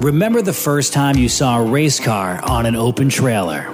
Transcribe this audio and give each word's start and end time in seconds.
Remember 0.00 0.42
the 0.42 0.52
first 0.52 0.92
time 0.92 1.16
you 1.16 1.28
saw 1.28 1.58
a 1.58 1.64
race 1.64 1.98
car 1.98 2.40
on 2.44 2.66
an 2.66 2.76
open 2.76 3.08
trailer? 3.08 3.68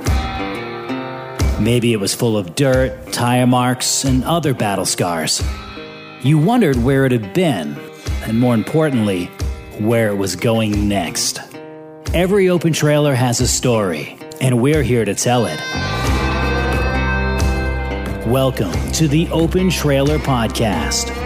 Maybe 1.60 1.92
it 1.92 2.00
was 2.00 2.14
full 2.14 2.36
of 2.36 2.54
dirt, 2.54 3.12
tire 3.12 3.46
marks, 3.46 4.04
and 4.04 4.24
other 4.24 4.54
battle 4.54 4.86
scars. 4.86 5.42
You 6.22 6.38
wondered 6.38 6.76
where 6.76 7.04
it 7.04 7.12
had 7.12 7.34
been, 7.34 7.76
and 8.22 8.40
more 8.40 8.54
importantly, 8.54 9.26
where 9.78 10.08
it 10.08 10.16
was 10.16 10.34
going 10.34 10.88
next. 10.88 11.40
Every 12.14 12.48
open 12.48 12.72
trailer 12.72 13.14
has 13.14 13.40
a 13.40 13.46
story, 13.46 14.16
and 14.40 14.60
we're 14.60 14.82
here 14.82 15.04
to 15.04 15.14
tell 15.14 15.46
it. 15.46 15.60
Welcome 18.26 18.72
to 18.92 19.06
the 19.06 19.28
Open 19.30 19.68
Trailer 19.68 20.18
Podcast. 20.18 21.23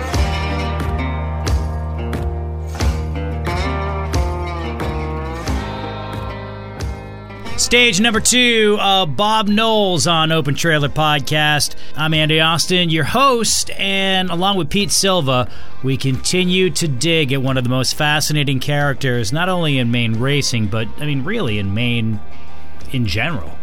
Stage 7.69 8.01
number 8.01 8.19
two 8.19 8.79
Bob 8.79 9.47
Knowles 9.47 10.07
on 10.07 10.33
Open 10.33 10.55
Trailer 10.55 10.89
Podcast. 10.89 11.75
I'm 11.95 12.15
Andy 12.15 12.41
Austin, 12.41 12.89
your 12.89 13.05
host, 13.05 13.71
and 13.73 14.31
along 14.31 14.57
with 14.57 14.71
Pete 14.71 14.91
Silva, 14.91 15.51
we 15.83 15.99
continue 15.99 16.71
to 16.71 16.89
dig 16.89 17.31
at 17.31 17.43
one 17.43 17.59
of 17.59 17.65
the 17.65 17.69
most 17.69 17.95
fascinating 17.95 18.59
characters, 18.59 19.35
not 19.35 19.51
only 19.51 19.77
in 19.77 19.91
Maine 19.91 20.19
racing, 20.19 20.69
but 20.69 20.89
I 20.97 21.05
mean, 21.05 21.25
really 21.25 21.59
in 21.59 21.75
Maine 21.75 22.21
in 22.91 23.05
general. 23.05 23.59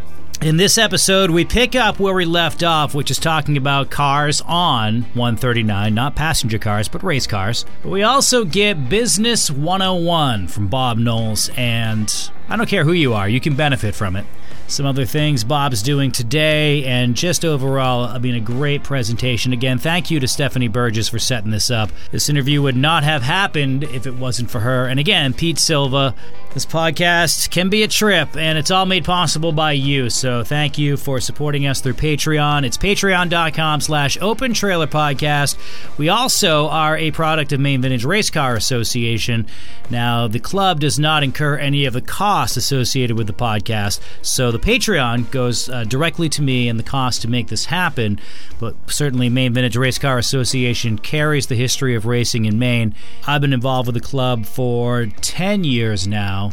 In 0.46 0.58
this 0.58 0.78
episode, 0.78 1.32
we 1.32 1.44
pick 1.44 1.76
up 1.76 2.00
where 2.00 2.14
we 2.14 2.24
left 2.24 2.62
off, 2.62 2.94
which 2.94 3.10
is 3.10 3.18
talking 3.18 3.58
about 3.58 3.90
cars 3.90 4.42
on 4.42 5.02
139, 5.16 5.92
not 5.92 6.16
passenger 6.16 6.60
cars, 6.60 6.88
but 6.88 7.02
race 7.02 7.26
cars. 7.26 7.66
But 7.82 7.90
we 7.90 8.04
also 8.04 8.46
get 8.46 8.88
Business 8.88 9.50
101 9.50 10.50
from 10.50 10.68
Bob 10.68 11.00
Knowles, 11.00 11.50
and 11.58 12.30
I 12.48 12.58
don't 12.58 12.70
care 12.70 12.84
who 12.84 12.92
you 12.92 13.16
are, 13.16 13.28
you 13.28 13.42
can 13.42 13.56
benefit 13.56 13.96
from 13.96 14.16
it 14.16 14.28
some 14.68 14.86
other 14.86 15.06
things 15.06 15.44
Bob's 15.44 15.82
doing 15.84 16.12
today, 16.12 16.84
and 16.86 17.16
just 17.16 17.46
overall, 17.46 18.06
uh, 18.06 18.14
I 18.14 18.20
mean, 18.20 18.36
a 18.36 18.40
great 18.40 18.84
presentation. 18.84 19.54
Again, 19.54 19.78
thank 19.78 20.10
you 20.10 20.20
to 20.20 20.28
Stephanie 20.28 20.68
Burgess 20.68 21.10
for 21.10 21.20
setting 21.20 21.52
this 21.52 21.70
up. 21.70 21.90
This 22.12 22.30
interview 22.30 22.62
would 22.62 22.76
not 22.76 23.04
have 23.04 23.22
happened 23.22 23.84
if 23.84 24.08
it 24.08 24.16
wasn't 24.16 24.50
for 24.50 24.60
her. 24.60 24.88
And 24.88 25.00
again, 25.00 25.34
Pete 25.34 25.60
Silva. 25.60 26.16
This 26.54 26.66
podcast 26.66 27.52
can 27.52 27.68
be 27.68 27.84
a 27.84 27.88
trip, 27.88 28.38
and 28.38 28.58
it's 28.58 28.72
all 28.72 28.86
made 28.86 29.04
possible 29.04 29.52
by 29.52 29.74
you. 29.74 30.10
So 30.10 30.42
thank 30.42 30.78
you 30.78 30.96
for 30.96 31.20
supporting 31.20 31.68
us 31.68 31.82
through 31.82 31.96
Patreon. 31.96 32.66
It's 32.66 32.78
patreon.com 32.78 33.82
slash 33.82 34.18
open 34.22 34.54
trailer 34.54 34.88
podcast. 34.88 35.58
We 35.98 36.08
also 36.08 36.70
are 36.70 36.96
a 36.96 37.12
product 37.12 37.52
of 37.52 37.60
Maine 37.60 37.82
Vintage 37.82 38.06
Race 38.06 38.30
Car 38.30 38.56
Association. 38.56 39.48
Now, 39.90 40.30
the 40.30 40.40
club 40.40 40.80
does 40.80 40.98
not 40.98 41.24
incur 41.24 41.58
any 41.58 41.84
of 41.84 41.94
the 41.94 42.02
costs 42.02 42.56
associated 42.56 43.18
with 43.18 43.28
the 43.28 43.34
podcast, 43.34 44.00
so 44.22 44.52
the 44.56 44.66
Patreon 44.66 45.30
goes 45.32 45.68
uh, 45.68 45.84
directly 45.84 46.30
to 46.30 46.42
me 46.42 46.70
and 46.70 46.80
the 46.80 46.84
cost 46.84 47.22
to 47.24 47.28
make 47.28 47.48
this 47.48 47.66
happen. 47.66 48.22
But 48.58 48.76
certainly, 48.88 49.28
Maine 49.28 49.54
Vintage 49.54 49.76
Race 49.76 49.98
Car 49.98 50.18
Association 50.18 50.98
carries 50.98 51.48
the 51.48 51.56
history 51.56 51.94
of 51.94 52.06
racing 52.06 52.46
in 52.46 52.58
Maine. 52.58 52.96
I've 53.28 53.42
been 53.42 53.52
involved 53.52 53.88
with 53.88 53.96
the 53.96 54.02
club 54.02 54.46
for 54.46 55.08
10 55.08 55.64
years 55.66 56.08
now. 56.08 56.52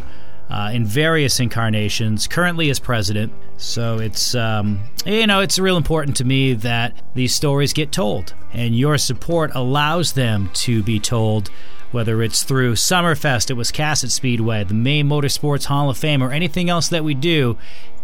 Uh, 0.50 0.70
in 0.70 0.84
various 0.84 1.40
incarnations, 1.40 2.26
currently 2.26 2.68
as 2.68 2.78
president. 2.78 3.32
So 3.56 4.00
it's 4.00 4.34
um, 4.34 4.80
you 5.06 5.26
know 5.26 5.40
it's 5.40 5.58
real 5.58 5.78
important 5.78 6.14
to 6.18 6.26
me 6.26 6.52
that 6.52 6.92
these 7.14 7.34
stories 7.34 7.72
get 7.72 7.90
told, 7.90 8.34
and 8.52 8.76
your 8.76 8.98
support 8.98 9.52
allows 9.54 10.12
them 10.12 10.50
to 10.54 10.82
be 10.82 11.00
told 11.00 11.48
whether 11.92 12.22
it's 12.22 12.42
through 12.42 12.74
Summerfest 12.74 13.50
it 13.50 13.54
was 13.54 13.70
Wiscasset 13.70 14.10
Speedway, 14.10 14.64
the 14.64 14.74
Maine 14.74 15.08
Motorsports 15.08 15.66
Hall 15.66 15.90
of 15.90 15.98
Fame, 15.98 16.22
or 16.22 16.32
anything 16.32 16.68
else 16.68 16.88
that 16.88 17.04
we 17.04 17.14
do, 17.14 17.56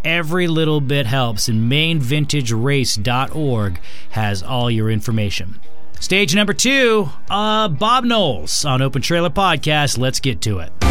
every 0.05 0.47
little 0.47 0.81
bit 0.81 1.07
helps, 1.07 1.49
and 1.49 1.71
MaineVintageRace.org 1.71 3.81
has 4.11 4.43
all 4.43 4.71
your 4.71 4.91
information. 4.91 5.61
Stage 6.01 6.35
number 6.35 6.53
two, 6.53 7.09
uh, 7.29 7.69
Bob 7.69 8.05
Knowles 8.05 8.65
on 8.65 8.83
Open 8.83 9.03
Trailer 9.03 9.31
Podcast. 9.31 9.99
Let's 9.99 10.21
get 10.21 10.41
to 10.43 10.61
it. 10.61 10.88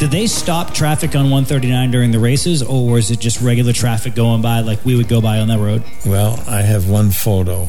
Did 0.00 0.12
they 0.12 0.26
stop 0.28 0.72
traffic 0.72 1.14
on 1.14 1.24
139 1.24 1.90
during 1.90 2.10
the 2.10 2.18
races, 2.18 2.62
or 2.62 2.90
was 2.90 3.10
it 3.10 3.20
just 3.20 3.42
regular 3.42 3.74
traffic 3.74 4.14
going 4.14 4.40
by 4.40 4.60
like 4.60 4.82
we 4.82 4.96
would 4.96 5.08
go 5.08 5.20
by 5.20 5.40
on 5.40 5.48
that 5.48 5.58
road? 5.58 5.84
Well, 6.06 6.42
I 6.48 6.62
have 6.62 6.88
one 6.88 7.10
photo 7.10 7.68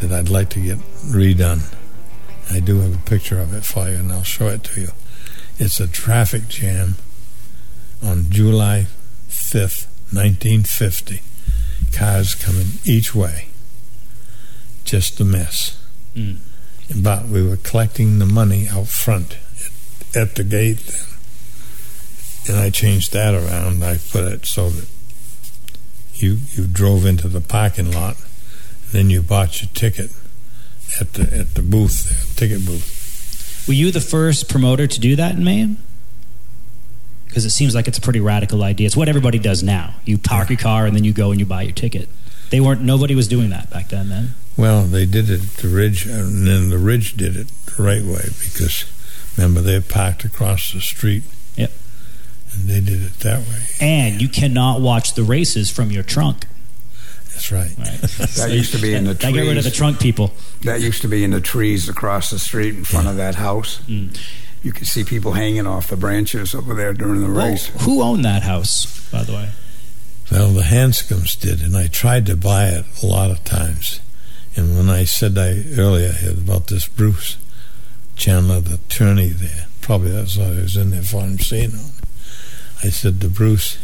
that 0.00 0.12
I'd 0.12 0.28
like 0.28 0.50
to 0.50 0.60
get 0.60 0.76
redone. 1.00 1.74
I 2.50 2.60
do 2.60 2.80
have 2.80 2.94
a 2.94 3.08
picture 3.08 3.40
of 3.40 3.54
it 3.54 3.64
for 3.64 3.88
you, 3.88 3.94
and 3.94 4.12
I'll 4.12 4.22
show 4.22 4.48
it 4.48 4.64
to 4.64 4.82
you. 4.82 4.88
It's 5.58 5.80
a 5.80 5.88
traffic 5.88 6.46
jam 6.48 6.96
on 8.02 8.26
July 8.28 8.88
5th, 9.30 9.86
1950. 10.12 11.22
Cars 11.96 12.34
coming 12.34 12.66
each 12.84 13.14
way. 13.14 13.48
Just 14.84 15.18
a 15.20 15.24
mess. 15.24 15.82
Mm. 16.14 16.36
But 16.94 17.28
we 17.28 17.42
were 17.48 17.56
collecting 17.56 18.18
the 18.18 18.26
money 18.26 18.68
out 18.68 18.88
front 18.88 19.38
at, 20.14 20.28
at 20.28 20.34
the 20.34 20.44
gate 20.44 20.80
then 20.80 21.13
and 22.46 22.56
I 22.56 22.70
changed 22.70 23.12
that 23.12 23.34
around. 23.34 23.82
I 23.82 23.96
put 23.96 24.24
it 24.24 24.46
so 24.46 24.70
that 24.70 24.88
you 26.14 26.38
you 26.52 26.66
drove 26.66 27.06
into 27.06 27.28
the 27.28 27.40
parking 27.40 27.92
lot, 27.92 28.16
and 28.16 28.92
then 28.92 29.10
you 29.10 29.22
bought 29.22 29.62
your 29.62 29.70
ticket 29.74 30.10
at 31.00 31.12
the 31.14 31.22
at 31.36 31.54
the 31.54 31.62
booth, 31.62 32.34
the 32.34 32.40
ticket 32.40 32.64
booth. 32.66 33.64
Were 33.66 33.74
you 33.74 33.90
the 33.90 34.00
first 34.00 34.48
promoter 34.48 34.86
to 34.86 35.00
do 35.00 35.16
that 35.16 35.34
in 35.34 35.44
Maine? 35.44 35.78
Because 37.26 37.44
it 37.44 37.50
seems 37.50 37.74
like 37.74 37.88
it's 37.88 37.98
a 37.98 38.02
pretty 38.02 38.20
radical 38.20 38.62
idea. 38.62 38.86
It's 38.86 38.96
what 38.96 39.08
everybody 39.08 39.38
does 39.38 39.62
now. 39.62 39.94
You 40.04 40.18
park 40.18 40.50
your 40.50 40.58
car 40.58 40.86
and 40.86 40.94
then 40.94 41.02
you 41.02 41.12
go 41.12 41.30
and 41.32 41.40
you 41.40 41.46
buy 41.46 41.62
your 41.62 41.72
ticket. 41.72 42.08
They 42.50 42.60
weren't. 42.60 42.82
Nobody 42.82 43.14
was 43.14 43.26
doing 43.26 43.50
that 43.50 43.70
back 43.70 43.88
then. 43.88 44.08
Then. 44.08 44.34
Well, 44.56 44.82
they 44.82 45.06
did 45.06 45.28
it 45.30 45.40
the 45.56 45.68
Ridge, 45.68 46.06
and 46.06 46.46
then 46.46 46.70
the 46.70 46.78
Ridge 46.78 47.14
did 47.14 47.36
it 47.36 47.48
the 47.66 47.82
right 47.82 48.02
way 48.02 48.28
because 48.38 48.84
remember 49.36 49.60
they 49.60 49.80
parked 49.80 50.24
across 50.24 50.72
the 50.72 50.80
street 50.80 51.24
and 52.54 52.68
they 52.68 52.80
did 52.80 53.02
it 53.02 53.18
that 53.20 53.40
way. 53.40 53.62
And 53.80 54.20
you 54.20 54.28
cannot 54.28 54.80
watch 54.80 55.14
the 55.14 55.22
races 55.22 55.70
from 55.70 55.90
your 55.90 56.02
trunk. 56.02 56.46
That's 57.32 57.50
right. 57.50 57.74
right. 57.78 58.00
that 58.36 58.50
used 58.52 58.72
to 58.72 58.80
be 58.80 58.94
in 58.94 59.04
the 59.04 59.14
trees. 59.14 59.24
I 59.24 59.32
get 59.32 59.48
rid 59.48 59.58
of 59.58 59.64
the 59.64 59.70
trunk 59.70 60.00
people. 60.00 60.32
That 60.62 60.80
used 60.80 61.02
to 61.02 61.08
be 61.08 61.24
in 61.24 61.32
the 61.32 61.40
trees 61.40 61.88
across 61.88 62.30
the 62.30 62.38
street 62.38 62.74
in 62.74 62.84
front 62.84 63.06
yeah. 63.06 63.10
of 63.10 63.16
that 63.16 63.34
house. 63.34 63.80
Mm. 63.88 64.18
You 64.62 64.72
could 64.72 64.86
see 64.86 65.04
people 65.04 65.32
hanging 65.32 65.66
off 65.66 65.88
the 65.88 65.96
branches 65.96 66.54
over 66.54 66.74
there 66.74 66.94
during 66.94 67.20
the 67.20 67.28
race. 67.28 67.66
Who 67.82 68.02
owned 68.02 68.24
that 68.24 68.44
house, 68.44 69.10
by 69.10 69.24
the 69.24 69.32
way? 69.32 69.50
Well, 70.30 70.50
the 70.50 70.62
Hanscoms 70.62 71.38
did, 71.38 71.60
and 71.60 71.76
I 71.76 71.86
tried 71.86 72.24
to 72.26 72.36
buy 72.36 72.68
it 72.68 72.86
a 73.02 73.06
lot 73.06 73.30
of 73.30 73.44
times. 73.44 74.00
And 74.56 74.76
when 74.76 74.88
I 74.88 75.04
said 75.04 75.36
I 75.36 75.64
earlier 75.76 76.14
about 76.30 76.68
this 76.68 76.88
Bruce 76.88 77.36
Chandler, 78.16 78.60
the 78.60 78.76
attorney 78.76 79.28
there, 79.28 79.66
probably 79.82 80.12
that's 80.12 80.36
why 80.36 80.46
I 80.46 80.50
was 80.50 80.76
in 80.76 80.90
there 80.90 81.02
for 81.02 81.20
him 81.20 81.38
seeing 81.38 81.72
him. 81.72 81.93
I 82.82 82.90
said 82.90 83.20
to 83.20 83.28
Bruce, 83.28 83.78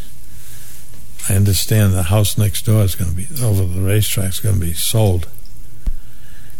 I 1.28 1.34
understand 1.34 1.92
the 1.92 2.04
house 2.04 2.36
next 2.36 2.66
door 2.66 2.82
is 2.82 2.94
going 2.94 3.10
to 3.10 3.16
be 3.16 3.26
over 3.42 3.64
the 3.64 3.80
racetrack 3.80 4.30
is 4.30 4.40
going 4.40 4.56
to 4.56 4.60
be 4.60 4.72
sold. 4.72 5.28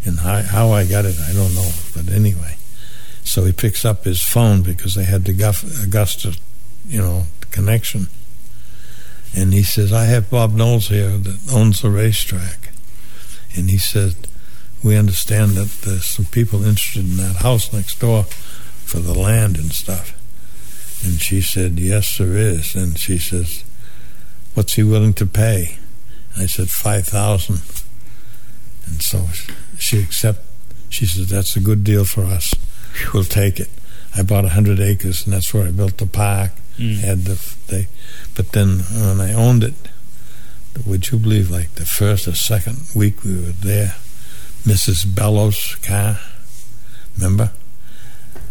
And 0.04 0.20
how, 0.20 0.42
how 0.42 0.70
I 0.70 0.86
got 0.86 1.04
it, 1.04 1.16
I 1.19 1.32
don't 1.32 1.54
know. 1.54 1.70
But 1.94 2.08
anyway, 2.12 2.56
so 3.24 3.44
he 3.44 3.52
picks 3.52 3.84
up 3.84 4.04
his 4.04 4.22
phone 4.22 4.62
because 4.62 4.94
they 4.94 5.04
had 5.04 5.24
the 5.24 5.32
Augusta, 5.82 6.38
you 6.87 7.00
know, 7.00 7.25
connection. 7.50 8.08
And 9.34 9.52
he 9.52 9.62
says, 9.62 9.93
I 9.93 10.05
have 10.05 10.31
Bob 10.31 10.55
Knowles 10.55 10.88
here 10.88 11.10
that 11.10 11.52
owns 11.52 11.82
the 11.82 11.90
racetrack. 11.90 12.70
And 13.56 13.70
he 13.70 13.78
said, 13.78 14.14
We 14.82 14.96
understand 14.96 15.52
that 15.52 15.82
there's 15.82 16.06
some 16.06 16.26
people 16.26 16.64
interested 16.64 17.05
in 17.05 17.16
that 17.16 17.37
house 17.37 17.72
next 17.72 17.99
door 18.00 18.25
for 18.84 18.99
the 18.99 19.14
land 19.14 19.56
and 19.56 19.72
stuff. 19.72 20.19
And 21.02 21.20
she 21.20 21.41
said, 21.41 21.79
Yes, 21.79 22.19
there 22.19 22.37
is. 22.37 22.75
And 22.75 22.99
she 22.99 23.19
says, 23.19 23.64
What's 24.55 24.75
he 24.75 24.82
willing 24.82 25.14
to 25.14 25.26
pay? 25.26 25.79
I 26.37 26.47
said, 26.47 26.69
5000 26.69 27.61
And 28.87 29.02
so 29.02 29.26
she 29.79 30.00
accepted. 30.00 30.44
She 30.88 31.06
said, 31.06 31.26
That's 31.26 31.56
a 31.56 31.61
good 31.61 31.85
deal 31.85 32.05
for 32.05 32.25
us. 32.25 32.55
We'll 33.14 33.25
take 33.25 33.61
it. 33.61 33.70
I 34.17 34.23
bought 34.23 34.44
100 34.44 34.81
acres, 34.81 35.25
and 35.25 35.32
that's 35.32 35.55
where 35.55 35.67
I 35.67 35.70
built 35.70 35.99
the 35.99 36.06
park. 36.06 36.50
Mm. 36.76 36.99
Had 36.99 37.19
the 37.25 37.55
they, 37.69 37.87
But 38.35 38.53
then 38.53 38.81
when 38.81 39.20
I 39.20 39.32
owned 39.32 39.62
it, 39.62 39.75
would 40.87 41.11
you 41.11 41.19
believe, 41.19 41.50
like 41.50 41.75
the 41.75 41.85
first 41.85 42.26
or 42.26 42.35
second 42.35 42.79
week 42.94 43.23
we 43.23 43.35
were 43.35 43.53
there, 43.53 43.94
Mrs. 44.64 45.14
Bellows' 45.14 45.76
car, 45.82 46.19
remember? 47.17 47.53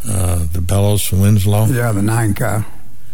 Uh, 0.08 0.46
the 0.52 0.62
Bellows 0.62 1.04
from 1.04 1.22
Winslow. 1.22 1.66
Yeah, 1.66 1.92
the 1.92 2.02
nine 2.02 2.34
car. 2.34 2.66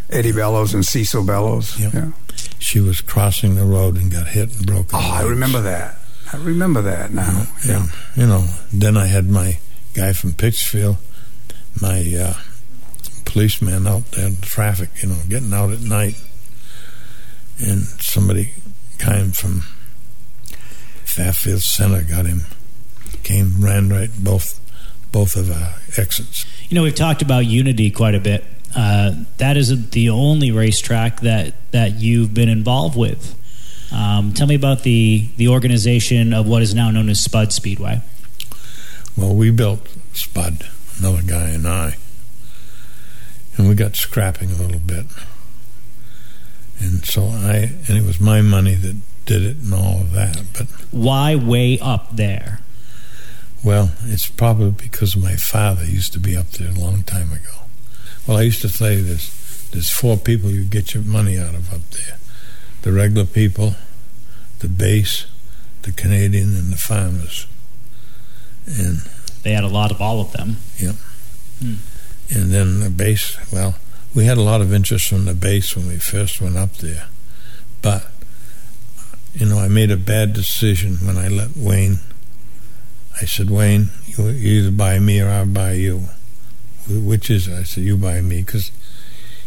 Eddie 0.09 0.31
Bellows 0.31 0.73
and 0.73 0.85
Cecil 0.85 1.23
Bellows. 1.23 1.79
Yep. 1.79 1.93
Yeah. 1.93 2.11
She 2.59 2.79
was 2.79 3.01
crossing 3.01 3.55
the 3.55 3.65
road 3.65 3.95
and 3.95 4.11
got 4.11 4.27
hit 4.27 4.55
and 4.55 4.65
broke. 4.65 4.87
Oh, 4.93 4.99
I 4.99 5.23
remember 5.23 5.61
that. 5.61 5.99
I 6.31 6.37
remember 6.37 6.81
that 6.83 7.11
now. 7.11 7.47
Yeah. 7.65 7.81
And, 7.81 7.89
you 8.15 8.27
know, 8.27 8.45
then 8.73 8.97
I 8.97 9.07
had 9.07 9.29
my 9.29 9.59
guy 9.93 10.13
from 10.13 10.33
Pittsfield, 10.33 10.97
my 11.81 11.99
uh, 12.19 12.33
policeman 13.25 13.87
out 13.87 14.11
there 14.11 14.27
in 14.27 14.37
traffic, 14.37 14.89
you 15.01 15.09
know, 15.09 15.17
getting 15.27 15.53
out 15.53 15.71
at 15.71 15.81
night. 15.81 16.21
And 17.59 17.83
somebody 17.83 18.51
came 18.99 19.31
from 19.31 19.61
Fairfield 21.05 21.61
Center, 21.61 22.03
got 22.03 22.25
him, 22.25 22.41
came, 23.23 23.53
ran 23.59 23.89
right 23.89 24.09
both 24.19 24.59
both 25.15 25.37
of 25.37 25.49
our 25.49 25.75
exits. 25.97 26.45
You 26.67 26.75
know, 26.75 26.83
we've 26.83 26.93
talked 26.93 27.21
about 27.21 27.45
Unity 27.45 27.89
quite 27.89 28.15
a 28.15 28.19
bit. 28.19 28.43
Uh, 28.75 29.13
that 29.37 29.55
is 29.55 29.91
the 29.91 30.09
only 30.09 30.51
racetrack 30.51 31.21
that, 31.21 31.53
that 31.71 32.01
you've 32.01 32.33
been 32.33 32.49
involved 32.49 32.97
with. 32.97 33.33
Um, 33.93 34.33
tell 34.33 34.45
me 34.45 34.55
about 34.55 34.83
the, 34.83 35.29
the 35.37 35.47
organization 35.47 36.33
of 36.33 36.49
what 36.49 36.61
is 36.61 36.75
now 36.75 36.91
known 36.91 37.07
as 37.07 37.21
Spud 37.21 37.53
Speedway. 37.53 38.01
Well, 39.15 39.33
we 39.33 39.51
built 39.51 39.87
Spud, 40.11 40.67
another 40.99 41.21
guy 41.21 41.47
and 41.51 41.65
I, 41.65 41.95
and 43.55 43.69
we 43.69 43.75
got 43.75 43.95
scrapping 43.95 44.51
a 44.51 44.55
little 44.55 44.81
bit. 44.81 45.05
And 46.79 47.05
so 47.05 47.27
I, 47.27 47.71
and 47.87 47.97
it 47.97 48.03
was 48.03 48.19
my 48.19 48.41
money 48.41 48.75
that 48.75 48.97
did 49.25 49.43
it 49.43 49.55
and 49.63 49.73
all 49.73 50.01
of 50.01 50.11
that. 50.11 50.43
But, 50.51 50.67
Why 50.91 51.37
way 51.37 51.79
up 51.79 52.17
there? 52.17 52.59
Well, 53.65 53.91
it's 54.05 54.29
probably 54.29 54.71
because 54.71 55.17
my 55.17 55.35
father 55.35 55.83
used 55.83 56.13
to 56.13 56.19
be 56.19 56.37
up 56.37 56.51
there 56.51 56.69
a 56.69 56.79
long 56.79 57.03
time 57.03 57.31
ago. 57.31 57.65
Well, 58.25 58.37
I 58.37 58.43
used 58.43 58.61
to 58.61 58.69
say 58.69 59.01
there's, 59.01 59.69
there's 59.71 59.89
four 59.89 60.17
people 60.17 60.49
you 60.49 60.63
get 60.63 60.93
your 60.93 61.03
money 61.03 61.37
out 61.37 61.55
of 61.55 61.73
up 61.73 61.81
there 61.89 62.17
the 62.85 62.91
regular 62.91 63.25
people, 63.25 63.73
the 64.59 64.67
base, 64.67 65.25
the 65.81 65.91
Canadian, 65.91 66.55
and 66.55 66.71
the 66.71 66.77
farmers. 66.77 67.47
And 68.67 68.99
They 69.41 69.53
had 69.53 69.63
a 69.63 69.67
lot 69.67 69.89
of 69.89 69.99
all 69.99 70.21
of 70.21 70.31
them. 70.33 70.57
Yep. 70.77 70.95
Hmm. 71.59 71.73
And 72.29 72.51
then 72.51 72.81
the 72.81 72.91
base, 72.91 73.37
well, 73.51 73.75
we 74.13 74.25
had 74.25 74.37
a 74.37 74.43
lot 74.43 74.61
of 74.61 74.71
interest 74.71 75.09
from 75.09 75.25
the 75.25 75.33
base 75.33 75.75
when 75.75 75.87
we 75.87 75.97
first 75.97 76.39
went 76.39 76.57
up 76.57 76.73
there. 76.75 77.07
But, 77.81 78.05
you 79.33 79.47
know, 79.47 79.57
I 79.57 79.67
made 79.67 79.89
a 79.89 79.97
bad 79.97 80.33
decision 80.33 80.97
when 80.97 81.17
I 81.17 81.27
let 81.27 81.57
Wayne. 81.57 81.97
I 83.21 83.25
said, 83.25 83.49
Wayne, 83.49 83.89
you 84.05 84.29
either 84.29 84.71
buy 84.71 84.99
me 84.99 85.21
or 85.21 85.29
I'll 85.29 85.45
buy 85.45 85.73
you. 85.73 86.09
Which 86.89 87.29
is 87.29 87.47
it? 87.47 87.53
I 87.53 87.63
said, 87.63 87.83
you 87.83 87.97
buy 87.97 88.21
me. 88.21 88.41
Because, 88.41 88.71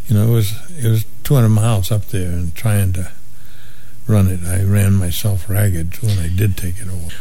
you 0.07 0.17
know, 0.17 0.29
it 0.29 0.33
was, 0.33 0.53
it 0.85 0.89
was 0.89 1.05
200 1.25 1.49
miles 1.49 1.93
up 1.93 2.07
there 2.07 2.31
and 2.31 2.55
trying 2.55 2.93
to 2.95 3.11
run 4.07 4.27
it. 4.29 4.43
I 4.45 4.63
ran 4.63 4.95
myself 4.95 5.49
ragged 5.49 6.03
when 6.03 6.19
I 6.19 6.29
did 6.29 6.57
take 6.57 6.81
it 6.81 6.89
over. 6.89 7.15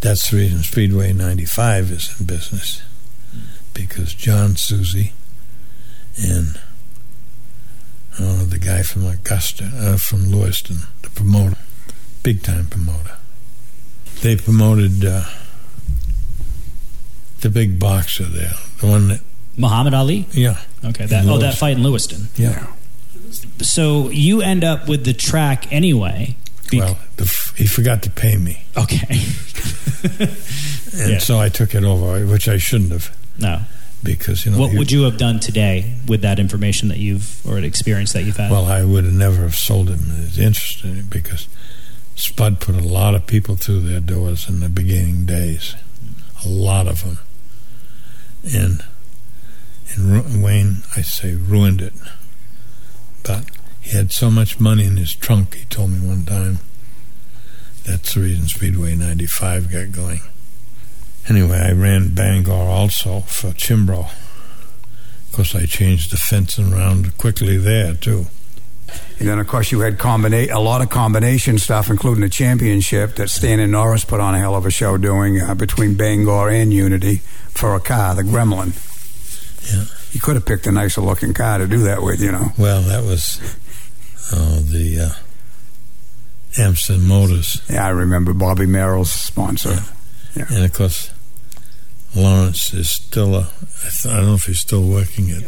That's 0.00 0.30
the 0.30 0.38
reason 0.38 0.62
Speedway 0.62 1.12
95 1.12 1.90
is 1.90 2.20
in 2.20 2.26
business 2.26 2.82
because 3.74 4.14
John 4.14 4.56
Susie 4.56 5.12
and 6.20 6.60
uh, 8.18 8.44
the 8.44 8.58
guy 8.58 8.82
from 8.82 9.06
Augusta, 9.06 9.70
uh, 9.74 9.96
from 9.96 10.30
Lewiston, 10.30 10.78
the 11.02 11.10
promoter, 11.10 11.56
big 12.22 12.42
time 12.42 12.66
promoter, 12.66 13.16
they 14.22 14.36
promoted 14.36 15.04
uh, 15.04 15.24
the 17.42 17.50
big 17.50 17.78
boxer 17.78 18.24
there, 18.24 18.54
the 18.80 18.86
one 18.86 19.08
that, 19.08 19.20
Muhammad 19.56 19.94
Ali? 19.94 20.26
yeah, 20.32 20.56
Okay, 20.84 21.06
that, 21.06 21.26
oh, 21.26 21.38
that 21.38 21.56
fight 21.58 21.76
in 21.76 21.82
Lewiston. 21.82 22.28
yeah. 22.36 22.66
So 23.60 24.08
you 24.10 24.42
end 24.42 24.64
up 24.64 24.88
with 24.88 25.04
the 25.04 25.12
track 25.14 25.72
anyway. 25.72 26.36
Well, 26.72 26.98
the, 27.16 27.24
f- 27.24 27.52
he 27.56 27.66
forgot 27.66 28.02
to 28.04 28.10
pay 28.10 28.36
me, 28.36 28.64
okay. 28.76 29.06
and 30.02 31.10
Yeah. 31.12 31.18
so 31.18 31.38
I 31.38 31.48
took 31.48 31.74
it 31.74 31.84
over, 31.84 32.24
which 32.26 32.48
I 32.48 32.56
shouldn't 32.58 32.92
have, 32.92 33.14
no. 33.38 33.60
because 34.02 34.44
you 34.46 34.52
know. 34.52 34.58
What 34.58 34.70
he- 34.72 34.78
would 34.78 34.90
you 34.90 35.02
have 35.02 35.18
done 35.18 35.38
today 35.40 35.94
with 36.08 36.22
that 36.22 36.38
information 36.38 36.88
that 36.88 36.98
you've, 36.98 37.44
or 37.46 37.58
experience 37.58 38.12
that 38.14 38.22
you've 38.24 38.36
had? 38.38 38.50
Well, 38.50 38.66
I 38.66 38.84
would 38.84 39.04
have 39.04 39.12
never 39.14 39.42
have 39.42 39.54
sold 39.54 39.88
him 39.90 39.98
his 40.16 40.38
interest 40.38 40.82
in 40.84 40.98
it 40.98 41.10
because 41.10 41.46
Spud 42.16 42.60
put 42.60 42.74
a 42.74 42.80
lot 42.86 43.14
of 43.14 43.26
people 43.26 43.56
through 43.56 43.80
their 43.80 44.00
doors 44.00 44.48
in 44.48 44.60
the 44.60 44.68
beginning 44.68 45.26
days, 45.26 45.74
a 46.44 46.48
lot 46.48 46.86
of 46.88 47.04
them, 47.04 47.18
and 48.44 48.84
and 49.94 50.10
Ru- 50.10 50.42
Wayne, 50.42 50.82
I 50.96 51.02
say, 51.02 51.34
ruined 51.34 51.82
it. 51.82 51.92
But 53.22 53.44
he 53.80 53.96
had 53.96 54.10
so 54.12 54.30
much 54.30 54.58
money 54.58 54.84
in 54.86 54.96
his 54.96 55.14
trunk. 55.14 55.54
He 55.54 55.64
told 55.66 55.90
me 55.90 56.06
one 56.06 56.24
time. 56.24 56.60
That's 57.84 58.14
the 58.14 58.20
reason 58.20 58.46
Speedway 58.46 58.94
'95 58.94 59.70
got 59.70 59.92
going. 59.92 60.22
Anyway, 61.28 61.58
I 61.58 61.72
ran 61.72 62.14
Bangor 62.14 62.52
also 62.52 63.20
for 63.20 63.50
Chimbro. 63.50 64.10
Of 64.10 65.32
course, 65.32 65.54
I 65.54 65.66
changed 65.66 66.10
the 66.12 66.16
fencing 66.16 66.72
around 66.72 67.16
quickly 67.18 67.56
there 67.56 67.94
too. 67.94 68.26
And 69.18 69.28
then, 69.28 69.38
of 69.38 69.46
course, 69.46 69.70
you 69.72 69.80
had 69.80 69.98
combina- 69.98 70.50
a 70.52 70.58
lot 70.58 70.82
of 70.82 70.90
combination 70.90 71.58
stuff, 71.58 71.88
including 71.88 72.22
the 72.22 72.28
championship 72.28 73.14
that 73.16 73.30
Stan 73.30 73.60
and 73.60 73.70
Norris 73.72 74.04
put 74.04 74.20
on 74.20 74.34
a 74.34 74.38
hell 74.38 74.54
of 74.56 74.66
a 74.66 74.70
show 74.70 74.96
doing 74.96 75.40
uh, 75.40 75.54
between 75.54 75.94
Bangor 75.94 76.50
and 76.50 76.72
Unity 76.72 77.16
for 77.50 77.74
a 77.74 77.80
car, 77.80 78.14
the 78.14 78.22
Gremlin. 78.22 78.72
Yeah. 79.72 79.84
You 80.10 80.20
could 80.20 80.34
have 80.34 80.44
picked 80.44 80.66
a 80.66 80.72
nicer 80.72 81.00
looking 81.00 81.32
car 81.34 81.58
to 81.58 81.66
do 81.66 81.84
that 81.84 82.02
with, 82.02 82.20
you 82.20 82.32
know. 82.32 82.48
Well, 82.58 82.82
that 82.82 83.04
was 83.04 83.38
uh, 84.32 84.60
the 84.60 85.10
uh, 85.12 86.60
Amston 86.60 87.02
Motors, 87.02 87.62
Yeah, 87.70 87.86
I 87.86 87.90
remember 87.90 88.34
Bobby 88.34 88.66
Merrill's 88.66 89.12
sponsor. 89.12 89.78
and 90.34 90.64
of 90.64 90.72
course, 90.74 91.10
Lawrence 92.14 92.74
is 92.74 92.90
still 92.90 93.34
a. 93.36 93.50
I, 93.84 94.08
I 94.10 94.16
don't 94.16 94.26
know 94.26 94.34
if 94.34 94.44
he's 94.44 94.60
still 94.60 94.86
working 94.86 95.28
it. 95.30 95.44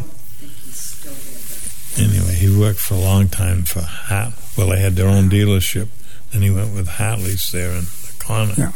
Anyway, 1.96 2.34
he 2.34 2.56
worked 2.58 2.80
for 2.80 2.94
a 2.94 2.98
long 2.98 3.28
time 3.28 3.62
for 3.62 3.80
Hat. 3.82 4.32
Well, 4.58 4.68
they 4.68 4.80
had 4.80 4.96
their 4.96 5.08
own 5.08 5.28
dealership. 5.30 5.88
Then 6.32 6.42
he 6.42 6.50
went 6.50 6.74
with 6.74 6.88
Hatley's 6.88 7.50
there 7.52 7.70
in 7.70 7.84
the 7.84 8.14
corner. 8.18 8.54
Yeah. 8.58 8.72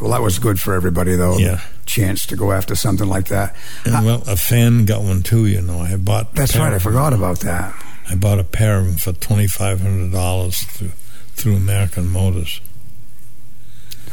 Well, 0.00 0.10
that 0.12 0.22
was 0.22 0.38
good 0.38 0.60
for 0.60 0.74
everybody, 0.74 1.16
though. 1.16 1.38
Yeah. 1.38 1.60
Chance 1.86 2.26
to 2.26 2.36
go 2.36 2.52
after 2.52 2.74
something 2.74 3.08
like 3.08 3.28
that. 3.28 3.56
And 3.84 3.94
uh, 3.94 4.00
well, 4.04 4.22
a 4.26 4.36
fan 4.36 4.84
got 4.84 5.02
one 5.02 5.22
too. 5.22 5.46
You 5.46 5.62
know, 5.62 5.80
I 5.80 5.96
bought. 5.96 6.34
That's 6.34 6.56
right. 6.56 6.72
I 6.72 6.78
forgot 6.78 7.12
about 7.12 7.40
that. 7.40 7.74
I 8.08 8.14
bought 8.14 8.38
a 8.38 8.44
pair 8.44 8.78
of 8.78 8.86
them 8.86 8.96
for 8.96 9.12
twenty 9.12 9.46
five 9.48 9.80
hundred 9.80 10.12
dollars 10.12 10.60
through 10.62 10.90
through 11.34 11.56
American 11.56 12.08
Motors. 12.08 12.60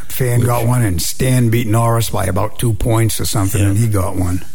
Fan 0.09 0.41
got 0.41 0.67
one, 0.67 0.83
and 0.83 1.01
Stan 1.01 1.49
beat 1.49 1.65
Norris 1.67 2.11
by 2.11 2.25
about 2.25 2.59
two 2.59 2.73
points 2.73 3.19
or 3.19 3.25
something, 3.25 3.61
Yeah. 3.61 3.69
and 3.69 3.77
he 3.77 3.87
got 3.87 4.15
one. 4.15 4.45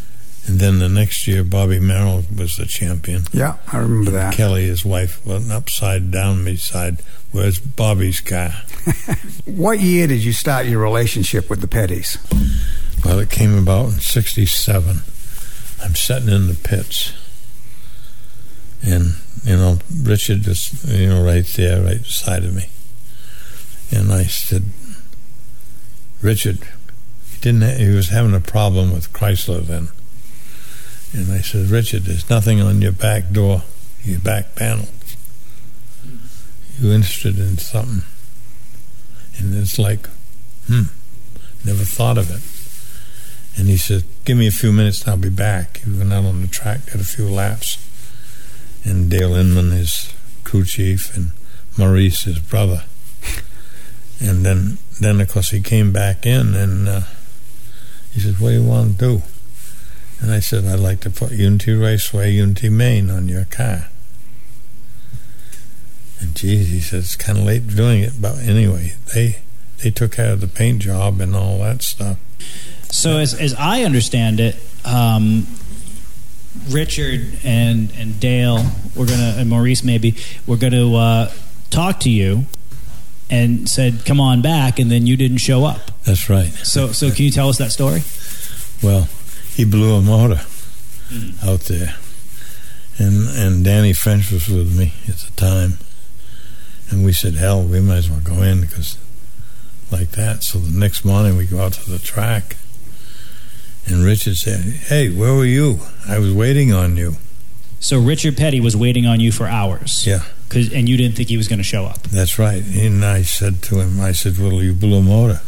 And 0.49 0.59
then 0.59 0.79
the 0.79 0.89
next 0.89 1.27
year, 1.27 1.43
Bobby 1.43 1.79
Merrill 1.79 2.23
was 2.35 2.57
the 2.57 2.65
champion. 2.65 3.25
Yeah, 3.31 3.57
I 3.71 3.77
remember 3.77 4.09
that. 4.09 4.33
Kelly, 4.33 4.65
his 4.65 4.83
wife, 4.83 5.23
went 5.23 5.51
upside 5.51 6.09
down 6.09 6.43
beside 6.43 7.03
where's 7.31 7.59
Bobby's 7.59 8.19
car. 8.19 8.53
What 9.45 9.79
year 9.79 10.07
did 10.07 10.23
you 10.23 10.33
start 10.33 10.65
your 10.65 10.81
relationship 10.81 11.49
with 11.51 11.61
the 11.61 11.67
Petties? 11.67 12.17
Well, 13.05 13.19
it 13.19 13.29
came 13.29 13.55
about 13.55 13.93
in 13.93 13.99
'67. 13.99 15.01
I'm 15.83 15.95
sitting 15.95 16.29
in 16.29 16.47
the 16.47 16.55
pits, 16.55 17.13
and 18.81 19.15
you 19.43 19.55
know 19.55 19.77
Richard 20.01 20.47
is 20.47 20.83
you 20.91 21.09
know 21.09 21.23
right 21.23 21.45
there, 21.45 21.83
right 21.83 22.01
beside 22.01 22.43
of 22.43 22.55
me, 22.55 22.69
and 23.91 24.11
I 24.11 24.23
said, 24.23 24.63
Richard, 26.23 26.59
he 27.31 27.39
didn't. 27.41 27.61
Ha- 27.61 27.77
he 27.77 27.89
was 27.89 28.09
having 28.09 28.33
a 28.33 28.39
problem 28.39 28.91
with 28.91 29.13
Chrysler 29.13 29.61
then, 29.61 29.89
and 31.11 31.31
I 31.31 31.41
said, 31.41 31.69
Richard, 31.69 32.03
there's 32.03 32.29
nothing 32.29 32.61
on 32.61 32.81
your 32.81 32.91
back 32.91 33.31
door, 33.31 33.63
your 34.03 34.19
back 34.19 34.55
panel. 34.55 34.87
You 36.79 36.91
interested 36.91 37.39
in 37.39 37.57
something? 37.57 38.03
And 39.37 39.55
it's 39.55 39.79
like, 39.79 40.07
hmm, 40.67 40.83
never 41.65 41.83
thought 41.83 42.17
of 42.17 42.29
it. 42.29 42.41
And 43.59 43.67
he 43.67 43.77
said, 43.77 44.03
Give 44.23 44.37
me 44.37 44.47
a 44.47 44.51
few 44.51 44.71
minutes 44.71 45.01
and 45.01 45.09
I'll 45.09 45.17
be 45.17 45.29
back. 45.29 45.79
He 45.79 45.91
went 45.91 46.13
out 46.13 46.25
on 46.25 46.41
the 46.41 46.47
track, 46.47 46.85
did 46.85 47.01
a 47.01 47.03
few 47.03 47.27
laps. 47.27 47.85
And 48.85 49.09
Dale 49.09 49.33
Inman, 49.33 49.71
his 49.71 50.13
crew 50.43 50.63
chief, 50.63 51.15
and 51.17 51.31
Maurice, 51.77 52.23
his 52.23 52.39
brother. 52.39 52.83
And 54.21 54.45
then, 54.45 54.77
then 55.01 55.19
of 55.19 55.29
course, 55.29 55.49
he 55.49 55.61
came 55.61 55.91
back 55.91 56.25
in 56.25 56.53
and 56.53 56.87
uh, 56.87 57.01
he 58.13 58.19
said, 58.19 58.39
What 58.39 58.49
do 58.49 58.55
you 58.55 58.63
want 58.63 58.99
to 58.99 59.05
do? 59.05 59.21
And 60.21 60.31
I 60.31 60.39
said, 60.39 60.65
I'd 60.65 60.79
like 60.79 60.99
to 61.01 61.09
put 61.09 61.31
Unity 61.31 61.73
Raceway, 61.73 62.31
Unity 62.31 62.69
Maine 62.69 63.09
on 63.09 63.29
your 63.29 63.45
car. 63.45 63.87
And 66.19 66.35
geez, 66.35 66.69
he 66.69 66.81
said, 66.81 66.99
It's 66.99 67.15
kind 67.15 67.37
of 67.37 67.45
late 67.45 67.67
doing 67.67 68.03
it. 68.03 68.13
But 68.19 68.37
anyway, 68.39 68.95
they, 69.13 69.37
they 69.81 69.91
took 69.91 70.11
care 70.13 70.33
of 70.33 70.41
the 70.41 70.47
paint 70.47 70.81
job 70.81 71.21
and 71.21 71.35
all 71.35 71.59
that 71.59 71.81
stuff. 71.81 72.17
So 72.91 73.17
as 73.17 73.33
as 73.33 73.53
I 73.53 73.83
understand 73.83 74.39
it, 74.39 74.55
um, 74.83 75.45
Richard 76.69 77.39
and 77.43 77.91
and 77.95 78.19
Dale, 78.19 78.65
we're 78.95 79.05
gonna 79.05 79.35
and 79.37 79.49
Maurice 79.49 79.83
maybe 79.83 80.15
we're 80.47 80.57
gonna 80.57 80.93
uh, 80.93 81.31
talk 81.69 81.99
to 82.01 82.09
you, 82.09 82.45
and 83.29 83.69
said, 83.69 84.05
"Come 84.05 84.19
on 84.19 84.41
back," 84.41 84.79
and 84.79 84.89
then 84.89 85.05
you 85.05 85.15
didn't 85.17 85.37
show 85.37 85.65
up. 85.65 85.91
That's 86.03 86.29
right. 86.29 86.49
So 86.63 86.91
so 86.91 87.11
can 87.11 87.25
you 87.25 87.31
tell 87.31 87.49
us 87.49 87.59
that 87.59 87.71
story? 87.71 88.01
Well, 88.81 89.07
he 89.59 89.65
blew 89.65 89.93
a 89.93 90.01
motor 90.01 90.41
hmm. 91.09 91.31
out 91.43 91.59
there, 91.67 91.95
and 92.97 93.27
and 93.37 93.65
Danny 93.65 93.91
French 93.91 94.31
was 94.31 94.47
with 94.47 94.73
me 94.79 94.93
at 95.05 95.17
the 95.17 95.31
time, 95.31 95.79
and 96.89 97.03
we 97.03 97.11
said, 97.11 97.33
"Hell, 97.33 97.63
we 97.63 97.81
might 97.81 97.97
as 97.97 98.09
well 98.09 98.21
go 98.21 98.41
in 98.41 98.61
because 98.61 98.97
like 99.91 100.11
that." 100.11 100.43
So 100.43 100.59
the 100.59 100.79
next 100.79 101.03
morning 101.03 101.35
we 101.35 101.45
go 101.45 101.59
out 101.59 101.73
to 101.73 101.91
the 101.91 101.99
track, 101.99 102.55
and 103.85 104.01
Richard 104.01 104.37
said, 104.37 104.61
"Hey, 104.61 105.09
where 105.09 105.33
were 105.33 105.43
you? 105.43 105.81
I 106.07 106.19
was 106.19 106.33
waiting 106.33 106.71
on 106.71 106.95
you." 106.95 107.17
So 107.81 107.99
Richard 107.99 108.37
Petty 108.37 108.61
was 108.61 108.77
waiting 108.77 109.05
on 109.05 109.19
you 109.19 109.33
for 109.33 109.45
hours. 109.45 110.07
Yeah. 110.07 110.23
Cause, 110.47 110.71
and 110.71 110.87
you 110.87 110.95
didn't 110.95 111.17
think 111.17 111.27
he 111.27 111.35
was 111.35 111.49
going 111.49 111.59
to 111.59 111.65
show 111.65 111.83
up. 111.83 112.03
That's 112.03 112.39
right. 112.39 112.63
And 112.63 113.03
I 113.03 113.23
said 113.23 113.61
to 113.63 113.81
him, 113.81 113.99
I 113.99 114.13
said, 114.13 114.37
"Well, 114.39 114.63
you 114.63 114.73
blew 114.73 114.99
a 114.99 115.01
motor." 115.01 115.41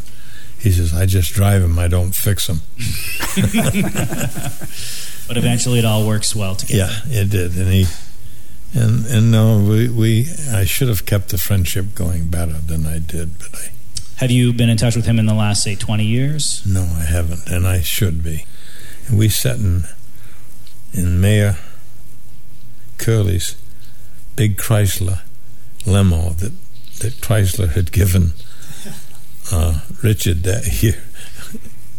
He 0.62 0.72
says, 0.72 0.94
"I 0.94 1.06
just 1.06 1.34
drive 1.34 1.62
them. 1.62 1.77
I 1.80 1.88
don't 1.88 2.13
fix 2.15 2.48
them." 2.48 2.62
But 5.27 5.38
eventually, 5.38 5.80
it 5.80 5.86
all 5.86 6.06
works 6.06 6.36
well 6.36 6.56
together. 6.56 6.91
Yeah, 7.08 7.22
it 7.22 7.30
did, 7.30 7.56
and 7.56 7.72
he, 7.72 7.86
and 8.74 9.06
and 9.06 9.32
no, 9.32 9.60
we 9.65 9.88
we 9.88 10.27
I 10.51 10.65
should 10.65 10.89
have 10.89 11.06
kept 11.06 11.30
the 11.30 11.38
friendship 11.38 11.96
going 11.96 12.27
better 12.27 12.58
than 12.58 12.86
I 12.86 13.00
did, 13.00 13.39
but 13.39 13.48
I 13.56 13.70
Have 14.18 14.30
you 14.30 14.51
been 14.51 14.68
in 14.70 14.75
touch 14.75 14.98
with 14.98 15.06
him 15.06 15.20
in 15.20 15.27
the 15.27 15.34
last 15.34 15.63
say 15.63 15.75
twenty 15.75 16.03
years? 16.03 16.62
no, 16.65 16.82
I 16.82 17.06
haven't, 17.06 17.48
and 17.48 17.65
I 17.65 17.80
should 17.80 18.24
be. 18.25 18.46
And 19.08 19.18
we 19.18 19.30
sat 19.30 19.56
in 19.58 19.86
in 20.94 21.22
Mayor 21.22 21.56
Curley's 22.98 23.56
big 24.36 24.58
Chrysler 24.58 25.22
limo 25.86 26.32
that 26.32 26.51
that 27.00 27.13
Chrysler 27.22 27.70
had 27.70 27.94
given 27.94 28.34
uh, 29.52 29.80
Richard 30.04 30.44
that 30.44 30.82
year. 30.84 31.02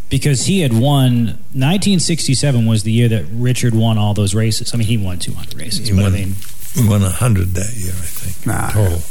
Because 0.08 0.44
he 0.44 0.60
had 0.60 0.72
won. 0.74 1.38
1967 1.54 2.66
was 2.66 2.82
the 2.82 2.92
year 2.92 3.08
that 3.08 3.24
Richard 3.32 3.74
won 3.74 3.96
all 3.98 4.12
those 4.14 4.34
races. 4.34 4.74
I 4.74 4.76
mean, 4.76 4.86
he 4.86 4.98
won 4.98 5.18
200 5.18 5.54
races. 5.58 5.88
He 5.88 5.94
but 5.94 6.02
won- 6.02 6.12
I 6.12 6.16
mean, 6.16 6.34
won 6.88 7.00
hundred 7.02 7.54
that 7.54 7.74
year, 7.76 7.92
I 7.92 8.04
think, 8.06 8.46
Nah. 8.46 8.70
total. 8.70 9.02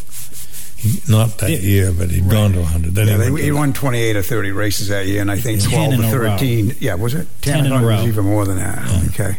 He, 0.77 0.99
not 1.11 1.37
that 1.39 1.49
Yeah. 1.51 1.57
year, 1.59 1.91
but 1.91 2.09
he'd 2.11 2.27
gone 2.29 2.53
to 2.53 2.63
hundred. 2.65 2.93
Then 2.95 3.07
Yeah, 3.07 3.13
he 3.13 3.19
they, 3.19 3.29
to 3.29 3.43
he 3.43 3.51
won 3.51 3.73
28 3.73 4.15
or 4.15 4.23
30 4.23 4.51
races 4.51 4.87
that 4.89 5.05
year, 5.07 5.21
and 5.21 5.29
I 5.31 5.39
think 5.39 5.61
10 5.61 5.69
12 5.99 5.99
or 5.99 6.09
13. 6.37 6.75
Yeah, 6.79 6.95
was 6.95 7.13
it? 7.15 7.27
10 7.41 7.61
I 7.61 7.65
in 7.65 7.71
a 7.71 7.75
it 7.75 7.85
row. 7.85 7.97
was 7.97 8.07
even 8.07 8.25
more 8.25 8.45
than 8.45 8.57
that. 8.57 9.05
Okay. 9.09 9.37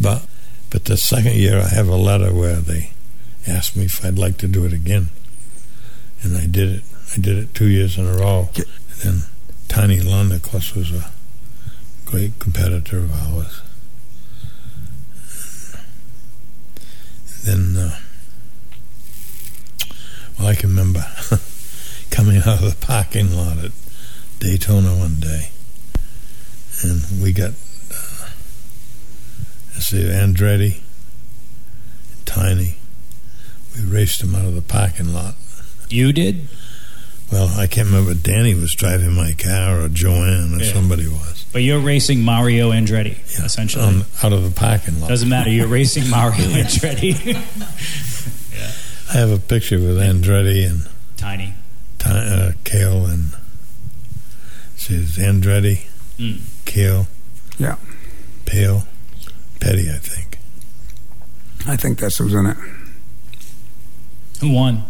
But 0.00 0.22
but 0.70 0.84
the 0.86 0.96
second 0.96 1.34
year, 1.34 1.60
I 1.60 1.68
have 1.74 1.88
a 1.88 1.96
letter 1.96 2.32
where 2.34 2.56
they 2.56 2.90
asked 3.46 3.76
me 3.76 3.84
if 3.84 4.04
I'd 4.04 4.18
like 4.18 4.36
to 4.38 4.48
do 4.48 4.64
it 4.64 4.72
again, 4.72 5.08
and 6.22 6.36
I 6.36 6.46
did 6.46 6.70
it. 6.70 6.82
I 7.12 7.20
did 7.20 7.38
it 7.38 7.54
two 7.54 7.68
years 7.68 7.98
in 7.98 8.06
a 8.06 8.12
row. 8.12 8.48
And 8.56 8.66
then 9.02 9.22
Tiny 9.68 10.00
Lund, 10.00 10.32
of 10.32 10.42
course, 10.42 10.74
was 10.74 10.92
a 10.92 11.10
great 12.04 12.38
competitor 12.38 12.98
of 12.98 13.12
ours. 13.12 13.62
And 17.46 17.76
then, 17.76 17.84
uh, 17.84 17.98
well, 20.38 20.48
I 20.48 20.54
can 20.54 20.70
remember 20.70 21.04
coming 22.10 22.38
out 22.38 22.62
of 22.62 22.70
the 22.70 22.76
parking 22.80 23.34
lot 23.34 23.58
at 23.58 23.72
Daytona 24.40 24.94
one 24.94 25.20
day, 25.20 25.50
and 26.82 27.02
we 27.22 27.32
got 27.32 27.52
I 29.74 29.78
see 29.80 30.02
Andretti 30.04 30.80
and 32.12 32.26
Tiny. 32.26 32.76
We 33.74 33.84
raced 33.84 34.20
them 34.20 34.34
out 34.34 34.46
of 34.46 34.54
the 34.54 34.62
parking 34.62 35.12
lot. 35.12 35.34
you 35.88 36.12
did. 36.12 36.48
Well, 37.32 37.48
I 37.58 37.66
can't 37.66 37.88
remember. 37.88 38.14
Danny 38.14 38.54
was 38.54 38.72
driving 38.74 39.12
my 39.12 39.32
car, 39.32 39.80
or 39.80 39.88
Joanne, 39.88 40.54
or 40.54 40.62
Yeah. 40.62 40.72
somebody 40.72 41.08
was. 41.08 41.44
But 41.52 41.62
you're 41.62 41.80
racing 41.80 42.22
Mario 42.22 42.70
Andretti, 42.70 43.16
Yeah, 43.38 43.44
essentially. 43.46 43.84
on, 43.84 44.04
out 44.22 44.32
of 44.32 44.44
the 44.44 44.50
parking 44.50 45.00
lot. 45.00 45.08
Doesn't 45.08 45.28
matter. 45.28 45.50
You're 45.50 45.66
racing 45.66 46.08
Mario 46.08 46.34
Andretti. 46.44 47.24
yeah. 48.52 48.72
I 49.10 49.12
have 49.18 49.30
a 49.30 49.38
picture 49.38 49.78
with 49.78 49.96
Andretti 49.98 50.68
and 50.70 50.88
Tiny. 51.16 51.54
Ti- 51.98 52.08
uh, 52.10 52.52
Kale 52.64 53.06
and 53.06 53.28
see, 54.76 54.94
it's 54.96 55.18
Andretti, 55.18 55.80
Mm. 56.18 56.40
Kale, 56.64 57.08
Yeah. 57.58 57.76
Pale, 58.46 58.86
Petty, 59.60 59.90
I 59.90 59.98
think. 59.98 60.38
I 61.66 61.76
think 61.76 61.98
that's 61.98 62.18
who's 62.18 62.32
in 62.34 62.46
it. 62.46 62.56
Who 64.40 64.50
won? 64.52 64.84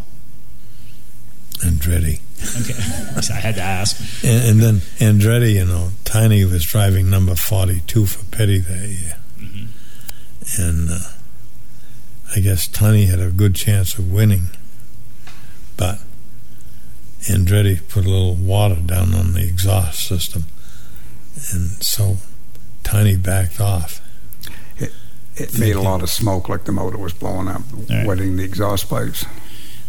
Andretti. 1.64 2.20
Okay, 2.60 3.32
I 3.34 3.40
had 3.40 3.54
to 3.56 3.62
ask. 3.62 4.24
And, 4.24 4.44
and 4.44 4.60
then 4.60 4.74
Andretti, 4.98 5.54
you 5.54 5.64
know, 5.64 5.90
Tiny 6.04 6.44
was 6.44 6.64
driving 6.64 7.10
number 7.10 7.34
42 7.34 8.06
for 8.06 8.24
Petty 8.26 8.58
that 8.58 8.88
year. 8.88 9.16
Mhm. 9.38 9.68
And 10.58 10.90
uh, 10.90 10.98
I 12.34 12.40
guess 12.40 12.68
Tiny 12.68 13.06
had 13.06 13.20
a 13.20 13.30
good 13.30 13.54
chance 13.54 13.98
of 13.98 14.12
winning. 14.12 14.48
But 15.76 15.98
Andretti 17.22 17.86
put 17.88 18.04
a 18.06 18.10
little 18.10 18.34
water 18.34 18.76
down 18.76 19.14
on 19.14 19.34
the 19.34 19.42
exhaust 19.42 20.06
system. 20.06 20.44
And 21.52 21.82
so 21.82 22.18
Tiny 22.84 23.16
backed 23.16 23.60
off. 23.60 24.00
It 25.38 25.58
made 25.58 25.76
a 25.76 25.82
lot 25.82 26.02
of 26.02 26.08
smoke 26.08 26.48
like 26.48 26.64
the 26.64 26.72
motor 26.72 26.96
was 26.96 27.12
blowing 27.12 27.46
up, 27.46 27.60
right. 27.90 28.06
wetting 28.06 28.36
the 28.36 28.44
exhaust 28.44 28.88
pipes. 28.88 29.26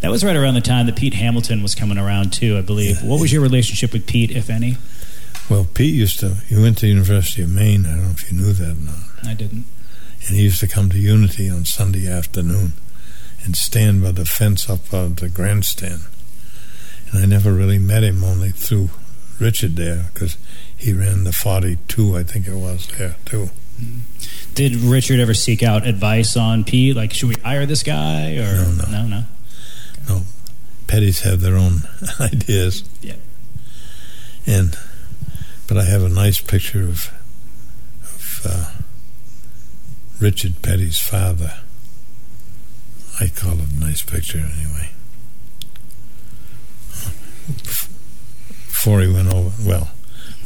That 0.01 0.11
was 0.11 0.23
right 0.23 0.35
around 0.35 0.53
the 0.53 0.61
time 0.61 0.85
that 0.85 0.95
Pete 0.95 1.15
Hamilton 1.15 1.63
was 1.63 1.73
coming 1.75 1.97
around 1.97 2.31
too, 2.33 2.57
I 2.57 2.61
believe. 2.61 3.01
What 3.03 3.19
was 3.19 3.31
your 3.33 3.41
relationship 3.41 3.93
with 3.93 4.05
Pete, 4.05 4.31
if 4.31 4.49
any? 4.49 4.77
Well, 5.49 5.65
Pete 5.73 5.93
used 5.93 6.19
to, 6.19 6.35
he 6.47 6.55
went 6.55 6.77
to 6.79 6.81
the 6.81 6.89
University 6.89 7.41
of 7.41 7.49
Maine. 7.49 7.85
I 7.85 7.91
don't 7.95 8.03
know 8.03 8.09
if 8.11 8.31
you 8.31 8.37
knew 8.37 8.53
that 8.53 8.77
or 8.77 8.81
not. 8.81 9.29
I 9.31 9.33
didn't. 9.33 9.65
And 10.27 10.35
he 10.35 10.43
used 10.43 10.59
to 10.59 10.67
come 10.67 10.89
to 10.89 10.99
Unity 10.99 11.49
on 11.49 11.65
Sunday 11.65 12.07
afternoon 12.07 12.73
and 13.43 13.55
stand 13.55 14.03
by 14.03 14.11
the 14.11 14.25
fence 14.25 14.69
up 14.69 14.91
of 14.93 15.15
the 15.17 15.29
grandstand. 15.29 16.01
And 17.11 17.23
I 17.23 17.25
never 17.25 17.53
really 17.53 17.79
met 17.79 18.03
him, 18.03 18.23
only 18.23 18.49
through 18.49 18.89
Richard 19.39 19.77
there, 19.77 20.09
because 20.13 20.37
he 20.75 20.91
ran 20.91 21.23
the 21.23 21.31
42, 21.31 22.17
I 22.17 22.23
think 22.23 22.45
it 22.47 22.55
was, 22.55 22.87
there, 22.97 23.15
too. 23.23 23.49
Mm-hmm. 23.79 24.53
Did 24.53 24.75
Richard 24.75 25.19
ever 25.21 25.33
seek 25.33 25.63
out 25.63 25.87
advice 25.87 26.35
on 26.35 26.65
Pete? 26.65 26.95
Like, 26.95 27.13
should 27.13 27.29
we 27.29 27.35
hire 27.35 27.65
this 27.65 27.83
guy 27.83 28.35
or 28.35 28.53
No, 28.55 28.71
no. 28.71 28.91
no? 28.91 29.07
no? 29.07 29.23
No, 30.07 30.23
Petties 30.87 31.21
have 31.21 31.41
their 31.41 31.55
own 31.55 31.81
ideas. 32.19 32.83
Yeah. 33.01 33.15
And, 34.45 34.77
but 35.67 35.77
I 35.77 35.83
have 35.83 36.03
a 36.03 36.09
nice 36.09 36.39
picture 36.39 36.83
of, 36.83 37.11
of 38.03 38.41
uh, 38.45 38.71
Richard 40.19 40.61
Petty's 40.61 40.99
father. 40.99 41.53
I 43.19 43.27
call 43.27 43.59
it 43.59 43.71
a 43.71 43.79
nice 43.79 44.01
picture 44.01 44.37
anyway. 44.39 44.91
Before 48.67 49.01
he 49.01 49.11
went 49.11 49.33
over, 49.33 49.51
well, 49.67 49.89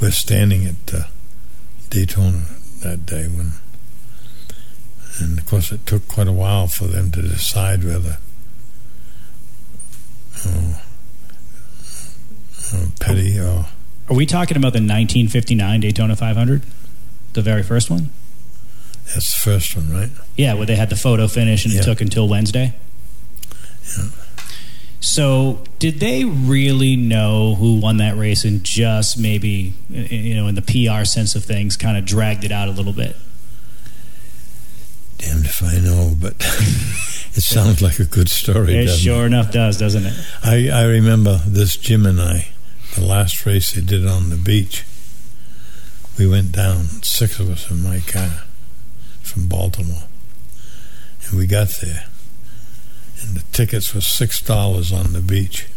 we're 0.01 0.11
standing 0.11 0.65
at 0.65 0.93
uh, 0.93 1.03
Daytona 1.89 2.43
that 2.81 3.05
day 3.05 3.27
when, 3.27 3.51
and 5.19 5.37
of 5.37 5.45
course 5.45 5.71
it 5.71 5.85
took 5.85 6.07
quite 6.07 6.27
a 6.27 6.31
while 6.31 6.67
for 6.67 6.85
them 6.85 7.11
to 7.11 7.21
decide 7.21 7.83
whether 7.83 8.17
oh, 10.47 10.81
oh, 12.73 12.91
Petty 12.99 13.39
or 13.39 13.65
Are 14.09 14.15
we 14.15 14.25
talking 14.25 14.57
about 14.57 14.73
the 14.73 14.77
1959 14.79 15.79
Daytona 15.81 16.15
500? 16.15 16.61
The 17.33 17.41
very 17.41 17.63
first 17.63 17.89
one? 17.89 18.09
that's 19.13 19.33
the 19.33 19.41
first 19.51 19.75
one, 19.75 19.91
right? 19.91 20.09
Yeah, 20.37 20.53
where 20.53 20.65
they 20.65 20.75
had 20.77 20.89
the 20.89 20.95
photo 20.95 21.27
finish 21.27 21.65
and 21.65 21.73
Yeah. 21.73 21.81
it 21.81 21.83
took 21.83 21.99
until 22.01 22.27
Wednesday. 22.29 22.73
Yeah. 23.97 24.05
So, 25.01 25.63
did 25.79 25.99
they 25.99 26.23
really 26.23 26.95
know 26.95 27.55
who 27.55 27.77
won 27.79 27.97
that 27.97 28.15
race 28.15 28.45
and 28.45 28.63
just 28.63 29.17
maybe, 29.17 29.73
you 29.89 30.35
know, 30.35 30.47
in 30.47 30.55
the 30.55 30.61
PR 30.61 31.03
sense 31.05 31.35
of 31.35 31.43
things, 31.43 31.75
kind 31.75 31.97
of 31.97 32.05
dragged 32.05 32.43
it 32.45 32.51
out 32.51 32.67
a 32.67 32.71
little 32.71 32.93
bit? 32.93 33.15
Damned 35.21 35.45
if 35.45 35.63
I 35.63 35.77
know, 35.79 36.15
but 36.19 36.33
it 36.39 37.41
sounds 37.41 37.81
like 37.81 37.99
a 37.99 38.05
good 38.05 38.29
story. 38.29 38.75
It 38.75 38.87
sure 38.87 39.25
enough 39.25 39.51
does, 39.51 39.77
doesn't 39.77 40.05
it? 40.05 40.13
I, 40.43 40.69
I 40.69 40.83
remember 40.85 41.41
this 41.45 41.77
Jim 41.77 42.05
and 42.05 42.19
I, 42.19 42.49
the 42.95 43.05
last 43.05 43.45
race 43.45 43.71
they 43.71 43.81
did 43.81 44.07
on 44.07 44.29
the 44.31 44.35
beach. 44.35 44.83
We 46.17 46.27
went 46.27 46.51
down, 46.51 46.85
six 47.03 47.39
of 47.39 47.49
us 47.49 47.69
in 47.69 47.83
my 47.83 47.99
car 47.99 48.43
from 49.21 49.47
Baltimore. 49.47 50.03
And 51.29 51.37
we 51.37 51.45
got 51.45 51.69
there. 51.81 52.05
And 53.21 53.35
the 53.35 53.43
tickets 53.51 53.93
were 53.93 54.01
six 54.01 54.41
dollars 54.41 54.91
on 54.91 55.13
the 55.13 55.21
beach. 55.21 55.67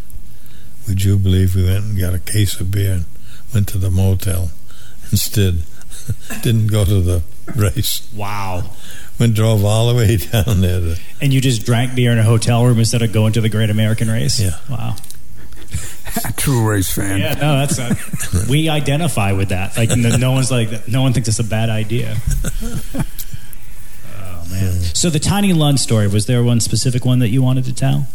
Would 0.89 1.05
you 1.05 1.19
believe 1.19 1.55
we 1.55 1.65
went 1.65 1.85
and 1.85 2.01
got 2.01 2.15
a 2.15 2.19
case 2.19 2.59
of 2.61 2.71
beer 2.71 2.93
and 2.93 3.05
went 3.53 3.69
to 3.69 3.79
the 3.79 3.91
motel 3.91 4.51
instead? 5.11 5.65
Didn't 6.43 6.69
go 6.69 6.85
to 6.85 7.01
the 7.01 7.23
race. 7.57 8.09
Wow. 8.15 8.71
Went 9.19 9.35
drove 9.35 9.65
all 9.65 9.89
the 9.89 9.95
way 9.95 10.17
down 10.45 10.61
there. 10.61 10.81
To, 10.81 11.01
And 11.21 11.33
you 11.33 11.41
just 11.41 11.65
drank 11.65 11.95
beer 11.95 12.13
in 12.13 12.19
a 12.19 12.25
hotel 12.25 12.65
room 12.65 12.79
instead 12.79 13.03
of 13.03 13.13
going 13.13 13.33
to 13.35 13.41
the 13.41 13.49
Great 13.49 13.71
American 13.71 14.09
Race? 14.09 14.41
Yeah. 14.41 14.59
Wow. 14.69 14.97
True 16.37 16.69
race 16.69 16.93
fan. 16.93 17.19
Yeah, 17.21 17.35
no, 17.35 17.67
that's 17.67 18.49
we 18.49 18.69
identify 18.69 19.33
with 19.33 19.49
that. 19.49 19.77
Like, 19.77 19.91
no, 19.97 20.17
no 20.17 20.33
one's 20.33 20.51
like, 20.51 20.87
no 20.89 21.03
one 21.03 21.13
thinks 21.13 21.29
it's 21.29 21.39
a 21.41 21.45
bad 21.45 21.71
idea. 21.71 22.17
Oh 24.17 24.47
man! 24.51 24.75
So 24.95 25.11
the 25.11 25.19
Tiny 25.19 25.53
Lund 25.53 25.81
story 25.81 26.07
was 26.07 26.27
there 26.27 26.43
one 26.45 26.61
specific 26.61 27.05
one 27.05 27.19
that 27.19 27.31
you 27.31 27.43
wanted 27.43 27.65
to 27.65 27.73
tell? 27.75 28.07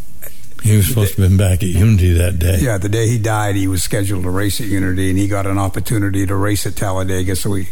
he 0.63 0.75
was 0.75 0.87
supposed 0.87 1.15
to 1.15 1.21
have 1.21 1.29
been 1.29 1.37
back 1.37 1.63
at 1.63 1.69
Unity 1.69 2.13
that 2.13 2.37
day. 2.37 2.57
Yeah, 2.59 2.77
the 2.77 2.89
day 2.89 3.07
he 3.07 3.17
died, 3.17 3.55
he 3.55 3.67
was 3.67 3.81
scheduled 3.83 4.23
to 4.23 4.29
race 4.29 4.59
at 4.59 4.67
Unity, 4.67 5.09
and 5.09 5.17
he 5.17 5.27
got 5.27 5.45
an 5.47 5.57
opportunity 5.57 6.25
to 6.25 6.35
race 6.35 6.65
at 6.65 6.75
Talladega, 6.75 7.35
so 7.35 7.53
he 7.53 7.69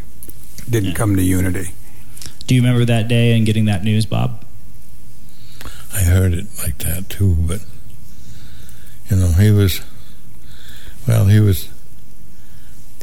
didn't 0.70 0.94
come 0.96 1.16
to 1.16 1.22
Unity. 1.24 1.72
Do 2.46 2.56
you 2.56 2.62
remember 2.62 2.86
that 2.86 3.08
day 3.08 3.36
and 3.36 3.46
getting 3.46 3.66
that 3.66 3.84
news, 3.84 4.06
Bob? 4.06 4.44
I 5.94 6.02
heard 6.02 6.34
it 6.34 6.48
like 6.60 6.78
that 6.80 7.10
too, 7.10 7.36
but 7.40 7.62
you 9.10 9.18
know, 9.18 9.30
he 9.34 9.52
was 9.52 9.82
well, 11.08 11.26
he 11.26 11.40
was 11.40 11.70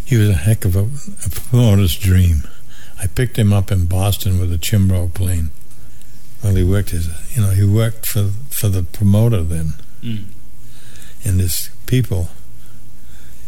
he 0.04 0.16
was 0.16 0.28
a 0.28 0.34
heck 0.34 0.64
of 0.64 0.76
a, 0.76 0.88
a 1.26 1.30
promoter's 1.30 1.96
dream. 1.96 2.42
I 3.00 3.06
picked 3.06 3.38
him 3.38 3.52
up 3.52 3.70
in 3.72 3.86
Boston 3.86 4.38
with 4.38 4.52
a 4.52 4.58
Chimbro 4.58 5.12
plane. 5.12 5.50
Well, 6.42 6.54
he 6.54 6.62
worked 6.64 6.92
as 6.92 7.08
a, 7.08 7.16
you 7.34 7.40
know 7.42 7.50
he 7.50 7.64
worked 7.64 8.06
for 8.06 8.30
for 8.50 8.68
the 8.68 8.82
promoter 8.82 9.42
then, 9.42 9.74
Mm. 10.02 10.24
and 11.24 11.40
his 11.40 11.70
people. 11.86 12.28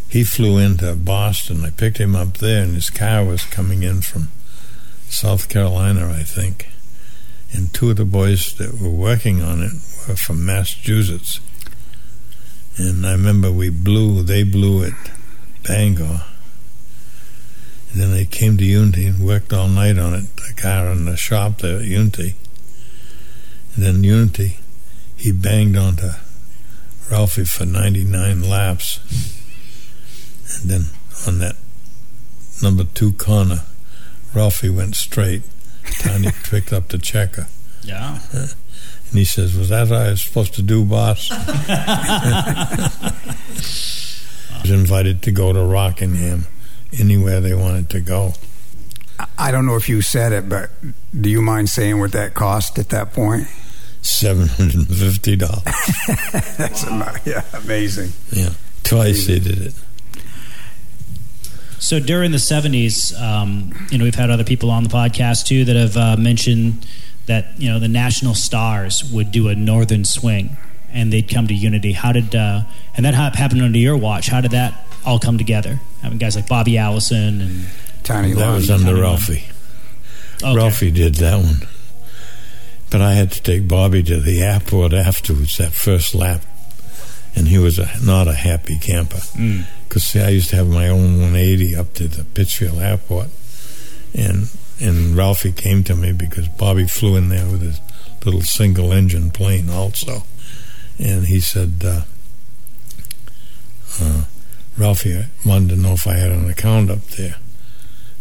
He 0.09 0.25
flew 0.25 0.59
into 0.59 0.95
Boston. 0.95 1.65
I 1.65 1.71
picked 1.71 1.99
him 1.99 2.15
up 2.15 2.39
there, 2.39 2.63
and 2.63 2.75
his 2.75 2.91
car 2.91 3.25
was 3.25 3.43
coming 3.45 3.83
in 3.83 4.03
from 4.03 4.29
South 5.09 5.49
Carolina, 5.49 6.09
I 6.11 6.23
think. 6.23 6.69
And 7.53 7.73
two 7.73 7.91
of 7.91 7.97
the 7.97 8.05
boys 8.05 8.55
that 8.55 8.81
were 8.81 8.91
working 8.91 9.43
on 9.43 9.63
it 9.63 9.73
were 10.09 10.17
from 10.17 10.45
Massachusetts. 10.45 11.41
And 12.77 13.07
I 13.07 13.13
remember 13.13 13.51
we 13.51 13.71
blew, 13.71 14.23
they 14.23 14.43
blew 14.43 14.85
at 14.85 14.93
Bangor. 15.67 16.23
And 17.91 18.01
then 18.01 18.13
they 18.13 18.27
came 18.27 18.59
to 18.59 18.65
Unity 18.65 19.07
and 19.07 19.25
worked 19.25 19.53
all 19.53 19.69
night 19.69 19.99
on 19.99 20.15
it, 20.15 20.37
the 20.37 20.53
car 20.55 20.89
in 20.89 21.07
the 21.07 21.17
shop 21.17 21.59
there 21.59 21.79
at 21.79 21.85
Unity. 21.85 22.35
And 23.75 23.85
then 23.85 24.05
Unity, 24.05 24.59
he 25.17 25.33
banged 25.33 25.77
onto 25.77 26.11
Ralphie 27.11 27.45
for 27.45 27.65
99 27.65 28.43
laps. 28.43 29.01
And 30.61 30.71
then 30.71 30.83
on 31.27 31.39
that 31.41 31.57
number 32.63 32.85
two 32.85 33.13
corner, 33.13 33.63
Ralphie 34.35 34.71
went 34.71 34.97
straight. 34.97 35.43
Tony 36.01 36.31
picked 36.45 36.73
up 36.73 36.89
the 36.89 36.99
checker. 36.99 37.47
Yeah. 37.83 38.19
And 38.33 38.55
he 39.13 39.25
says, 39.25 39.57
Was 39.57 39.69
that 39.69 39.89
what 39.89 40.01
I 40.01 40.11
was 40.11 40.23
supposed 40.23 40.55
to 40.55 40.63
do, 40.63 40.85
boss? 40.85 41.29
I 41.33 42.91
was 44.63 44.71
invited 44.71 45.23
to 45.23 45.31
go 45.33 45.53
to 45.53 45.61
Rockingham, 45.63 46.47
anywhere 46.99 47.41
they 47.41 47.55
wanted 47.55 47.89
to 47.91 48.01
go. 48.01 48.35
I 49.39 49.51
don't 49.51 49.65
know 49.67 49.77
if 49.77 49.89
you 49.89 50.03
said 50.03 50.33
it, 50.33 50.49
but 50.49 50.71
do 51.19 51.31
you 51.31 51.41
mind 51.41 51.71
saying 51.71 51.99
what 52.01 52.13
that 52.13 52.35
cost 52.35 52.79
at 52.79 52.91
that 52.91 53.13
point? 53.15 53.45
$750. 54.03 55.65
That's 56.59 56.85
ama- 56.87 57.19
yeah, 57.25 57.43
amazing. 57.55 58.13
yeah. 58.31 58.51
Twice 58.83 59.27
they 59.27 59.39
did 59.39 59.59
it. 59.59 59.75
So 61.79 62.01
during 62.01 62.31
the 62.33 62.39
'70s, 62.39 63.19
um, 63.21 63.87
you 63.91 63.99
know, 63.99 64.05
we've 64.05 64.15
had 64.15 64.31
other 64.31 64.45
people 64.45 64.71
on 64.71 64.83
the 64.83 64.89
podcast 64.89 65.47
too 65.47 65.65
that 65.65 65.77
have 65.77 65.97
uh, 65.97 66.17
mentioned 66.17 66.87
that 67.27 67.61
you 67.61 67.69
know 67.69 67.79
the 67.79 67.89
national 67.89 68.35
stars 68.35 69.05
would 69.13 69.31
do 69.31 69.49
a 69.49 69.55
northern 69.55 70.05
swing 70.05 70.57
and 70.93 71.13
they'd 71.13 71.29
come 71.29 71.47
to 71.49 71.55
Unity. 71.55 71.93
How 71.93 72.13
did 72.13 72.35
uh, 72.35 72.63
and 72.97 73.05
that 73.05 73.15
hap- 73.15 73.35
happened 73.35 73.63
under 73.63 73.79
your 73.79 73.97
watch? 73.97 74.29
How 74.29 74.41
did 74.41 74.53
that 74.53 74.87
all 75.05 75.19
come 75.19 75.37
together? 75.39 75.81
Having 76.03 76.19
guys 76.19 76.37
like 76.37 76.49
Bobby 76.49 76.79
Allison 76.79 77.41
and 77.41 77.67
Tiny 78.03 78.33
That 78.33 78.55
was 78.55 78.71
under 78.71 78.87
Tony 78.87 79.01
Ralphie. 79.01 79.45
okay. 80.43 80.57
Ralphie 80.57 80.91
did 80.91 81.17
that 81.17 81.39
one. 81.43 81.69
But 82.89 83.01
I 83.03 83.15
had 83.15 83.33
to 83.33 83.43
take 83.43 83.67
Bobby 83.67 84.03
to 84.05 84.21
the 84.21 84.43
airport 84.43 84.93
afterwards, 84.93 85.57
that 85.59 85.73
first 85.73 86.15
lap. 86.15 86.43
And 87.37 87.49
he 87.49 87.59
was 87.59 87.79
a, 87.79 87.89
not 88.03 88.27
a 88.29 88.35
happy 88.35 88.79
camper. 88.79 89.19
Mm. 89.35 89.65
Because 89.89 90.05
see 90.05 90.21
I 90.21 90.31
used 90.31 90.51
to 90.51 90.57
have 90.57 90.69
my 90.69 90.89
own 90.89 91.21
180 91.21 91.77
up 91.77 91.95
to 91.95 92.09
the 92.09 92.25
Pittsfield 92.25 92.79
airport. 92.79 93.29
And 94.15 94.51
and 94.81 95.17
Ralphie 95.17 95.53
came 95.53 95.85
to 95.85 95.97
me 95.97 96.13
because 96.13 96.49
Bobby 96.49 96.87
flew 96.87 97.17
in 97.17 97.31
there 97.31 97.47
with 97.47 97.63
his 97.63 97.81
little 98.25 98.43
single 98.43 98.93
engine 98.93 99.31
plane 99.31 99.71
also. 99.71 100.25
And 100.99 101.27
he 101.27 101.41
said, 101.41 101.83
uh, 101.85 102.03
uh, 104.01 104.25
Ralphie 104.77 105.25
wanted 105.45 105.71
to 105.71 105.77
know 105.77 105.93
if 105.93 106.07
I 106.07 106.15
had 106.15 106.31
an 106.31 106.51
account 106.51 106.91
up 106.91 107.03
there. 107.17 107.37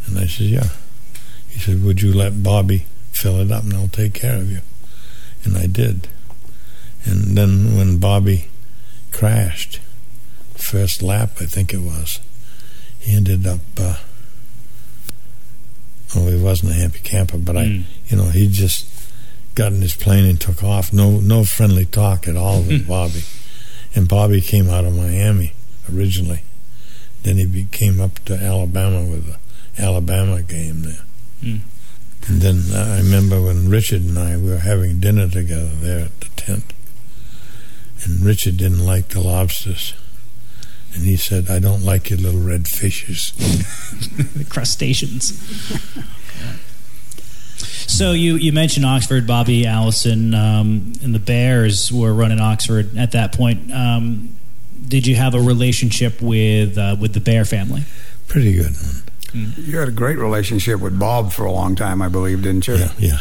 And 0.06 0.18
I 0.18 0.28
said, 0.28 0.48
yeah. 0.48 0.70
He 1.50 1.60
said, 1.60 1.84
Would 1.84 2.02
you 2.02 2.14
let 2.14 2.44
Bobby 2.44 2.86
fill 3.12 3.40
it 3.40 3.52
up 3.52 3.64
and 3.64 3.74
I'll 3.74 3.88
take 3.88 4.14
care 4.14 4.38
of 4.38 4.52
you? 4.52 4.60
And 5.44 5.58
I 5.58 5.68
did. 5.68 6.10
And 7.06 7.38
then 7.38 7.78
when 7.78 7.98
Bobby 7.98 8.50
crashed, 9.16 9.80
first 10.56 11.02
lap, 11.02 11.32
I 11.40 11.46
think 11.46 11.74
it 11.74 11.80
was, 11.80 12.20
he 13.00 13.16
ended 13.16 13.48
up, 13.48 13.62
uh, 13.80 13.98
oh, 16.16 16.28
he 16.28 16.42
wasn't 16.42 16.74
a 16.74 16.76
happy 16.76 17.00
camper, 17.00 17.38
but 17.38 17.56
Mm. 17.56 17.82
I, 17.82 17.86
you 18.10 18.18
know, 18.18 18.26
he 18.26 18.48
just 18.48 18.86
got 19.56 19.72
in 19.72 19.82
his 19.82 19.96
plane 19.96 20.26
and 20.26 20.40
took 20.40 20.62
off. 20.64 20.92
No, 20.92 21.20
no 21.22 21.46
friendly 21.46 21.86
talk 21.86 22.28
at 22.28 22.36
all 22.36 22.62
with 22.62 22.88
Bobby. 22.88 23.24
And 23.96 24.08
Bobby 24.08 24.42
came 24.42 24.70
out 24.70 24.84
of 24.84 24.94
Miami 24.94 25.54
originally. 25.92 26.42
Then 27.24 27.38
he 27.38 27.46
be, 27.46 27.66
came 27.72 28.02
up 28.02 28.20
to 28.26 28.36
Alabama 28.36 29.04
with 29.04 29.26
the 29.28 29.82
Alabama 29.82 30.42
game 30.42 30.82
there. 30.82 31.06
Mm. 31.42 31.60
And 32.28 32.42
then 32.42 32.64
uh, 32.74 32.96
I 32.96 32.98
remember 32.98 33.42
when 33.42 33.70
Richard 33.70 34.02
and 34.02 34.20
I 34.20 34.36
we 34.36 34.50
were 34.50 34.58
having 34.58 35.00
dinner 35.00 35.30
together 35.30 35.72
there 35.76 36.00
at 36.06 36.20
the 36.20 36.30
tent. 36.36 36.74
And 38.04 38.22
Richard 38.22 38.58
didn't 38.58 38.86
like 38.86 39.10
the 39.10 39.22
lobsters. 39.22 39.94
And 40.94 41.04
he 41.04 41.18
said, 41.18 41.50
I 41.50 41.60
don't 41.60 41.84
like 41.84 42.10
your 42.10 42.20
little 42.20 42.40
red 42.40 42.68
fishes. 42.68 43.32
the 44.36 44.46
crustaceans. 44.46 45.34
So 47.88 48.14
you, 48.14 48.36
you 48.36 48.52
mentioned 48.52 48.86
Oxford, 48.86 49.28
Bobby 49.28 49.66
Allison, 49.66 50.34
um, 50.34 50.94
and 51.04 51.14
the 51.14 51.20
Bahres 51.20 51.92
were 51.92 52.14
running 52.14 52.40
Oxford 52.40 52.98
at 52.98 53.12
that 53.12 53.34
point. 53.34 53.72
Um, 53.72 54.36
did 54.88 55.06
you 55.08 55.16
have 55.16 55.34
a 55.34 55.40
relationship 55.40 56.22
with 56.22 56.78
uh, 56.78 56.96
with 57.00 57.14
the 57.14 57.20
Bahre 57.20 57.48
family? 57.48 57.84
Pretty 58.28 58.54
good 58.54 58.72
one. 58.72 59.54
You 59.58 59.78
had 59.78 59.88
a 59.88 59.92
great 59.92 60.18
relationship 60.18 60.80
with 60.80 60.98
Bob 60.98 61.32
for 61.34 61.46
a 61.46 61.52
long 61.52 61.76
time, 61.76 62.02
I 62.02 62.08
believe, 62.08 62.44
didn't 62.44 62.68
you? 62.68 62.76
Yeah, 62.76 62.92
yeah. 62.98 63.20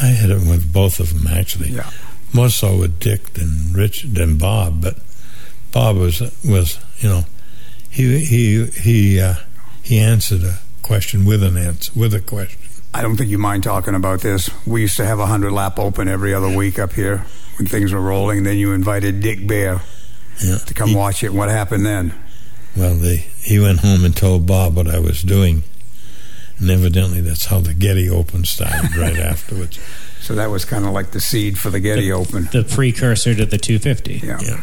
I 0.00 0.06
had 0.06 0.30
it 0.30 0.40
with 0.40 0.72
both 0.72 0.98
of 0.98 1.14
them, 1.14 1.32
actually. 1.32 1.70
Yeah. 1.70 1.90
More 2.32 2.48
so 2.50 2.76
with 2.78 2.98
Dick 3.00 3.32
than 3.34 3.72
Rich 3.72 4.02
than 4.12 4.36
Bob, 4.38 4.82
but 4.82 4.96
Bob 5.72 5.96
was 5.96 6.20
was 6.44 6.78
you 6.98 7.08
know 7.08 7.24
he 7.90 8.18
he 8.24 8.66
he 8.66 9.20
uh, 9.20 9.34
he 9.82 9.98
answered 9.98 10.42
a 10.42 10.58
question 10.82 11.24
with 11.24 11.42
an 11.42 11.56
answer 11.56 11.92
with 11.96 12.12
a 12.14 12.20
question. 12.20 12.60
I 12.92 13.02
don't 13.02 13.16
think 13.16 13.30
you 13.30 13.38
mind 13.38 13.62
talking 13.62 13.94
about 13.94 14.20
this. 14.20 14.48
We 14.66 14.82
used 14.82 14.96
to 14.96 15.04
have 15.06 15.18
a 15.18 15.26
hundred 15.26 15.52
lap 15.52 15.78
open 15.78 16.08
every 16.08 16.32
other 16.34 16.48
week 16.54 16.78
up 16.78 16.92
here 16.94 17.24
when 17.58 17.66
things 17.68 17.92
were 17.92 18.00
rolling. 18.00 18.44
Then 18.44 18.56
you 18.58 18.72
invited 18.72 19.20
Dick 19.20 19.40
Bahre 19.40 19.82
Yeah. 20.42 20.58
to 20.58 20.74
come 20.74 20.90
He- 20.90 20.94
watch 20.96 21.22
it. 21.22 21.32
What 21.32 21.48
happened 21.48 21.84
then? 21.86 22.14
Well, 22.76 22.94
they 22.94 23.26
he 23.42 23.58
went 23.58 23.80
home 23.80 24.04
and 24.04 24.14
told 24.16 24.46
Bob 24.46 24.76
what 24.76 24.88
I 24.88 24.98
was 24.98 25.22
doing, 25.22 25.62
and 26.58 26.70
evidently 26.70 27.20
that's 27.20 27.46
how 27.46 27.60
the 27.60 27.74
Getty 27.74 28.08
Open 28.08 28.44
started 28.44 28.96
right 28.96 29.16
afterwards. 29.32 29.78
So 30.20 30.34
that 30.34 30.50
was 30.50 30.64
kind 30.64 30.84
of 30.84 30.92
like 30.92 31.12
the 31.12 31.20
seed 31.20 31.58
for 31.58 31.70
the 31.70 31.80
Getty 31.80 32.10
Open. 32.10 32.48
The 32.50 32.64
precursor 32.64 33.34
to 33.34 33.46
the 33.46 33.58
250. 33.58 34.26
Yeah. 34.26 34.40
Yeah. 34.40 34.62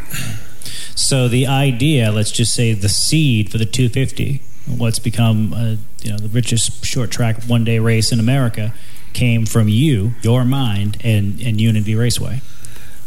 So 0.95 1.27
the 1.27 1.47
idea, 1.47 2.12
let's 2.12 2.32
just 2.32 2.53
say 2.53 2.73
the 2.73 2.89
seed 2.89 3.51
for 3.51 3.58
the 3.58 3.65
250, 3.65 4.41
what's 4.77 4.99
become 4.99 5.53
uh, 5.53 5.75
you 6.01 6.12
know 6.12 6.17
the 6.17 6.29
richest 6.29 6.86
short 6.86 7.12
track 7.12 7.43
one 7.43 7.63
day 7.63 7.79
race 7.79 8.12
in 8.12 8.19
America, 8.19 8.73
came 9.13 9.45
from 9.45 9.69
you, 9.69 10.13
your 10.21 10.43
mind, 10.45 10.97
and 11.03 11.39
and 11.41 11.60
Unity 11.60 11.95
Raceway. 11.95 12.41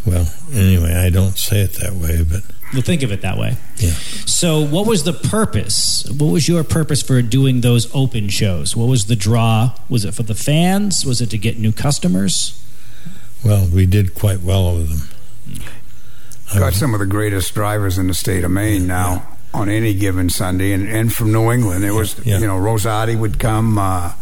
Well, 0.04 0.32
anyway, 0.52 0.94
I 0.94 1.10
don't 1.10 1.36
say 1.36 1.62
it 1.62 1.72
that 1.80 1.92
way, 1.94 2.22
but 2.22 2.42
We'll 2.72 2.82
think 2.82 3.02
of 3.02 3.12
it 3.12 3.20
that 3.22 3.38
way. 3.38 3.56
yeah. 3.76 3.90
So, 4.26 4.60
what 4.64 4.86
was 4.86 5.04
the 5.04 5.12
purpose? 5.12 6.04
What 6.18 6.26
was 6.32 6.48
your 6.48 6.64
purpose 6.64 7.00
for 7.00 7.22
doing 7.22 7.60
those 7.60 7.92
open 7.94 8.28
shows? 8.28 8.76
What 8.76 8.86
was 8.88 9.06
the 9.06 9.14
draw? 9.16 9.72
Was 9.88 10.04
it 10.04 10.14
for 10.14 10.24
the 10.24 10.34
fans? 10.34 11.04
Was 11.06 11.20
it 11.20 11.30
to 11.30 11.38
get 11.38 11.58
new 11.58 11.72
customers? 11.72 12.60
Well, 13.44 13.66
we 13.72 13.86
did 13.86 14.14
quite 14.14 14.40
well 14.40 14.74
with 14.74 14.88
them. 14.88 15.60
Got 16.54 16.66
was- 16.66 16.76
some 16.76 16.92
of 16.92 17.00
the 17.00 17.06
greatest 17.06 17.54
drivers 17.54 17.98
in 17.98 18.08
the 18.08 18.14
state 18.14 18.42
of 18.44 18.50
Maine 18.50 18.86
now 18.86 19.26
on 19.54 19.68
any 19.68 19.94
given 19.94 20.28
Sunday, 20.28 20.72
and, 20.72 20.88
and 20.88 21.12
from 21.12 21.32
New 21.32 21.50
England. 21.52 21.84
It 21.84 21.92
was 21.92 22.16
Yeah. 22.26 22.40
you 22.40 22.46
know 22.46 22.58
Rosati 22.58 23.18
would 23.18 23.38
come. 23.38 23.78
Uh, 23.78 24.12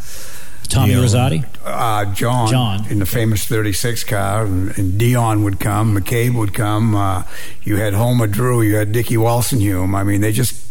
Tommy 0.68 0.94
Dion. 0.94 1.05
Rosati. 1.05 1.44
uh, 1.64 2.05
John, 2.14 2.48
John. 2.48 2.87
in 2.88 2.98
the 2.98 3.07
famous 3.07 3.44
36 3.46 4.05
car, 4.05 4.44
and, 4.44 4.77
and 4.79 4.98
Dion 4.98 5.42
would 5.44 5.61
come, 5.61 5.96
McCabe 5.96 6.35
would 6.35 6.53
come. 6.55 6.94
Uh, 6.94 7.24
you 7.62 7.77
had 7.77 7.94
Homer 7.94 8.27
Drew, 8.27 8.62
you 8.62 8.77
had 8.77 8.92
Dickie 8.92 9.16
Walsenhume. 9.16 9.94
I 9.94 10.03
mean, 10.03 10.20
they 10.20 10.33
just 10.33 10.66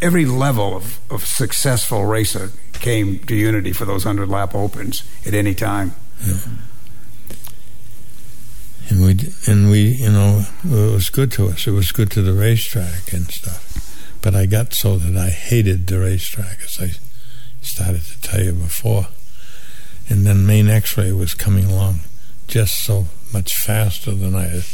every 0.00 0.24
level 0.26 0.76
of, 0.76 0.98
of 1.10 1.24
successful 1.26 2.04
racer 2.04 2.50
came 2.74 3.18
to 3.20 3.34
Unity 3.34 3.72
for 3.72 3.84
those 3.84 4.04
100 4.04 4.28
lap 4.28 4.54
opens 4.54 5.02
at 5.26 5.34
any 5.34 5.54
time. 5.54 5.94
and 8.90 9.00
we 9.02 9.16
and 9.46 9.70
we 9.70 9.80
you 9.80 10.10
know 10.10 10.44
it 10.64 10.92
was 10.92 11.10
good 11.10 11.32
to 11.32 11.46
us. 11.48 11.66
It 11.66 11.70
was 11.72 11.92
good 11.92 12.10
to 12.12 12.22
the 12.22 12.32
racetrack 12.32 13.12
and 13.12 13.26
stuff. 13.30 13.70
But 14.20 14.34
I 14.34 14.46
got 14.46 14.72
so 14.74 14.96
that 14.98 15.16
I 15.20 15.28
hated 15.30 15.86
the 15.86 16.00
racetrack, 16.00 16.58
as 16.64 16.78
I 16.80 16.90
started 17.62 18.02
to 18.02 18.20
tell 18.22 18.42
you 18.42 18.52
before. 18.52 19.08
And 20.08 20.26
then 20.26 20.46
Maine 20.46 20.68
X-ray 20.68 21.12
was 21.12 21.34
coming 21.34 21.64
along 21.64 22.00
just 22.46 22.84
so 22.84 23.06
much 23.32 23.56
faster 23.56 24.12
than 24.12 24.34
I 24.34 24.48
had 24.48 24.64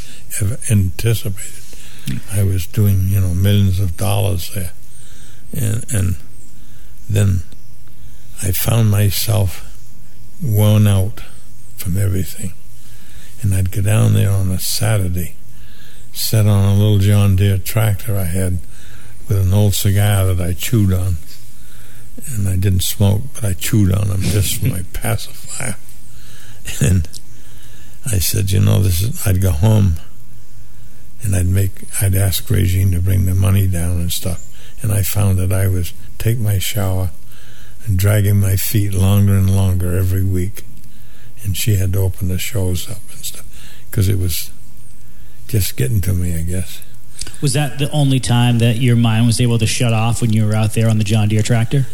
ever 0.41 0.59
anticipated. 0.71 1.65
Hmm. 2.07 2.19
I 2.33 2.43
was 2.43 2.67
doing 2.67 3.09
you 3.09 3.21
know 3.21 3.35
millions 3.35 3.79
of 3.79 3.97
dollars 3.97 4.51
there, 4.55 4.73
and 5.53 5.85
and 5.93 6.17
then 7.09 7.43
I 8.43 8.53
found 8.53 8.91
myself 8.91 9.67
worn 10.43 10.87
out 10.87 11.21
from 11.77 11.97
everything 11.97 12.53
and 13.43 13.55
I'd 13.55 13.71
go 13.71 13.81
down 13.81 14.15
there 14.15 14.31
on 14.31 14.51
a 14.51 14.59
Saturday, 14.59 15.35
sit 16.13 16.47
on 16.47 16.65
a 16.65 16.75
little 16.75 16.99
John 16.99 17.37
Deere 17.37 17.59
tractor 17.59 18.17
I 18.17 18.25
had 18.25 18.59
with 19.29 19.39
an 19.39 19.55
old 19.55 19.75
cigar 19.75 20.27
that 20.27 20.47
I 20.47 20.53
chewed 20.53 20.93
on. 20.93 21.17
And 22.33 22.49
I 22.49 22.57
didn't 22.57 22.83
smoke, 22.83 23.23
but 23.35 23.45
I 23.45 23.53
chewed 23.55 23.93
on 23.93 24.09
them 24.09 24.23
just 24.23 24.61
for 24.61 24.67
my 24.67 24.83
pacifier. 24.93 25.77
And 26.81 27.09
I 28.07 28.19
said, 28.19 28.51
you 28.51 28.61
know, 28.61 28.81
this 28.81 29.03
is, 29.03 29.27
I'd 29.27 29.41
go 29.41 29.51
home 29.53 29.95
and 31.23 31.35
I'd 31.35 31.47
make, 31.47 31.85
I'd 32.01 32.15
ask 32.15 32.49
Regine 32.49 32.93
to 32.93 33.01
bring 33.01 33.27
the 33.27 33.35
money 33.35 33.67
down 33.67 34.01
and 34.01 34.13
stuff. 34.13 34.47
And 34.83 34.93
I 34.93 35.03
found 35.03 35.39
that 35.39 35.53
I 35.53 35.67
was 35.69 35.93
take 36.19 36.39
my 36.39 36.59
shower 36.59 37.11
and 37.87 37.99
dragging 37.99 38.41
my 38.41 38.57
feet 38.57 38.93
longer 38.93 39.35
and 39.35 39.55
longer 39.55 39.97
every 39.97 40.25
week 40.25 40.65
and 41.45 41.57
she 41.57 41.77
had 41.77 41.93
to 41.95 42.01
open 42.01 42.29
the 42.29 42.39
shows 42.39 42.89
up 42.91 43.01
and 43.11 43.25
stuff 43.25 43.47
because 43.91 44.09
it 44.09 44.19
was 44.19 44.51
just 45.49 45.77
getting 45.77 46.01
to 46.03 46.13
me, 46.13 46.37
I 46.37 46.43
guess. 46.43 46.83
Was 47.41 47.55
that 47.55 47.79
the 47.79 47.91
only 47.91 48.21
time 48.21 48.59
that 48.59 48.77
your 48.77 48.97
mind 48.97 49.27
was 49.27 49.41
able 49.41 49.59
to 49.59 49.67
shut 49.67 49.93
off 49.93 50.21
when 50.21 50.33
you 50.33 50.47
were 50.47 50.55
out 50.55 50.75
there 50.75 50.89
on 50.89 50.99
the 50.99 51.05
John 51.05 51.29
Deere 51.29 51.43
tractor? 51.43 51.87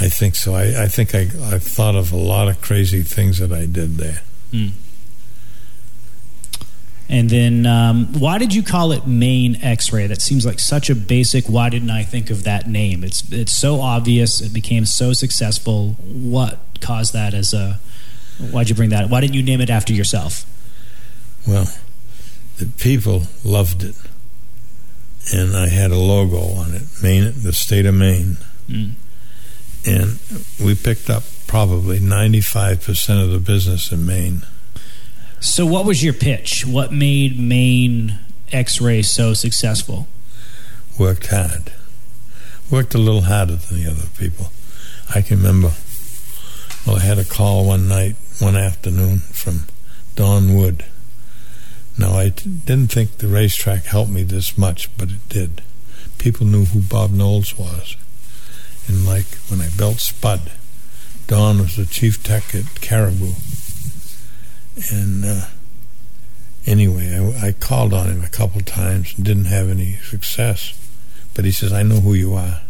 I 0.00 0.08
think 0.08 0.36
so. 0.36 0.54
I, 0.54 0.84
I 0.84 0.86
think 0.88 1.14
I 1.14 1.22
I 1.42 1.58
thought 1.58 1.96
of 1.96 2.12
a 2.12 2.16
lot 2.16 2.48
of 2.48 2.60
crazy 2.60 3.02
things 3.02 3.38
that 3.38 3.52
I 3.52 3.66
did 3.66 3.96
there. 3.96 4.22
And 7.10 7.30
then, 7.30 7.64
um, 7.64 8.12
why 8.18 8.36
did 8.36 8.54
you 8.54 8.62
call 8.62 8.92
it 8.92 9.06
Maine 9.06 9.56
X-ray? 9.62 10.06
That 10.08 10.20
seems 10.20 10.44
like 10.44 10.58
such 10.58 10.90
a 10.90 10.94
basic. 10.94 11.46
Why 11.46 11.70
didn't 11.70 11.90
I 11.90 12.02
think 12.02 12.28
of 12.28 12.44
that 12.44 12.68
name? 12.68 13.02
It's 13.02 13.24
it's 13.32 13.52
so 13.52 13.80
obvious. 13.80 14.42
It 14.42 14.52
became 14.52 14.84
so 14.84 15.14
successful. 15.14 15.96
What 16.02 16.58
caused 16.82 17.14
that? 17.14 17.32
As 17.32 17.54
a 17.54 17.80
why'd 18.50 18.68
you 18.68 18.74
bring 18.74 18.90
that? 18.90 19.08
Why 19.08 19.22
didn't 19.22 19.34
you 19.34 19.42
name 19.42 19.62
it 19.62 19.70
after 19.70 19.94
yourself? 19.94 20.44
Well, 21.46 21.72
the 22.58 22.66
people 22.66 23.22
loved 23.42 23.82
it, 23.84 23.96
and 25.32 25.56
I 25.56 25.68
had 25.68 25.90
a 25.90 25.96
logo 25.98 26.58
on 26.60 26.74
it, 26.74 26.82
Maine, 27.02 27.32
the 27.42 27.54
state 27.54 27.86
of 27.86 27.94
Maine, 27.94 28.36
Mm. 28.68 28.90
And 29.86 30.18
we 30.62 30.74
picked 30.74 31.08
up 31.08 31.22
probably 31.46 31.98
ninety-five 32.00 32.82
percent 32.82 33.20
of 33.20 33.30
the 33.30 33.38
business 33.38 33.92
in 33.92 34.04
Maine. 34.04 34.42
So, 35.40 35.64
what 35.64 35.84
was 35.84 36.02
your 36.02 36.14
pitch? 36.14 36.66
What 36.66 36.92
made 36.92 37.38
Maine 37.38 38.18
X-ray 38.52 39.02
so 39.02 39.34
successful? 39.34 40.08
worked 40.98 41.28
hard. 41.28 41.72
Worked 42.70 42.94
a 42.94 42.98
little 42.98 43.22
harder 43.22 43.54
than 43.54 43.82
the 43.82 43.90
other 43.90 44.08
people. 44.18 44.50
I 45.14 45.22
can 45.22 45.38
remember, 45.38 45.72
well, 46.86 46.96
I 46.96 47.00
had 47.00 47.18
a 47.18 47.24
call 47.24 47.64
one 47.66 47.88
night, 47.88 48.16
one 48.40 48.56
afternoon 48.56 49.20
from 49.20 49.62
Don 50.16 50.54
Wood. 50.56 50.84
Now, 51.96 52.18
I 52.18 52.30
t- 52.30 52.50
didn't 52.50 52.92
think 52.92 53.18
the 53.18 53.28
racetrack 53.28 53.84
helped 53.84 54.10
me 54.10 54.22
this 54.24 54.58
much, 54.58 54.94
but 54.98 55.10
it 55.10 55.28
did. 55.28 55.62
People 56.18 56.46
knew 56.46 56.64
who 56.64 56.80
Bob 56.80 57.10
Knowles 57.10 57.56
was. 57.56 57.96
And 58.88 59.06
like 59.06 59.26
when 59.48 59.60
I 59.60 59.68
built 59.76 60.00
Spud, 60.00 60.50
Don 61.26 61.58
was 61.58 61.76
the 61.76 61.84
chief 61.86 62.22
tech 62.22 62.54
at 62.54 62.80
Caribou. 62.80 63.34
And 64.90 65.24
uh, 65.24 65.44
anyway, 66.66 67.14
I, 67.14 67.48
I 67.48 67.52
called 67.52 67.92
on 67.92 68.06
him 68.06 68.24
a 68.24 68.28
couple 68.28 68.62
times 68.62 69.14
and 69.14 69.24
didn't 69.26 69.44
have 69.44 69.68
any 69.68 69.96
success. 69.96 70.72
But 71.34 71.44
he 71.44 71.50
says, 71.50 71.72
I 71.72 71.82
know 71.82 72.00
who 72.00 72.14
you 72.14 72.34
are. 72.34 72.62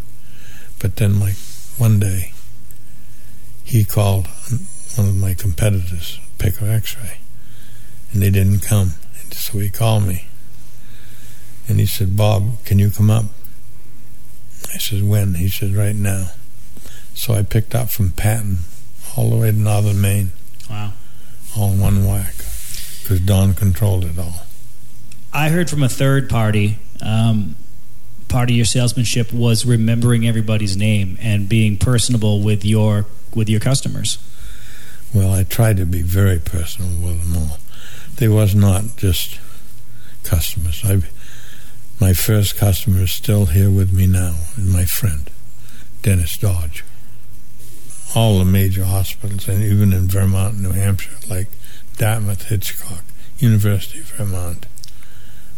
But 0.81 0.97
then, 0.97 1.21
like, 1.21 1.37
one 1.77 2.01
day, 2.01 2.33
he 3.65 3.85
called 3.85 4.27
one 4.97 5.09
of 5.09 5.17
my 5.17 5.35
competitors, 5.35 6.19
Picker 6.39 6.69
X 6.69 6.97
ray, 6.97 7.19
and 8.13 8.23
they 8.23 8.31
didn't 8.31 8.61
come. 8.61 8.95
And 9.21 9.33
so 9.35 9.59
he 9.59 9.71
called 9.71 10.05
me. 10.05 10.27
And 11.69 11.79
he 11.79 11.87
said, 11.87 12.17
Bob, 12.17 12.65
can 12.65 12.79
you 12.79 12.91
come 12.91 13.11
up? 13.11 13.27
I 14.75 14.79
said, 14.79 15.03
when? 15.09 15.35
He 15.35 15.49
said, 15.49 15.75
right 15.75 15.97
now. 15.97 16.29
So 17.15 17.35
I 17.35 17.43
picked 17.43 17.75
up 17.75 17.91
from 17.91 18.13
Patten 18.13 18.59
all 19.17 19.31
the 19.31 19.37
way 19.37 19.51
to 19.51 19.57
northern 19.57 20.01
Maine, 20.01 20.33
Wow. 20.71 20.93
all 21.57 21.73
in 21.73 21.81
one 21.81 22.05
whack, 22.07 22.35
because 23.03 23.21
Don 23.25 23.55
controlled 23.55 24.05
it 24.05 24.19
all. 24.19 24.47
I 25.33 25.49
heard 25.49 25.69
from 25.69 25.83
a 25.83 25.89
third 25.89 26.29
party. 26.31 26.79
Um, 27.03 27.57
part 28.29 28.51
of 28.51 28.57
your 28.57 28.65
salesmanship 28.65 29.33
was 29.33 29.65
remembering 29.67 30.27
everybody's 30.27 30.77
name 30.77 31.17
and 31.21 31.49
being 31.49 31.77
personable 31.77 32.41
with 32.43 32.65
your 32.65 33.07
with 33.35 33.49
your 33.49 33.61
customers. 33.61 34.19
Well, 35.15 35.33
I 35.33 35.45
tried 35.45 35.77
to 35.79 35.87
be 35.87 36.03
very 36.03 36.39
personal 36.39 36.91
with 37.01 37.21
them 37.23 37.37
all. 37.43 37.59
They 38.17 38.29
was 38.29 38.55
not 38.55 38.97
just 38.97 39.39
customers. 40.25 40.83
I, 40.85 41.01
my 42.01 42.13
first 42.13 42.57
customer 42.57 43.03
is 43.03 43.13
still 43.13 43.47
here 43.47 43.71
with 43.71 43.93
me 43.93 44.07
now, 44.07 44.37
and 44.57 44.71
my 44.71 44.85
friend, 44.85 45.31
Dennis 46.03 46.37
Dodge. 46.37 46.85
All 48.15 48.39
the 48.39 48.45
major 48.45 48.85
hospitals, 48.85 49.49
and 49.49 49.63
even 49.63 49.93
in 49.93 50.09
Vermont, 50.09 50.55
and 50.55 50.63
New 50.63 50.73
Hampshire, 50.73 51.17
like 51.29 51.49
Dartmouth, 51.97 52.45
Hitchcock, 52.49 53.03
University 53.39 54.01
of 54.01 54.07
Vermont, 54.13 54.67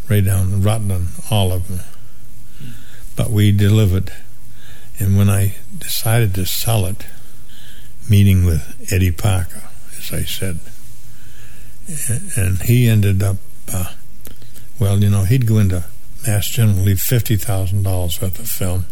right 0.08 0.24
down 0.24 0.62
Rutland, 0.62 1.08
all 1.30 1.52
of 1.52 1.68
them. 1.68 1.80
But 3.16 3.30
we 3.30 3.52
delivered, 3.52 4.12
and 4.98 5.16
when 5.16 5.28
I 5.28 5.56
decided 5.78 6.34
to 6.34 6.46
sell 6.46 6.86
it, 6.86 7.04
meeting 8.08 8.44
with 8.44 8.88
Eddie 8.90 9.12
Parker, 9.12 9.62
as 9.96 10.12
I 10.12 10.22
said. 10.24 10.58
And- 12.08 12.32
And 12.36 12.62
he 12.62 12.88
ended 12.88 13.22
up, 13.22 13.36
uh, 13.72 13.92
well, 14.78 15.02
you 15.02 15.10
know, 15.10 15.24
he'd 15.24 15.46
go 15.46 15.58
into 15.58 15.84
Mass 16.26 16.48
General, 16.48 16.78
leave 16.78 16.98
$50,000 16.98 17.84
worth 18.22 18.38
of 18.38 18.48
film, 18.48 18.86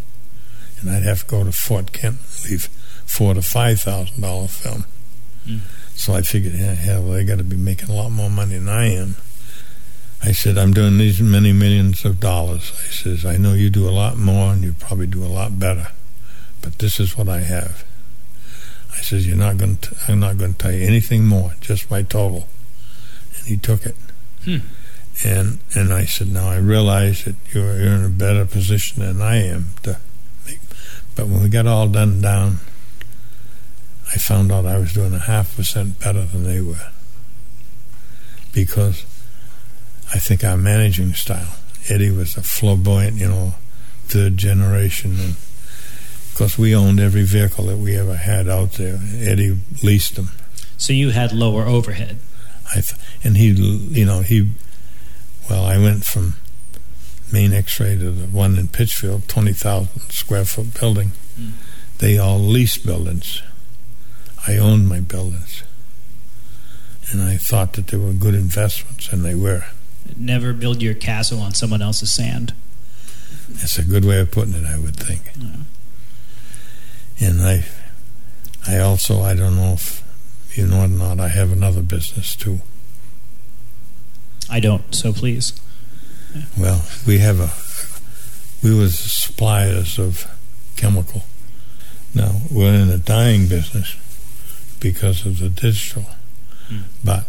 and 0.80 0.90
I'd 0.90 1.02
have 1.02 1.20
to 1.20 1.26
go 1.26 1.44
to 1.44 1.52
Fort 1.52 1.92
Kent, 1.92 2.18
leave 2.48 2.64
four 3.06 3.34
to 3.34 3.40
$5,000 3.40 4.50
film. 4.50 4.84
Mm. 5.46 5.60
So 5.94 6.14
I 6.14 6.22
figured, 6.22 6.54
yeah, 6.54 6.74
hell, 6.74 7.02
they 7.02 7.24
got 7.24 7.38
to 7.38 7.44
be 7.44 7.56
making 7.56 7.88
a 7.88 7.94
lot 7.94 8.10
more 8.10 8.30
money 8.30 8.56
than 8.56 8.68
I 8.68 8.86
am. 8.92 9.16
I 10.22 10.32
said, 10.32 10.58
I'm 10.58 10.72
doing 10.72 10.98
these 10.98 11.20
many 11.20 11.52
millions 11.52 12.04
of 12.04 12.20
dollars. 12.20 12.72
I 12.84 12.90
says, 12.90 13.24
I 13.24 13.36
know 13.36 13.54
you 13.54 13.70
do 13.70 13.88
a 13.88 13.90
lot 13.90 14.16
more 14.16 14.52
and 14.52 14.62
you 14.62 14.74
probably 14.78 15.06
do 15.06 15.24
a 15.24 15.26
lot 15.26 15.58
better, 15.58 15.88
but 16.60 16.78
this 16.78 16.98
is 16.98 17.16
what 17.16 17.28
I 17.28 17.40
have. 17.40 17.84
I 18.98 19.02
says, 19.02 19.26
"You're 19.26 19.36
not 19.36 19.58
going. 19.58 19.78
I'm 20.08 20.18
not 20.18 20.38
going 20.38 20.54
to 20.54 20.58
tell 20.58 20.72
you 20.72 20.84
anything 20.84 21.24
more. 21.24 21.54
Just 21.60 21.90
my 21.90 22.02
total." 22.02 22.48
And 23.36 23.46
he 23.46 23.56
took 23.56 23.86
it. 23.86 23.94
Hmm. 24.44 24.58
And 25.24 25.58
and 25.74 25.92
I 25.92 26.04
said, 26.04 26.28
"Now 26.28 26.48
I 26.48 26.58
realize 26.58 27.24
that 27.24 27.34
you're, 27.52 27.80
you're 27.80 27.92
in 27.92 28.04
a 28.04 28.08
better 28.08 28.44
position 28.46 29.02
than 29.02 29.20
I 29.20 29.36
am 29.36 29.70
to 29.82 29.98
make." 30.46 30.60
But 31.16 31.26
when 31.26 31.42
we 31.42 31.48
got 31.48 31.66
all 31.66 31.88
done 31.88 32.20
down, 32.20 32.60
I 34.14 34.18
found 34.18 34.52
out 34.52 34.64
I 34.64 34.78
was 34.78 34.92
doing 34.92 35.14
a 35.14 35.18
half 35.18 35.56
percent 35.56 35.98
better 35.98 36.24
than 36.24 36.44
they 36.44 36.60
were 36.60 36.90
because 38.52 39.04
I 40.14 40.18
think 40.18 40.44
our 40.44 40.56
managing 40.56 41.12
style. 41.14 41.56
Eddie 41.88 42.10
was 42.10 42.36
a 42.36 42.42
flamboyant, 42.42 43.16
you 43.16 43.28
know, 43.28 43.54
third 44.06 44.36
generation, 44.36 45.12
and 45.12 45.30
of 45.30 46.34
course 46.36 46.58
we 46.58 46.74
owned 46.74 47.00
every 47.00 47.24
vehicle 47.24 47.64
that 47.66 47.78
we 47.78 47.96
ever 47.96 48.16
had 48.16 48.48
out 48.48 48.72
there. 48.72 48.98
Eddie 49.18 49.58
leased 49.82 50.16
them. 50.16 50.30
So 50.76 50.92
you 50.92 51.10
had 51.10 51.32
lower 51.32 51.64
overhead. 51.64 52.18
I 52.70 52.80
th- 52.80 52.94
and 53.24 53.36
he, 53.36 53.48
you 53.50 54.04
know, 54.04 54.20
he. 54.20 54.50
Well, 55.48 55.64
I 55.64 55.78
went 55.78 56.04
from 56.04 56.34
Maine 57.32 57.52
X-ray 57.52 57.96
to 57.98 58.10
the 58.10 58.26
one 58.26 58.58
in 58.58 58.68
Pittsfield, 58.68 59.28
twenty 59.28 59.52
thousand 59.52 60.10
square 60.10 60.44
foot 60.44 60.78
building. 60.78 61.12
Mm. 61.38 61.52
They 61.98 62.18
all 62.18 62.38
leased 62.38 62.84
buildings. 62.84 63.42
I 64.46 64.56
owned 64.56 64.88
my 64.88 65.00
buildings, 65.00 65.62
and 67.10 67.22
I 67.22 67.36
thought 67.36 67.74
that 67.74 67.88
they 67.88 67.96
were 67.96 68.12
good 68.12 68.34
investments, 68.34 69.12
and 69.12 69.24
they 69.24 69.34
were. 69.34 69.64
Never 70.16 70.52
build 70.52 70.82
your 70.82 70.94
castle 70.94 71.40
on 71.40 71.54
someone 71.54 71.82
else's 71.82 72.10
sand. 72.10 72.54
That's 73.48 73.78
a 73.78 73.84
good 73.84 74.04
way 74.04 74.20
of 74.20 74.30
putting 74.30 74.54
it, 74.54 74.64
I 74.64 74.78
would 74.78 74.96
think. 74.96 75.32
Yeah. 75.36 77.28
And 77.28 77.42
I, 77.42 77.64
I 78.66 78.78
also, 78.78 79.20
I 79.22 79.34
don't 79.34 79.56
know 79.56 79.72
if 79.72 80.02
you 80.56 80.66
know 80.66 80.84
or 80.84 80.88
not, 80.88 81.20
I 81.20 81.28
have 81.28 81.52
another 81.52 81.82
business 81.82 82.36
too. 82.36 82.60
I 84.50 84.60
don't, 84.60 84.94
so 84.94 85.12
please. 85.12 85.52
Well, 86.56 86.84
we 87.06 87.18
have 87.18 87.40
a, 87.40 87.50
we 88.66 88.74
was 88.74 88.98
suppliers 88.98 89.98
of 89.98 90.26
chemical. 90.76 91.22
Now 92.14 92.40
we're 92.50 92.74
in 92.74 92.88
a 92.90 92.98
dying 92.98 93.48
business 93.48 93.96
because 94.80 95.26
of 95.26 95.38
the 95.38 95.48
digital, 95.50 96.06
Hmm. 96.68 96.82
but 97.02 97.24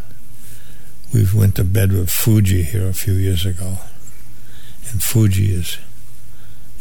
we 1.14 1.26
went 1.34 1.56
to 1.56 1.64
bed 1.64 1.92
with 1.92 2.10
Fuji 2.12 2.64
here 2.64 2.88
a 2.88 2.94
few 2.94 3.14
years 3.14 3.46
ago, 3.46 3.78
and 4.92 5.02
Fuji 5.02 5.54
is 5.54 5.78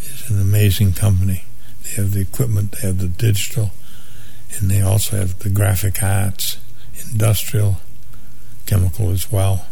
is 0.02 0.28
an 0.30 0.40
amazing 0.40 0.92
company. 0.92 1.44
They 1.84 1.90
have 2.02 2.12
the 2.12 2.20
equipment, 2.20 2.72
they 2.72 2.86
have 2.88 2.98
the 2.98 3.08
digital, 3.08 3.70
and 4.58 4.70
they 4.70 4.80
also 4.82 5.16
have 5.16 5.38
the 5.40 5.50
graphic 5.50 6.02
arts, 6.02 6.58
industrial, 7.10 7.80
chemical 8.66 9.10
as 9.10 9.30
well. 9.32 9.66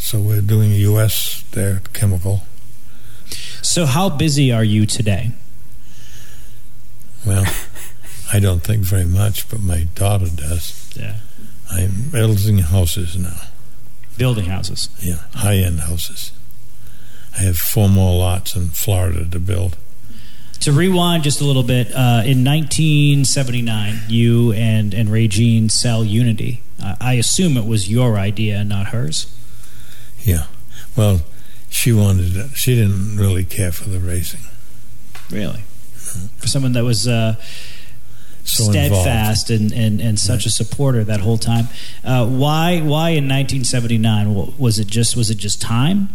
So 0.00 0.18
we're 0.18 0.40
doing 0.40 0.72
U.S. 0.72 1.44
there 1.52 1.82
chemical. 1.92 2.42
So, 3.62 3.84
how 3.84 4.08
busy 4.08 4.50
are 4.50 4.64
you 4.64 4.86
today? 4.86 5.32
Well, 7.24 7.44
I 8.32 8.40
don't 8.40 8.62
think 8.62 8.82
very 8.82 9.04
much, 9.04 9.48
but 9.50 9.60
my 9.60 9.84
daughter 9.94 10.26
does. 10.34 10.90
Yeah. 10.96 11.16
I'm 11.70 12.08
building 12.10 12.58
houses 12.58 13.14
now. 13.16 13.42
Building 14.16 14.46
houses. 14.46 14.88
Yeah, 15.00 15.18
high 15.34 15.56
end 15.56 15.80
houses. 15.80 16.32
I 17.36 17.42
have 17.42 17.58
four 17.58 17.88
more 17.88 18.18
lots 18.18 18.56
in 18.56 18.70
Florida 18.70 19.26
to 19.26 19.38
build. 19.38 19.76
To 20.60 20.72
rewind 20.72 21.22
just 21.24 21.42
a 21.42 21.44
little 21.44 21.62
bit, 21.62 21.88
uh, 21.92 22.22
in 22.24 22.42
1979, 22.42 24.00
you 24.08 24.52
and, 24.52 24.92
and 24.94 25.10
Regine 25.10 25.68
sell 25.68 26.02
Unity. 26.04 26.62
Uh, 26.82 26.96
I 27.00 27.14
assume 27.14 27.56
it 27.58 27.66
was 27.66 27.90
your 27.90 28.18
idea, 28.18 28.64
not 28.64 28.88
hers. 28.88 29.32
Yeah. 30.22 30.46
Well, 30.96 31.20
she 31.68 31.92
wanted 31.92 32.36
it. 32.36 32.50
She 32.56 32.74
didn't 32.74 33.16
really 33.16 33.44
care 33.44 33.72
for 33.72 33.88
the 33.88 33.98
racing. 34.00 34.40
Really? 35.30 35.62
For 36.38 36.48
someone 36.48 36.72
that 36.72 36.82
was 36.84 37.06
uh, 37.06 37.36
So 38.44 38.64
steadfast 38.64 39.50
and, 39.50 39.72
and, 39.72 40.00
and 40.00 40.18
such 40.18 40.46
a 40.46 40.50
supporter 40.50 41.04
that 41.04 41.20
whole 41.20 41.38
time. 41.38 41.68
Uh, 42.02 42.26
why 42.26 42.80
why 42.80 43.10
in 43.10 43.28
1979 43.28 44.34
Wa- 44.34 44.48
was 44.58 44.78
it 44.78 44.88
just 44.88 45.16
was 45.16 45.30
it 45.30 45.38
just 45.38 45.60
time? 45.62 46.08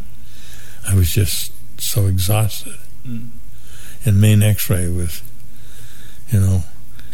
I 0.88 0.96
was 0.96 1.12
just 1.12 1.52
so 1.80 2.08
exhausted. 2.08 2.76
Mm. 3.08 3.30
And 4.06 4.22
Maine 4.22 4.44
X-ray 4.44 4.90
was, 4.90 5.24
you 6.30 6.40
know, 6.40 6.64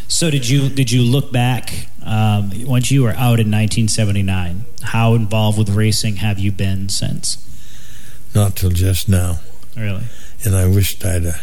So 0.08 0.30
did 0.32 0.50
you 0.50 0.68
did 0.70 0.92
you 0.92 1.04
look 1.04 1.32
back 1.32 1.88
um, 2.06 2.52
once 2.66 2.92
you 2.92 3.04
were 3.04 3.12
out 3.12 3.40
in 3.40 3.50
1979? 3.52 4.66
How 4.84 5.14
involved 5.14 5.58
with 5.58 5.70
racing 5.70 6.18
have 6.18 6.40
you 6.40 6.52
been 6.52 6.90
since? 6.90 7.38
not 8.34 8.56
till 8.56 8.70
just 8.70 9.10
now. 9.10 9.40
Really? 9.76 10.04
And 10.46 10.56
I 10.56 10.66
wished 10.66 11.04
I'd 11.04 11.26
uh, 11.26 11.34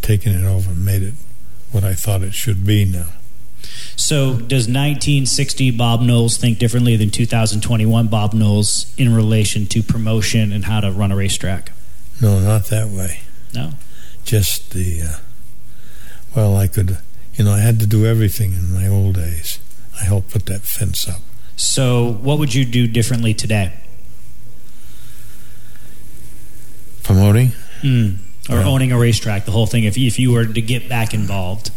taken 0.00 0.32
it 0.34 0.42
over 0.46 0.70
and 0.70 0.82
made 0.84 1.02
it 1.02 1.12
what 1.70 1.84
I 1.84 1.92
thought 1.92 2.22
it 2.22 2.32
should 2.32 2.64
be 2.64 2.86
now. 2.86 3.08
So 3.96 4.32
does 4.38 4.66
1960 4.66 5.70
Bob 5.72 6.00
Knowles 6.00 6.36
think 6.38 6.58
differently 6.58 6.96
than 6.96 7.10
2021 7.10 8.06
Bob 8.08 8.32
Knowles 8.32 8.94
in 8.96 9.14
relation 9.14 9.66
to 9.66 9.82
promotion 9.82 10.50
and 10.52 10.64
how 10.64 10.80
to 10.80 10.90
run 10.90 11.12
a 11.12 11.16
racetrack? 11.16 11.72
No, 12.22 12.40
not 12.40 12.66
that 12.66 12.88
way. 12.88 13.20
No. 13.54 13.72
just 14.24 14.72
the 14.72 15.02
uh, 15.02 15.16
well 16.34 16.56
i 16.56 16.66
could 16.66 16.98
you 17.34 17.44
know 17.44 17.52
i 17.52 17.60
had 17.60 17.78
to 17.78 17.86
do 17.86 18.04
everything 18.06 18.52
in 18.52 18.72
my 18.72 18.88
old 18.88 19.14
days 19.14 19.58
i 20.00 20.04
helped 20.04 20.30
put 20.30 20.46
that 20.46 20.62
fence 20.62 21.08
up 21.08 21.20
So 21.56 22.12
what 22.22 22.38
would 22.40 22.52
you 22.54 22.64
do 22.64 22.86
differently 22.88 23.32
today? 23.34 23.72
promoting 27.02 27.52
Mm. 27.82 28.18
Or 28.48 28.56
Yeah. 28.60 28.64
owning 28.64 28.92
a 28.92 28.98
racetrack, 28.98 29.44
the 29.44 29.52
whole 29.52 29.66
thing. 29.66 29.84
If 29.84 29.96
if 29.98 30.18
you 30.18 30.32
were 30.32 30.46
to 30.46 30.60
get 30.62 30.88
back 30.88 31.12
involved, 31.14 31.70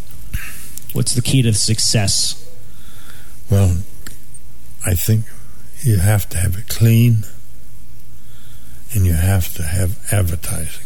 what's 0.94 1.14
the 1.14 1.22
key 1.22 1.42
to 1.42 1.54
success? 1.54 2.36
well 3.50 3.78
i 4.86 4.94
think 4.94 5.24
you 5.84 5.98
have 6.00 6.28
to 6.28 6.38
have 6.38 6.58
it 6.58 6.68
clean 6.68 7.24
and 8.94 9.06
you 9.06 9.14
have 9.14 9.54
to 9.54 9.64
have 9.64 9.98
advertising 10.12 10.84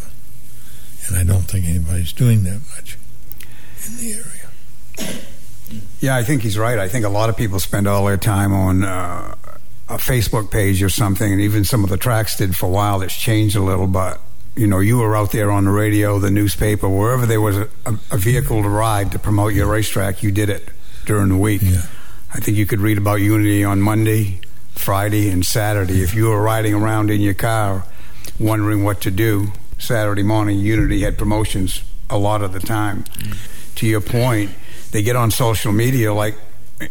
and 1.07 1.17
i 1.17 1.23
don't 1.23 1.45
think 1.49 1.65
anybody's 1.65 2.13
doing 2.13 2.43
that 2.43 2.61
much 2.75 2.97
in 3.87 3.97
the 3.97 4.11
area 4.13 5.21
Yeah, 5.99 6.15
I 6.15 6.23
think 6.23 6.41
he's 6.41 6.57
right. 6.57 6.79
I 6.79 6.87
think 6.87 7.05
a 7.05 7.09
lot 7.09 7.29
of 7.29 7.37
people 7.37 7.59
spend 7.59 7.87
all 7.87 8.05
their 8.05 8.17
time 8.17 8.53
on 8.53 8.83
uh, 8.83 9.35
a 9.89 9.97
Facebook 9.97 10.51
page 10.51 10.81
or 10.81 10.89
something, 10.89 11.31
and 11.31 11.41
even 11.41 11.63
some 11.63 11.83
of 11.83 11.89
the 11.89 11.97
tracks 11.97 12.35
did 12.37 12.55
for 12.55 12.67
a 12.67 12.69
while. 12.69 13.01
It's 13.01 13.15
changed 13.15 13.55
a 13.55 13.61
little, 13.61 13.87
but 13.87 14.21
you 14.55 14.67
know, 14.67 14.79
you 14.79 14.97
were 14.97 15.15
out 15.15 15.31
there 15.31 15.51
on 15.51 15.65
the 15.65 15.71
radio, 15.71 16.19
the 16.19 16.31
newspaper, 16.31 16.89
wherever 16.89 17.25
there 17.25 17.41
was 17.41 17.57
a, 17.57 17.69
a, 17.85 18.17
vehicle 18.17 18.61
to 18.61 18.69
ride 18.69 19.11
to 19.13 19.19
promote 19.19 19.53
your 19.53 19.67
racetrack, 19.67 20.23
you 20.23 20.31
did 20.31 20.49
it 20.49 20.69
during 21.05 21.29
the 21.29 21.37
week. 21.37 21.61
Yeah. 21.63 21.83
I 22.33 22.39
think 22.39 22.57
you 22.57 22.65
could 22.65 22.81
read 22.81 22.97
about 22.97 23.15
Unity 23.15 23.63
on 23.63 23.81
Monday, 23.81 24.41
Friday, 24.73 25.29
and 25.29 25.45
Saturday. 25.45 26.01
If 26.01 26.13
you 26.13 26.25
were 26.25 26.41
riding 26.41 26.73
around 26.73 27.09
in 27.09 27.21
your 27.21 27.33
car 27.33 27.85
wondering 28.39 28.83
what 28.83 29.01
to 29.01 29.11
do, 29.11 29.51
Saturday 29.77 30.23
morning, 30.23 30.59
Unity 30.59 31.01
had 31.01 31.17
promotions 31.17 31.83
a 32.09 32.17
lot 32.17 32.41
of 32.41 32.53
the 32.53 32.59
time. 32.59 33.05
To 33.75 33.87
your 33.87 34.01
point, 34.01 34.51
they 34.91 35.01
get 35.01 35.15
on 35.15 35.31
social 35.31 35.71
media 35.71 36.13
like, 36.13 36.35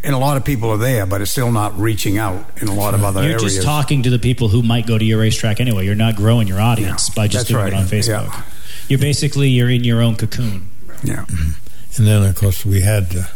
and 0.03 0.15
a 0.15 0.17
lot 0.17 0.37
of 0.37 0.45
people 0.45 0.69
are 0.69 0.77
there, 0.77 1.05
but 1.05 1.21
it's 1.21 1.31
still 1.31 1.51
not 1.51 1.77
reaching 1.77 2.17
out 2.17 2.45
in 2.61 2.67
a 2.69 2.73
lot 2.73 2.93
of 2.93 3.03
other 3.03 3.19
areas. 3.21 3.31
You're 3.33 3.49
areas. 3.49 3.55
just 3.55 3.67
talking 3.67 4.03
to 4.03 4.09
the 4.09 4.19
people 4.19 4.47
who 4.47 4.63
might 4.63 4.87
go 4.87 4.97
to 4.97 5.03
your 5.03 5.19
racetrack 5.19 5.59
anyway. 5.59 5.85
You're 5.85 5.95
not 5.95 6.15
growing 6.15 6.47
your 6.47 6.61
audience 6.61 7.09
Yeah, 7.09 7.15
by 7.15 7.27
just 7.27 7.47
that's 7.47 7.49
doing 7.49 7.63
right. 7.65 7.73
it 7.73 7.77
on 7.77 7.85
Facebook. 7.85 8.27
Yeah. 8.27 8.43
You're 8.87 8.99
basically 8.99 9.49
you're 9.49 9.69
in 9.69 9.83
your 9.83 10.01
own 10.01 10.15
cocoon. 10.15 10.69
yeah. 11.03 11.25
Mm-hmm. 11.25 11.97
and 11.97 12.07
then 12.07 12.23
of 12.23 12.35
course 12.35 12.65
we 12.65 12.81
had 12.81 13.09
to 13.11 13.29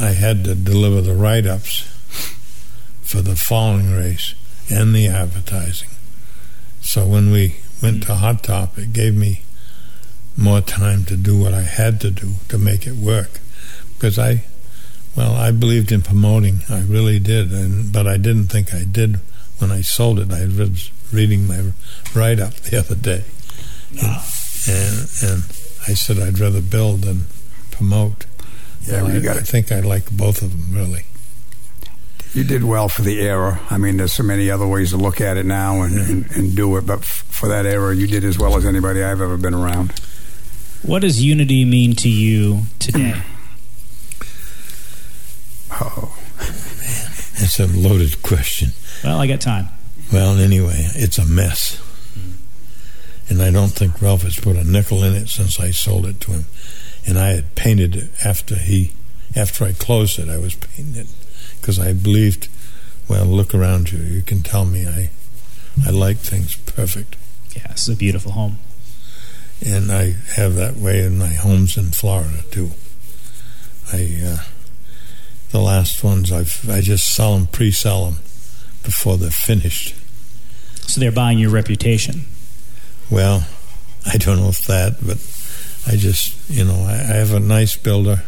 i 0.00 0.08
had 0.12 0.44
to 0.44 0.54
deliver 0.54 1.00
the 1.02 1.14
write-ups 1.14 1.82
for 3.02 3.20
the 3.20 3.36
following 3.36 3.92
race 3.92 4.34
and 4.70 4.94
the 4.94 5.06
advertising 5.08 5.88
so 6.80 7.06
when 7.06 7.30
we 7.30 7.56
went 7.82 8.02
to 8.04 8.14
hot 8.14 8.42
top 8.42 8.78
it 8.78 8.92
gave 8.92 9.14
me 9.16 9.42
more 10.36 10.60
time 10.62 11.04
to 11.04 11.16
do 11.16 11.38
what 11.38 11.52
i 11.52 11.62
had 11.62 12.00
to 12.00 12.10
do 12.10 12.32
to 12.48 12.56
make 12.56 12.86
it 12.86 12.94
work 12.96 13.40
because 14.02 14.18
i 14.18 14.42
well 15.16 15.34
i 15.36 15.52
believed 15.52 15.92
in 15.92 16.02
promoting 16.02 16.58
i 16.68 16.80
really 16.82 17.20
did 17.20 17.52
and 17.52 17.92
but 17.92 18.04
i 18.06 18.16
didn't 18.16 18.48
think 18.48 18.74
i 18.74 18.82
did 18.82 19.20
when 19.58 19.70
i 19.70 19.80
sold 19.80 20.18
it 20.18 20.32
i 20.32 20.44
was 20.44 20.90
reading 21.12 21.46
my 21.46 21.70
write-up 22.12 22.52
the 22.54 22.76
other 22.78 22.96
day 22.96 23.22
and, 23.92 24.20
and, 24.68 25.08
and 25.22 25.42
i 25.86 25.94
said 25.94 26.18
i'd 26.18 26.38
rather 26.40 26.60
build 26.60 27.02
than 27.02 27.26
promote 27.70 28.26
Yeah, 28.86 29.02
well, 29.02 29.12
you 29.12 29.20
I, 29.20 29.22
got 29.22 29.36
I 29.36 29.40
think 29.42 29.70
I 29.70 29.78
like 29.80 30.10
both 30.10 30.42
of 30.42 30.50
them 30.50 30.76
really. 30.76 31.04
You 32.34 32.42
did 32.44 32.64
well 32.64 32.88
for 32.88 33.02
the 33.02 33.20
era. 33.20 33.60
I 33.70 33.76
mean, 33.78 33.98
there's 33.98 34.14
so 34.14 34.22
many 34.24 34.50
other 34.50 34.66
ways 34.66 34.90
to 34.90 34.96
look 34.96 35.20
at 35.20 35.36
it 35.36 35.44
now 35.46 35.82
and, 35.82 35.94
and, 35.98 36.30
and 36.32 36.56
do 36.56 36.76
it, 36.78 36.86
but 36.86 37.00
f- 37.00 37.24
for 37.28 37.48
that 37.48 37.66
era, 37.66 37.94
you 37.94 38.06
did 38.08 38.24
as 38.24 38.38
well 38.38 38.56
as 38.56 38.64
anybody 38.64 39.02
I've 39.04 39.20
ever 39.20 39.36
been 39.36 39.52
around. 39.54 39.92
What 40.82 41.02
does 41.02 41.22
unity 41.22 41.64
mean 41.66 41.94
to 41.96 42.08
you 42.08 42.62
today? 42.78 43.20
Oh, 45.80 46.16
man, 46.38 46.48
It's 47.44 47.58
a 47.58 47.66
loaded 47.66 48.22
question. 48.22 48.70
well, 49.02 49.18
I 49.20 49.26
got 49.26 49.40
time. 49.40 49.68
Well, 50.12 50.38
anyway, 50.38 50.86
it's 50.94 51.18
a 51.18 51.24
mess, 51.24 51.80
and 53.28 53.40
I 53.42 53.50
don't 53.50 53.70
think 53.70 54.02
Ralph 54.02 54.22
has 54.22 54.38
put 54.38 54.56
a 54.56 54.64
nickel 54.64 55.02
in 55.02 55.14
it 55.14 55.28
since 55.28 55.58
I 55.58 55.70
sold 55.70 56.04
it 56.06 56.20
to 56.22 56.32
him. 56.32 56.44
And 57.06 57.18
I 57.18 57.28
had 57.30 57.54
painted 57.54 57.96
it 57.96 58.10
after 58.24 58.56
he, 58.56 58.92
after 59.34 59.64
I 59.64 59.72
closed 59.72 60.18
it. 60.18 60.28
I 60.28 60.36
was 60.38 60.54
painting 60.54 60.96
it 61.00 61.08
because 61.60 61.78
I 61.78 61.92
believed. 61.94 62.48
Well, 63.08 63.24
look 63.24 63.54
around 63.54 63.90
you. 63.90 63.98
You 64.00 64.22
can 64.22 64.42
tell 64.42 64.64
me 64.64 64.86
I, 64.86 65.10
I 65.86 65.90
like 65.90 66.18
things 66.18 66.56
perfect. 66.56 67.16
Yeah, 67.56 67.70
it's 67.70 67.88
a 67.88 67.96
beautiful 67.96 68.32
home. 68.32 68.58
and 69.64 69.90
I 69.90 70.14
have 70.36 70.54
that 70.56 70.76
way 70.76 71.02
in 71.02 71.18
my 71.18 71.28
homes 71.28 71.76
in 71.76 71.90
Florida 71.92 72.42
too. 72.50 72.70
I 73.92 74.20
uh, 74.24 74.38
the 75.52 75.60
last 75.60 76.02
ones 76.02 76.32
I've 76.32 76.68
I 76.68 76.80
just 76.80 77.14
sell 77.14 77.34
them, 77.34 77.46
pre-sell 77.46 78.06
them 78.06 78.14
before 78.82 79.16
they're 79.16 79.30
finished. 79.30 79.94
So 80.88 81.00
they're 81.00 81.12
buying 81.12 81.38
your 81.38 81.50
reputation. 81.50 82.24
Well, 83.10 83.46
I 84.04 84.16
don't 84.16 84.38
know 84.38 84.48
if 84.48 84.66
that, 84.66 84.96
but 85.00 85.18
I 85.86 85.96
just, 85.96 86.50
you 86.50 86.64
know, 86.64 86.84
I, 86.86 86.94
I 86.94 87.16
have 87.16 87.32
a 87.32 87.40
nice 87.40 87.76
builder. 87.76 88.24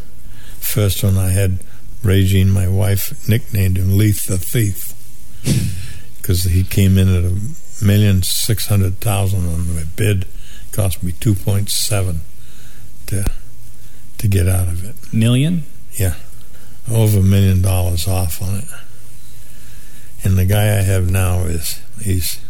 First 0.60 1.02
one 1.02 1.18
I 1.18 1.30
had, 1.30 1.58
Regine, 2.02 2.50
my 2.50 2.68
wife, 2.68 3.28
nicknamed 3.28 3.78
him 3.78 3.98
Leith 3.98 4.26
the 4.26 4.38
Thief 4.38 4.92
because 6.16 6.44
he 6.44 6.62
came 6.62 6.96
in 6.96 7.08
at 7.08 7.24
a 7.24 7.84
million 7.84 8.22
six 8.22 8.66
hundred 8.68 8.98
thousand 9.00 9.48
on 9.48 9.74
the 9.74 9.86
bid. 9.96 10.26
Cost 10.72 11.02
me 11.02 11.12
two 11.12 11.34
point 11.34 11.70
seven 11.70 12.20
to 13.06 13.24
to 14.18 14.28
get 14.28 14.48
out 14.48 14.68
of 14.68 14.84
it. 14.84 15.12
Million? 15.12 15.64
Yeah, 15.92 16.14
over 16.90 17.18
a 17.18 17.22
million 17.22 17.62
dollars 17.62 18.06
off 18.06 18.42
on 18.42 18.56
it. 18.56 18.68
And 20.22 20.38
the 20.38 20.44
guy 20.44 20.78
I 20.78 20.82
have 20.82 21.10
now 21.10 21.40
is 21.40 21.80
he's 22.02 22.40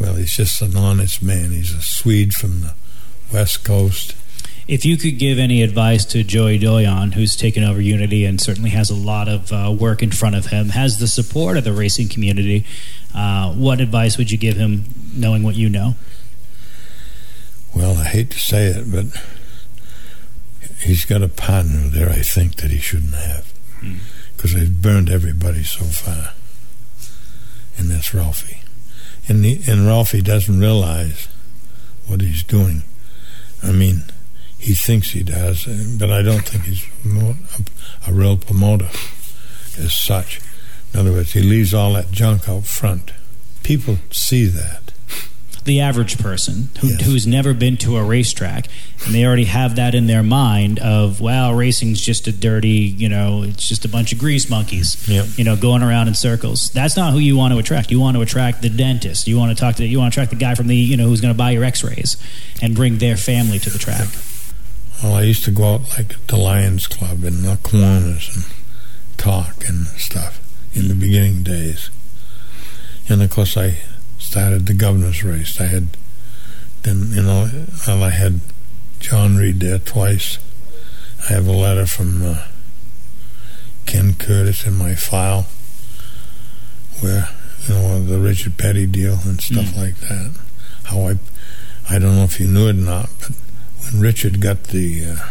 well, 0.00 0.14
he's 0.14 0.36
just 0.36 0.62
an 0.62 0.76
honest 0.76 1.22
man. 1.22 1.50
He's 1.50 1.74
a 1.74 1.82
Swede 1.82 2.34
from 2.34 2.60
the 2.60 2.74
west 3.32 3.64
coast. 3.64 4.14
If 4.68 4.84
you 4.84 4.96
could 4.98 5.18
give 5.18 5.38
any 5.38 5.62
advice 5.62 6.04
to 6.06 6.22
Joey 6.22 6.58
Doyon, 6.58 7.12
who's 7.12 7.34
taken 7.34 7.64
over 7.64 7.80
Unity 7.80 8.26
and 8.26 8.38
certainly 8.38 8.70
has 8.70 8.90
a 8.90 8.94
lot 8.94 9.26
of 9.26 9.50
uh, 9.50 9.74
work 9.76 10.02
in 10.02 10.10
front 10.10 10.36
of 10.36 10.46
him, 10.46 10.68
has 10.68 10.98
the 10.98 11.08
support 11.08 11.56
of 11.56 11.64
the 11.64 11.72
racing 11.72 12.08
community, 12.08 12.66
uh, 13.14 13.52
what 13.54 13.80
advice 13.80 14.18
would 14.18 14.30
you 14.30 14.36
give 14.36 14.56
him, 14.56 14.84
knowing 15.14 15.42
what 15.42 15.56
you 15.56 15.70
know? 15.70 15.94
Well, 17.74 17.96
I 17.96 18.04
hate 18.04 18.30
to 18.32 18.38
say 18.38 18.66
it, 18.66 18.92
but 18.92 19.06
he's 20.80 21.04
got 21.04 21.22
a 21.22 21.28
partner 21.28 21.88
there. 21.88 22.10
I 22.10 22.22
think 22.22 22.56
that 22.56 22.70
he 22.70 22.78
shouldn't 22.78 23.14
have 23.14 23.52
because 24.36 24.52
mm. 24.52 24.58
they've 24.58 24.82
burned 24.82 25.10
everybody 25.10 25.62
so 25.62 25.84
far, 25.84 26.32
and 27.76 27.90
that's 27.90 28.14
Ralphie. 28.14 28.62
And 29.28 29.44
the, 29.44 29.60
and 29.68 29.86
Ralphie 29.86 30.22
doesn't 30.22 30.58
realize 30.58 31.28
what 32.06 32.22
he's 32.22 32.42
doing. 32.42 32.82
I 33.62 33.72
mean, 33.72 34.04
he 34.58 34.74
thinks 34.74 35.10
he 35.10 35.22
does, 35.22 35.66
but 35.98 36.10
I 36.10 36.22
don't 36.22 36.46
think 36.48 36.64
he's 36.64 36.84
a, 37.06 38.10
a 38.10 38.12
real 38.12 38.36
promoter 38.36 38.88
as 39.78 39.94
such. 39.94 40.40
In 40.92 41.00
other 41.00 41.12
words, 41.12 41.32
he 41.32 41.40
leaves 41.40 41.74
all 41.74 41.92
that 41.92 42.10
junk 42.10 42.48
out 42.48 42.64
front. 42.64 43.12
People 43.62 43.98
see 44.10 44.46
that 44.46 44.87
the 45.68 45.80
average 45.80 46.18
person 46.18 46.70
who, 46.80 46.88
yes. 46.88 47.00
who's 47.02 47.26
never 47.26 47.54
been 47.54 47.76
to 47.76 47.96
a 47.96 48.02
racetrack 48.02 48.66
and 49.04 49.14
they 49.14 49.24
already 49.24 49.44
have 49.44 49.76
that 49.76 49.94
in 49.94 50.06
their 50.06 50.22
mind 50.22 50.78
of 50.80 51.20
wow 51.20 51.54
racing's 51.54 52.00
just 52.00 52.26
a 52.26 52.32
dirty 52.32 52.68
you 52.68 53.08
know 53.08 53.44
it's 53.44 53.68
just 53.68 53.84
a 53.84 53.88
bunch 53.88 54.12
of 54.12 54.18
grease 54.18 54.50
monkeys 54.50 55.08
yep. 55.08 55.26
you 55.36 55.44
know 55.44 55.54
going 55.56 55.82
around 55.82 56.08
in 56.08 56.14
circles. 56.14 56.70
That's 56.70 56.96
not 56.96 57.12
who 57.12 57.18
you 57.18 57.36
want 57.36 57.52
to 57.52 57.58
attract. 57.58 57.90
You 57.90 58.00
want 58.00 58.16
to 58.16 58.22
attract 58.22 58.62
the 58.62 58.70
dentist. 58.70 59.28
You 59.28 59.38
want 59.38 59.56
to 59.56 59.60
talk 59.60 59.76
to 59.76 59.86
you 59.86 59.98
want 59.98 60.12
to 60.12 60.20
attract 60.20 60.30
the 60.30 60.36
guy 60.36 60.54
from 60.54 60.66
the 60.66 60.76
you 60.76 60.96
know 60.96 61.06
who's 61.06 61.20
going 61.20 61.32
to 61.32 61.38
buy 61.38 61.52
your 61.52 61.64
x-rays 61.64 62.16
and 62.60 62.74
bring 62.74 62.98
their 62.98 63.16
family 63.16 63.58
to 63.60 63.70
the 63.70 63.78
track. 63.78 64.08
Well 65.02 65.14
i 65.14 65.22
used 65.22 65.44
to 65.44 65.50
go 65.50 65.74
out 65.74 65.82
like 65.96 66.14
at 66.14 66.26
the 66.26 66.36
lions 66.36 66.86
club 66.86 67.22
in 67.24 67.42
the 67.42 67.58
corners 67.62 68.34
and 68.34 68.44
talk 69.16 69.68
and 69.68 69.86
stuff 69.86 70.40
in 70.74 70.88
the 70.88 70.94
beginning 70.94 71.42
days. 71.42 71.90
And 73.08 73.22
of 73.22 73.30
course 73.30 73.56
i 73.56 73.78
started 74.28 74.66
the 74.66 74.74
governor's 74.74 75.24
race. 75.24 75.58
I 75.58 75.64
had 75.64 75.88
then 76.82 77.12
you 77.12 77.22
know 77.22 77.48
I 77.86 78.10
had 78.10 78.40
John 79.00 79.36
Reed 79.36 79.60
there 79.60 79.78
twice. 79.78 80.38
I 81.24 81.32
have 81.32 81.46
a 81.46 81.52
letter 81.52 81.86
from 81.86 82.22
uh, 82.22 82.44
Ken 83.86 84.12
Curtis 84.14 84.66
in 84.66 84.74
my 84.74 84.94
file 84.94 85.46
where 87.00 87.30
you 87.66 87.74
know 87.74 88.04
the 88.04 88.18
Richard 88.18 88.58
Petty 88.58 88.84
deal 88.84 89.18
and 89.24 89.40
stuff 89.40 89.64
mm. 89.64 89.78
like 89.78 89.96
that. 90.00 90.38
How 90.84 91.08
I 91.08 91.18
I 91.88 91.98
don't 91.98 92.16
know 92.16 92.24
if 92.24 92.38
you 92.38 92.48
knew 92.48 92.68
it 92.68 92.76
or 92.76 92.84
not, 92.84 93.08
but 93.20 93.30
when 93.80 94.02
Richard 94.02 94.42
got 94.42 94.64
the 94.64 95.06
uh, 95.06 95.28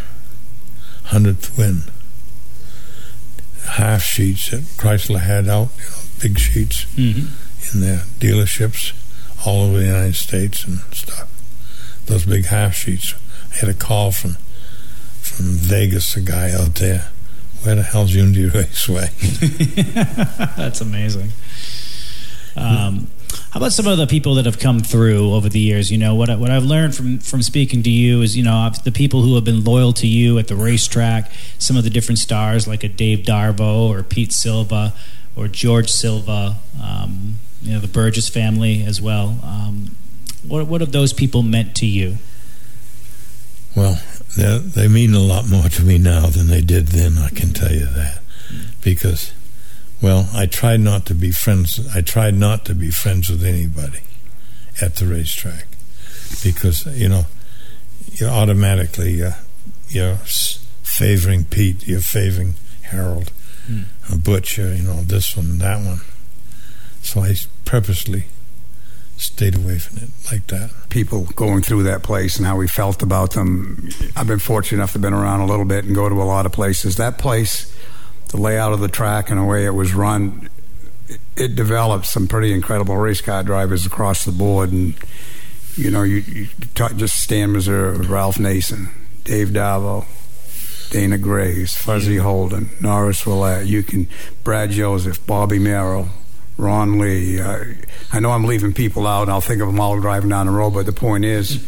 hundredth 1.10 1.55
win, 1.55 1.83
half 3.63 4.01
sheets 4.01 4.49
that 4.49 4.62
Chrysler 4.81 5.19
had 5.19 5.47
out, 5.47 5.69
you 5.77 5.83
know, 5.83 6.01
big 6.19 6.39
sheets. 6.39 6.86
Mm-hmm 6.95 7.46
in 7.73 7.82
their 7.82 7.99
dealerships 8.19 8.93
all 9.45 9.63
over 9.63 9.80
the 9.80 9.86
United 9.86 10.15
States 10.15 10.65
and 10.65 10.80
stuff. 10.93 11.30
Those 12.06 12.25
big 12.25 12.45
half 12.45 12.75
sheets. 12.75 13.13
I 13.51 13.56
had 13.58 13.69
a 13.69 13.73
call 13.73 14.12
from 14.12 14.38
from 15.21 15.47
Vegas, 15.47 16.15
a 16.15 16.21
guy 16.21 16.51
out 16.51 16.75
there. 16.75 17.10
Where 17.63 17.75
the 17.75 17.84
hell's 17.84 18.13
Unity 18.13 18.45
Raceway? 18.45 19.10
That's 20.56 20.80
amazing. 20.80 21.32
Um, 22.56 23.08
how 23.51 23.60
about 23.60 23.73
some 23.73 23.88
of 23.88 23.97
the 23.97 24.08
people 24.08 24.36
that 24.36 24.45
have 24.45 24.60
come 24.60 24.80
through 24.80 25.34
over 25.34 25.49
the 25.49 25.60
years? 25.60 25.91
You 25.91 25.97
know 25.97 26.15
what 26.15 26.30
I, 26.30 26.36
what 26.36 26.49
I've 26.49 26.63
learned 26.63 26.95
from 26.95 27.19
from 27.19 27.41
speaking 27.41 27.84
to 27.84 27.89
you 27.89 28.21
is 28.21 28.38
you 28.38 28.43
know 28.43 28.71
the 28.84 28.91
people 28.91 29.21
who 29.21 29.36
have 29.36 29.43
been 29.43 29.63
loyal 29.63 29.93
to 29.93 30.08
you 30.08 30.38
at 30.38 30.47
the 30.47 30.56
racetrack. 30.56 31.32
Some 31.58 31.77
of 31.77 31.84
the 31.84 31.89
different 31.89 32.19
stars 32.19 32.67
like 32.67 32.84
a 32.84 32.89
Dave 32.89 33.19
Darbo 33.19 33.89
or 33.89 34.03
Pete 34.03 34.32
Silva 34.32 34.93
or 35.36 35.47
George 35.47 35.89
Silva. 35.89 36.58
Um, 36.82 37.39
you 37.67 37.73
know 37.73 37.80
the 37.80 37.88
Burgess 37.88 38.30
family 38.30 38.84
as 38.84 39.01
well. 39.01 39.39
Um, 39.43 39.95
what 40.47 40.67
what 40.67 40.82
have 40.82 40.91
those 40.91 41.13
people 41.13 41.43
meant 41.43 41.75
to 41.77 41.86
you? 41.86 42.17
Well, 43.75 44.01
they 44.36 44.88
mean 44.88 45.13
a 45.13 45.19
lot 45.19 45.47
more 45.47 45.69
to 45.69 45.84
me 45.84 45.97
now 45.97 46.27
than 46.27 46.47
they 46.47 46.62
did 46.62 46.88
then. 46.88 47.17
I 47.17 47.30
can 47.30 47.53
tell 47.53 47.71
you 47.71 47.86
that 47.86 48.19
because, 48.82 49.34
well, 50.01 50.30
I 50.34 50.45
tried 50.45 50.80
not 50.80 51.06
to 51.08 51.13
be 51.13 51.32
friends. 51.32 51.88
I 51.95 52.01
tried 52.01 52.34
not 52.34 52.65
to 52.65 52.75
be 52.75 52.89
friends 52.89 53.30
with 53.30 53.43
anybody 53.43 53.99
at 54.82 54.95
the 54.95 55.06
racetrack 55.06 55.67
because 56.43 56.86
you 56.97 57.10
know 57.10 57.25
you're 58.13 58.30
automatically 58.30 59.23
uh, 59.23 59.34
you're 59.89 60.17
favoring 60.84 61.43
Pete, 61.45 61.88
you're 61.88 61.99
favoring 61.99 62.56
Harold, 62.84 63.32
mm. 63.69 63.86
Butcher, 64.23 64.73
you 64.73 64.84
know 64.84 65.01
this 65.01 65.36
one, 65.36 65.58
that 65.60 65.86
one. 65.86 65.99
So 67.08 67.22
I 67.22 67.36
purposely 67.63 68.26
stayed 69.15 69.56
away 69.56 69.80
from 69.80 70.00
it 70.00 70.10
like 70.30 70.46
that. 70.48 70.72
People 70.89 71.24
going 71.38 71.62
through 71.62 71.84
that 71.84 72.04
place 72.04 72.36
and 72.36 72.46
how 72.46 72.58
we 72.58 72.67
felt 72.67 73.02
about 73.02 73.32
them. 73.32 73.88
I've 74.17 74.28
been 74.28 74.39
fortunate 74.39 74.80
enough 74.80 74.91
to 74.91 75.00
been 75.00 75.13
around 75.13 75.39
a 75.39 75.46
little 75.46 75.63
bit 75.63 75.86
and 75.86 75.96
go 75.96 76.10
to 76.10 76.22
a 76.22 76.28
lot 76.28 76.46
of 76.46 76.52
places. 76.52 76.98
That 76.98 77.17
place, 77.17 77.74
the 78.28 78.36
layout 78.36 78.74
of 78.74 78.82
the 78.82 78.89
track 78.89 79.30
and 79.30 79.39
the 79.39 79.46
way 79.46 79.65
it 79.65 79.70
was 79.70 79.93
run, 79.93 80.50
it, 81.08 81.22
it 81.38 81.56
developed 81.56 82.08
some 82.08 82.28
pretty 82.28 82.52
incredible 82.52 82.98
race 82.98 83.22
car 83.22 83.41
drivers 83.41 83.86
across 83.86 84.26
the 84.26 84.34
board. 84.34 84.74
And 84.74 84.93
you 85.78 85.89
know, 85.89 86.04
you, 86.04 86.17
you 86.17 86.48
talk, 86.76 86.98
just 86.98 87.24
Stan 87.24 87.54
Meserve, 87.54 88.10
Ralph 88.10 88.38
Nason, 88.38 88.89
Dave 89.24 89.52
Darbo, 89.52 90.06
Dana 90.89 91.17
Graves, 91.17 91.74
Fuzzy 91.74 92.17
Holden, 92.17 92.72
Norris 92.82 93.26
Willett, 93.26 93.65
you 93.65 93.82
can 93.82 94.10
Brad 94.43 94.72
Joseph, 94.72 95.26
Bobby 95.26 95.58
Merrill, 95.58 96.10
Ron 96.58 97.00
Lee. 97.00 97.39
Uh, 97.39 97.65
I 98.12 98.20
know 98.20 98.32
I'm 98.32 98.46
leaving 98.46 98.74
people 98.74 99.06
out, 99.06 99.24
and 99.24 99.32
I'll 99.32 99.41
think 99.41 99.62
of 99.62 99.67
them 99.67 99.80
all 99.80 100.00
driving 100.00 100.30
down 100.30 100.48
the 100.48 100.52
road. 100.52 100.74
But 100.74 100.86
the 100.86 100.93
point 100.93 101.24
is, 101.26 101.65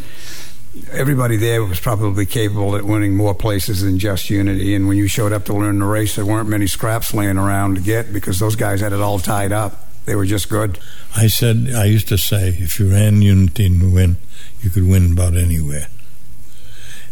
everybody 0.91 1.37
there 1.37 1.63
was 1.63 1.79
probably 1.79 2.25
capable 2.25 2.75
at 2.75 2.83
winning 2.83 3.15
more 3.15 3.33
places 3.33 3.81
than 3.81 3.99
just 3.99 4.29
Unity. 4.29 4.75
And 4.75 4.87
when 4.87 4.97
you 4.97 5.07
showed 5.07 5.31
up 5.31 5.45
to 5.45 5.53
learn 5.53 5.79
the 5.79 5.85
race, 5.85 6.15
there 6.15 6.25
weren't 6.25 6.49
many 6.49 6.67
scraps 6.67 7.13
laying 7.13 7.37
around 7.37 7.75
to 7.75 7.81
get 7.81 8.13
because 8.13 8.39
those 8.39 8.55
guys 8.55 8.81
had 8.81 8.93
it 8.93 9.01
all 9.01 9.19
tied 9.19 9.51
up. 9.51 9.85
They 10.05 10.15
were 10.15 10.25
just 10.25 10.49
good. 10.49 10.79
I 11.15 11.27
said, 11.27 11.69
I 11.75 11.85
used 11.85 12.07
to 12.07 12.17
say, 12.17 12.49
if 12.49 12.79
you 12.79 12.91
ran 12.91 13.21
Unity 13.21 13.69
to 13.69 13.93
win, 13.93 14.17
you 14.61 14.69
could 14.69 14.87
win 14.87 15.11
about 15.11 15.35
anywhere. 15.35 15.87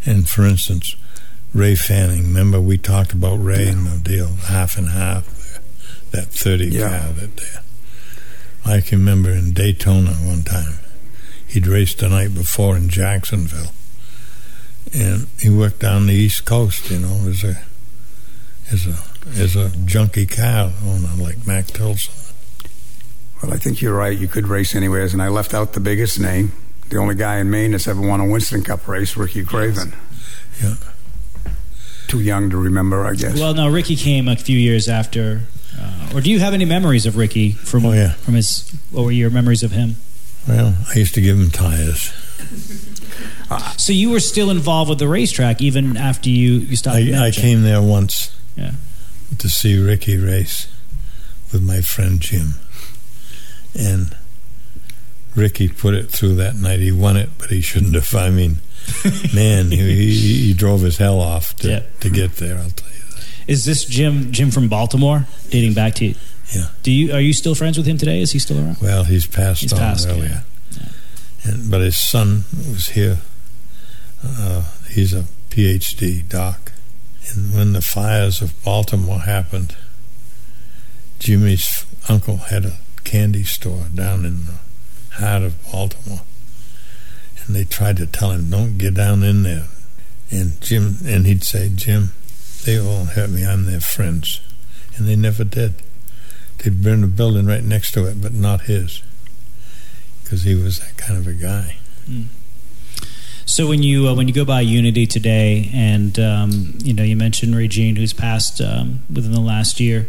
And 0.06 0.28
for 0.28 0.46
instance, 0.46 0.96
Ray 1.54 1.76
Fanning, 1.76 2.24
remember 2.24 2.60
we 2.60 2.78
talked 2.78 3.14
about 3.14 3.36
Ray 3.38 3.66
yeah. 3.66 3.72
and 3.72 3.88
the 3.88 4.00
deal, 4.10 4.28
half 4.48 4.78
and 4.78 4.90
half, 4.90 5.26
that 6.12 6.28
30 6.28 6.70
yeah. 6.70 6.90
car 6.90 7.14
that 7.14 7.38
there. 7.38 7.64
I 8.66 8.82
can 8.82 9.00
remember 9.00 9.32
in 9.32 9.54
Daytona 9.54 10.12
one 10.12 10.44
time, 10.44 10.80
he'd 11.48 11.68
raced 11.68 12.00
the 12.00 12.10
night 12.10 12.34
before 12.34 12.76
in 12.76 12.90
Jacksonville, 12.90 13.72
and 14.94 15.28
he 15.40 15.50
worked 15.50 15.80
down 15.80 16.08
the 16.08 16.14
East 16.14 16.46
Coast, 16.46 16.90
you 16.92 17.00
know, 17.00 17.28
as 17.28 17.44
a 17.44 17.62
as 18.72 18.86
a 18.86 18.98
as 19.40 19.56
a 19.56 19.70
junkie 19.86 20.26
car 20.26 20.72
owner 20.86 21.10
like 21.18 21.48
Mac 21.48 21.68
Tilson. 21.68 22.14
Well, 23.42 23.54
I 23.54 23.58
think 23.58 23.82
you're 23.82 23.96
right. 23.96 24.18
You 24.18 24.28
could 24.28 24.48
race 24.48 24.76
anywheres, 24.76 25.14
and 25.14 25.22
I 25.22 25.28
left 25.28 25.54
out 25.54 25.74
the 25.74 25.80
biggest 25.80 26.20
name. 26.20 26.52
The 26.90 26.98
only 26.98 27.16
guy 27.16 27.38
in 27.38 27.50
Maine 27.50 27.72
that's 27.72 27.88
ever 27.88 28.02
won 28.02 28.20
a 28.20 28.26
Winston 28.26 28.64
Cup 28.64 28.88
race, 28.88 29.16
Ricky 29.16 29.44
Craven. 29.44 29.94
Yeah. 30.62 30.76
Too 32.08 32.22
young 32.22 32.50
to 32.50 32.58
remember, 32.58 33.06
I 33.06 33.14
guess. 33.14 33.38
Well, 33.38 33.54
no, 33.54 33.70
Ricky 33.70 33.96
came 33.96 34.28
a 34.28 34.36
few 34.36 34.58
years 34.58 34.88
after 34.88 35.42
uh, 35.80 36.12
or 36.16 36.22
do 36.22 36.30
you 36.32 36.40
have 36.40 36.54
any 36.54 36.66
memories 36.66 37.06
of 37.06 37.16
Ricky 37.18 37.52
from 37.52 37.86
oh, 37.86 37.92
yeah. 37.94 38.12
from 38.14 38.34
his? 38.36 38.70
What 38.92 39.04
were 39.06 39.12
your 39.12 39.30
memories 39.30 39.64
of 39.64 39.72
him? 39.72 39.96
Well, 40.48 40.76
I 40.90 40.98
used 41.00 41.14
to 41.16 41.22
give 41.22 41.38
him 41.38 41.50
tires. 41.52 42.12
So 43.78 43.94
you 43.94 44.10
were 44.10 44.20
still 44.20 44.50
involved 44.50 44.90
with 44.90 45.00
the 45.00 45.08
racetrack 45.08 45.62
even 45.62 45.96
after 45.96 46.30
you 46.30 46.56
you 46.56 46.76
stopped. 46.76 46.98
I, 46.98 47.28
I 47.28 47.32
came 47.32 47.62
there 47.64 47.82
once. 47.82 48.36
Yeah. 48.58 48.72
To 49.38 49.48
see 49.50 49.80
Ricky 49.80 50.18
race 50.18 50.68
with 51.54 51.64
my 51.64 51.80
friend 51.80 52.20
Jim, 52.20 52.56
and 53.74 54.14
Ricky 55.36 55.70
put 55.70 55.94
it 55.94 56.12
through 56.12 56.36
that 56.36 56.56
night. 56.56 56.80
He 56.80 56.92
won 56.92 57.16
it, 57.16 57.30
but 57.38 57.50
he 57.50 57.62
shouldn't 57.62 57.94
have. 57.94 58.14
I 58.14 58.30
mean, 58.30 58.58
man, 59.34 59.72
he, 59.72 59.78
he, 59.78 60.34
he 60.48 60.54
drove 60.54 60.82
his 60.82 60.98
hell 60.98 61.22
off 61.22 61.56
to, 61.58 61.70
Yeah. 61.70 61.84
to 62.02 62.10
get 62.10 62.34
there. 62.36 62.58
I'll 62.58 62.70
tell 62.72 62.90
you. 62.90 62.97
Is 63.48 63.66
this 63.66 63.86
Jim 63.86 64.32
Jim 64.32 64.52
from 64.52 64.68
Baltimore? 64.68 65.26
Dating 65.50 65.74
back 65.74 65.96
to 65.96 66.14
Yeah. 66.54 66.68
do 66.84 66.92
you 66.92 67.14
are 67.14 67.20
you 67.22 67.34
still 67.34 67.56
friends 67.56 67.78
with 67.78 67.88
him 67.88 67.98
today? 67.98 68.22
Is 68.22 68.32
he 68.32 68.40
still 68.40 68.58
around? 68.60 68.78
Well, 68.82 69.04
he's 69.06 69.26
passed 69.28 69.62
He's 69.62 69.74
on 69.74 69.80
passed, 69.80 70.08
earlier. 70.08 70.44
And, 71.44 71.72
but 71.72 71.80
his 71.82 71.96
son 71.96 72.44
was 72.58 72.90
here. 72.90 73.20
Uh, 74.24 74.64
he's 74.90 75.14
a 75.14 75.26
PhD 75.50 76.28
doc. 76.28 76.74
And 77.34 77.54
when 77.54 77.74
the 77.74 77.82
fires 77.82 78.42
of 78.42 78.52
Baltimore 78.64 79.20
happened, 79.20 79.76
Jimmy's 81.20 81.86
uncle 82.10 82.38
had 82.38 82.66
a 82.66 82.78
candy 83.04 83.44
store 83.44 83.86
down 83.94 84.26
in 84.26 84.46
the 84.46 85.16
heart 85.16 85.44
of 85.44 85.72
Baltimore. 85.72 86.22
And 87.46 87.56
they 87.56 87.64
tried 87.64 87.98
to 87.98 88.06
tell 88.08 88.32
him, 88.32 88.50
don't 88.50 88.78
get 88.78 88.94
down 88.96 89.24
in 89.24 89.44
there. 89.44 89.66
And 90.32 90.60
Jim, 90.62 90.98
and 91.06 91.26
he'd 91.26 91.44
say, 91.44 91.70
Jim, 91.74 92.12
they 92.66 92.80
won't 92.80 93.10
hurt 93.10 93.30
me. 93.30 93.46
I'm 93.46 93.66
their 93.66 93.80
friends. 93.80 94.42
And 94.96 95.08
they 95.08 95.16
never 95.16 95.44
did. 95.44 95.76
They'd 96.58 96.82
burn 96.82 97.04
a 97.04 97.08
building 97.08 97.46
right 97.46 97.64
next 97.64 97.92
to 97.94 98.06
it, 98.06 98.22
but 98.22 98.34
not 98.34 98.62
his, 98.62 99.04
because 100.24 100.44
he 100.44 100.56
was 100.56 100.80
that 100.80 100.98
kind 100.98 101.20
of 101.20 101.28
a 101.28 101.34
guy. 101.34 101.78
So 103.46 103.68
when 103.68 103.84
you 103.84 104.08
uh, 104.08 104.16
when 104.16 104.28
you 104.28 104.34
go 104.34 104.44
by 104.44 104.62
Unity 104.62 105.06
today, 105.06 105.70
and 105.74 106.20
um, 106.20 106.74
you 106.84 106.94
know 106.94 107.04
you 107.04 107.16
mentioned 107.16 107.56
Regine, 107.56 107.96
who's 107.96 108.14
passed 108.14 108.60
um, 108.60 109.02
within 109.14 109.32
the 109.32 109.40
last 109.40 109.80
year. 109.80 110.08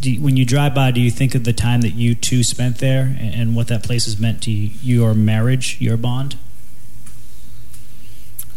Do 0.00 0.10
you, 0.10 0.22
when 0.22 0.38
you 0.38 0.46
drive 0.46 0.74
by, 0.74 0.90
do 0.90 1.02
you 1.02 1.10
think 1.10 1.34
of 1.34 1.44
the 1.44 1.52
time 1.52 1.82
that 1.82 1.90
you 1.90 2.14
two 2.14 2.42
spent 2.42 2.78
there 2.78 3.14
and, 3.20 3.34
and 3.34 3.54
what 3.54 3.68
that 3.68 3.82
place 3.82 4.06
has 4.06 4.18
meant 4.18 4.42
to 4.44 4.50
you, 4.50 4.70
your 4.80 5.12
marriage, 5.12 5.78
your 5.82 5.98
bond? 5.98 6.36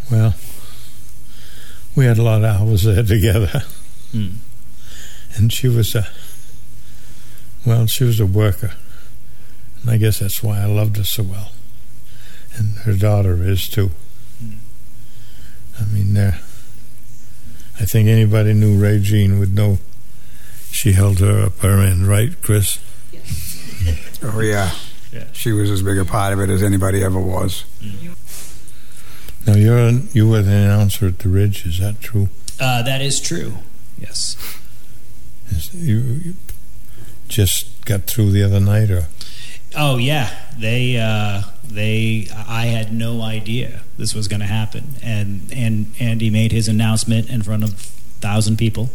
Well, 0.10 0.34
we 1.96 2.06
had 2.06 2.18
a 2.18 2.24
lot 2.24 2.44
of 2.44 2.62
hours 2.62 2.84
there 2.84 3.04
together, 3.04 3.64
Hmm. 4.12 4.30
and 5.36 5.52
she 5.54 5.68
was 5.68 5.96
a 5.96 6.08
well, 7.66 7.86
she 7.88 8.04
was 8.06 8.20
a 8.20 8.26
worker, 8.26 8.72
and 9.82 9.92
I 9.92 9.98
guess 9.98 10.20
that's 10.20 10.42
why 10.42 10.60
I 10.62 10.66
loved 10.66 10.98
her 10.98 11.04
so 11.04 11.24
well. 11.24 11.52
And 12.56 12.76
her 12.80 12.94
daughter 12.94 13.44
is 13.44 13.68
too. 13.68 13.92
Hmm. 14.42 14.54
I 15.80 15.86
mean, 15.86 16.14
there. 16.14 16.40
I 17.80 17.86
think 17.86 18.10
anybody 18.10 18.54
knew 18.54 18.78
Regine 18.80 19.40
would 19.40 19.54
know 19.54 19.78
she 20.72 20.92
held 20.94 21.20
her 21.20 21.46
up 21.46 21.60
her 21.60 21.80
end, 21.82 22.08
right, 22.08 22.34
Chris? 22.42 22.80
Yes. 23.12 23.46
Oh 24.22 24.42
yeah. 24.42 24.72
Yeah. 25.14 25.24
She 25.32 25.54
was 25.54 25.72
as 25.72 25.82
big 25.82 25.98
a 25.98 26.04
part 26.06 26.34
of 26.34 26.42
it 26.42 26.50
as 26.50 26.62
anybody 26.62 27.02
ever 27.04 27.20
was. 27.20 27.64
Hmm. 27.82 28.10
Now 29.48 29.56
you're 29.56 29.90
you 29.90 30.30
were 30.30 30.42
the 30.42 30.52
announcer 30.52 31.08
at 31.08 31.20
the 31.20 31.30
Ridge. 31.30 31.66
Is 31.66 31.80
that 31.80 32.02
true? 32.02 32.30
Uh, 32.60 32.84
that 32.84 33.02
is 33.02 33.20
true. 33.22 33.54
Yes. 33.98 34.36
Is, 35.50 35.74
you, 35.74 35.98
you 35.98 36.34
just 37.28 37.86
got 37.86 38.02
through 38.02 38.32
the 38.32 38.44
other 38.44 38.60
night, 38.60 38.92
or 38.92 39.08
Oh 39.76 39.98
yeah, 39.98 40.36
they 40.58 40.98
uh, 40.98 41.44
they. 41.64 42.28
I 42.36 42.66
had 42.66 42.92
no 42.92 43.22
idea 43.22 43.82
this 43.98 44.16
was 44.16 44.28
going 44.28 44.40
to 44.40 44.48
happen, 44.48 44.96
and 45.04 45.52
and 45.54 45.94
Andy 46.00 46.30
made 46.30 46.52
his 46.52 46.68
announcement 46.68 47.30
in 47.30 47.44
front 47.44 47.64
of 47.64 47.76
thousand 47.76 48.58
people, 48.58 48.90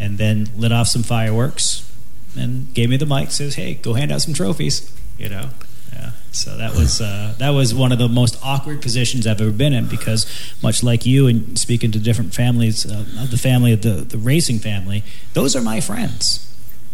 and 0.00 0.18
then 0.18 0.48
lit 0.56 0.72
off 0.72 0.88
some 0.88 1.04
fireworks, 1.04 1.90
and 2.36 2.72
gave 2.74 2.90
me 2.90 2.96
the 2.96 3.06
mic. 3.06 3.30
Says, 3.30 3.54
"Hey, 3.54 3.74
go 3.74 3.94
hand 3.94 4.10
out 4.10 4.20
some 4.22 4.34
trophies." 4.34 4.92
You 5.18 5.28
know. 5.28 5.50
Yeah. 5.92 6.10
So 6.32 6.56
that 6.56 6.74
was 6.74 7.00
uh, 7.00 7.34
that 7.38 7.50
was 7.50 7.74
one 7.74 7.92
of 7.92 7.98
the 7.98 8.08
most 8.08 8.38
awkward 8.42 8.82
positions 8.82 9.26
I've 9.26 9.40
ever 9.40 9.50
been 9.50 9.72
in 9.72 9.86
because 9.88 10.26
much 10.62 10.82
like 10.82 11.06
you 11.06 11.26
and 11.26 11.58
speaking 11.58 11.90
to 11.92 11.98
different 11.98 12.34
families, 12.34 12.86
uh, 12.86 13.26
the 13.30 13.38
family 13.38 13.72
of 13.72 13.82
the 13.82 14.04
the 14.04 14.18
racing 14.18 14.58
family, 14.58 15.04
those 15.34 15.56
are 15.56 15.62
my 15.62 15.80
friends. 15.80 16.44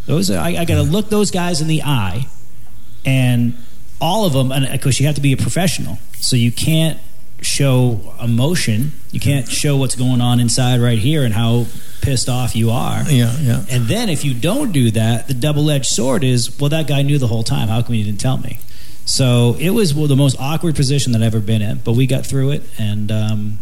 Those 0.07 0.31
are 0.31 0.39
I, 0.39 0.57
I 0.57 0.65
got 0.65 0.77
to 0.77 0.83
look 0.83 1.09
those 1.09 1.31
guys 1.31 1.61
in 1.61 1.69
the 1.69 1.83
eye 1.83 2.27
and 3.05 3.55
all 4.01 4.25
of 4.25 4.33
them 4.33 4.53
and 4.53 4.65
of 4.67 4.81
course 4.81 5.01
you 5.01 5.07
have 5.07 5.15
to 5.17 5.21
be 5.21 5.33
a 5.33 5.37
professional. 5.37 5.99
So 6.17 6.37
you 6.37 6.53
can't 6.53 6.99
show 7.41 8.15
emotion. 8.23 8.93
You 9.11 9.21
can't 9.21 9.49
show 9.49 9.77
what's 9.77 9.97
going 9.97 10.21
on 10.21 10.41
inside 10.41 10.81
right 10.81 10.99
here 10.99 11.25
and 11.25 11.35
how 11.35 11.67
pissed 12.01 12.29
off 12.29 12.55
you 12.55 12.71
are. 12.71 13.03
Yeah, 13.11 13.37
yeah. 13.41 13.65
and 13.71 13.87
then 13.87 14.09
if 14.09 14.25
you 14.25 14.35
don't 14.35 14.73
do 14.73 14.91
that 14.93 15.27
the 15.27 15.35
double-edged 15.35 15.87
sword 15.87 16.23
is 16.23 16.59
well 16.59 16.71
that 16.71 16.87
guy 16.87 17.03
knew 17.03 17.19
the 17.19 17.27
whole 17.27 17.43
time. 17.43 17.69
How 17.69 17.83
come 17.83 17.95
you 17.95 18.05
didn't 18.05 18.21
tell 18.21 18.39
me 18.39 18.59
so 19.05 19.57
it 19.59 19.71
was 19.71 19.95
well, 19.95 20.07
the 20.07 20.17
most 20.17 20.37
awkward 20.39 20.75
position 20.75 21.13
that 21.13 21.23
i've 21.23 21.35
ever 21.35 21.45
been 21.45 21.63
in 21.63 21.79
but 21.85 21.93
we 21.93 22.07
got 22.07 22.25
through 22.27 22.51
it 22.51 22.63
and 22.79 23.11
um, 23.13 23.59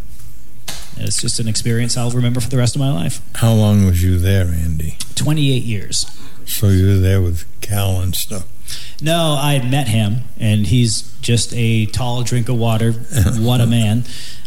it's 0.97 1.21
just 1.21 1.41
an 1.41 1.49
experience 1.49 1.97
i'll 1.97 2.11
remember 2.11 2.41
for 2.41 2.49
the 2.49 2.57
rest 2.57 2.75
of 2.77 2.81
my 2.81 2.93
life 2.93 3.21
How 3.37 3.53
long 3.53 3.87
was 3.87 4.03
you 4.03 4.19
there, 4.19 4.47
Andy? 4.47 4.97
28 5.15 5.63
years 5.63 6.07
So 6.47 6.69
you 6.69 6.87
were 6.89 6.99
there 6.99 7.21
with 7.21 7.45
Cal 7.61 8.01
and 8.01 8.15
stuff. 8.15 8.45
No, 9.01 9.37
I 9.39 9.55
had 9.55 9.71
met 9.71 9.89
him, 9.89 10.23
and 10.39 10.67
he's 10.67 11.03
just 11.21 11.53
a 11.55 11.87
tall 11.87 12.23
drink 12.23 12.49
of 12.49 12.57
water. 12.59 12.93
what 13.39 13.61
a 13.61 13.67
man! 13.67 14.05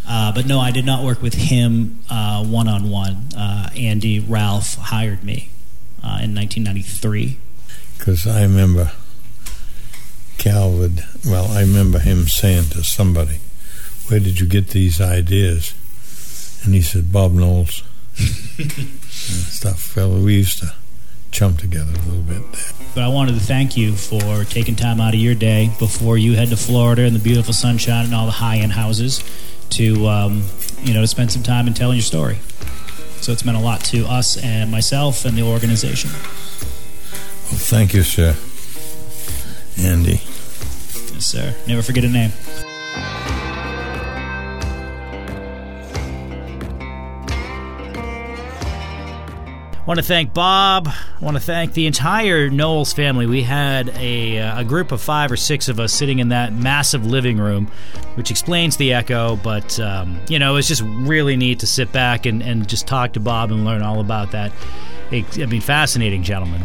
Uh, 0.08 0.32
but 0.34 0.46
no, 0.46 0.60
I 0.60 0.72
did 0.72 0.86
not 0.86 1.04
work 1.04 1.22
with 1.22 1.34
him 1.34 2.00
one 2.10 2.68
on 2.68 2.89
one. 2.89 3.30
Andy 3.76 4.20
Ralph 4.20 4.76
hired 4.76 5.24
me 5.24 5.50
uh, 6.04 6.22
in 6.24 6.34
1993. 6.36 7.38
Because 7.98 8.26
I 8.28 8.41
remember 8.43 8.91
Cal 10.38 10.71
would, 10.71 11.03
well, 11.25 11.47
I 11.51 11.61
remember 11.61 11.99
him 11.99 12.27
saying 12.27 12.65
to 12.71 12.83
somebody, 12.83 13.39
Where 14.07 14.19
did 14.19 14.39
you 14.39 14.45
get 14.47 14.69
these 14.69 14.99
ideas? 15.01 15.73
And 16.63 16.73
he 16.73 16.81
said, 16.81 17.11
Bob 17.11 17.33
Knowles. 17.33 17.83
and 18.17 18.71
stuff. 19.09 19.95
Well, 19.95 20.19
we 20.19 20.36
used 20.36 20.59
to 20.59 20.73
chum 21.31 21.57
together 21.57 21.91
a 21.91 22.03
little 22.09 22.21
bit 22.23 22.51
there. 22.53 22.71
But 22.95 23.03
I 23.03 23.07
wanted 23.09 23.33
to 23.33 23.41
thank 23.41 23.75
you 23.75 23.93
for 23.93 24.45
taking 24.45 24.75
time 24.75 25.01
out 25.01 25.13
of 25.13 25.19
your 25.19 25.36
day 25.36 25.69
before 25.79 26.17
you 26.17 26.36
head 26.36 26.49
to 26.49 26.57
Florida 26.57 27.01
and 27.03 27.13
the 27.15 27.19
beautiful 27.19 27.53
sunshine 27.53 28.05
and 28.05 28.15
all 28.15 28.25
the 28.25 28.31
high-end 28.31 28.71
houses 28.71 29.23
to, 29.71 30.07
um, 30.07 30.43
you 30.81 30.93
know, 30.93 31.01
to 31.01 31.07
spend 31.07 31.31
some 31.31 31.43
time 31.43 31.67
and 31.67 31.75
telling 31.75 31.97
your 31.97 32.03
story. 32.03 32.38
So 33.21 33.31
it's 33.31 33.43
meant 33.43 33.57
a 33.57 33.61
lot 33.61 33.81
to 33.86 34.05
us 34.05 34.38
and 34.41 34.71
myself 34.71 35.25
and 35.25 35.36
the 35.38 35.41
organization. 35.43 36.11
Well, 36.11 37.59
thank 37.59 37.93
you, 37.93 38.03
sir. 38.03 38.36
Andy. 39.78 40.21
Yes, 41.13 41.26
sir. 41.26 41.55
Never 41.67 41.82
forget 41.82 42.03
a 42.03 42.09
name. 42.09 42.32
I 49.86 49.88
want 49.88 49.99
to 49.99 50.03
thank 50.03 50.34
Bob. 50.34 50.88
I 50.88 51.23
want 51.23 51.38
to 51.38 51.43
thank 51.43 51.73
the 51.73 51.86
entire 51.86 52.49
Knowles 52.49 52.91
family. 52.91 53.28
We 53.28 53.43
had 53.43 53.89
a, 53.89 54.39
uh, 54.39 54.61
a 54.61 54.63
group 54.63 54.91
of 54.91 54.99
five 54.99 55.32
or 55.32 55.38
six 55.38 55.69
of 55.69 55.80
us 55.80 55.93
sitting 55.93 56.17
in 56.17 56.30
that 56.30 56.53
massive 56.53 57.05
living 57.05 57.38
room, 57.38 57.69
which 58.15 58.32
explains 58.32 58.78
the 58.78 58.93
echo. 58.93 59.36
But, 59.36 59.80
um, 59.80 60.19
you 60.28 60.39
know, 60.39 60.55
it's 60.55 60.67
just 60.67 60.82
really 60.82 61.36
neat 61.36 61.59
to 61.59 61.67
sit 61.67 61.91
back 61.91 62.26
and, 62.26 62.41
and 62.41 62.67
just 62.67 62.88
talk 62.88 63.13
to 63.13 63.19
Bob 63.19 63.51
and 63.51 63.63
learn 63.63 63.84
all 63.84 63.99
about 63.99 64.32
that. 64.32 64.51
It, 65.11 65.39
I 65.39 65.45
mean, 65.45 65.61
fascinating 65.61 66.23
gentleman. 66.23 66.63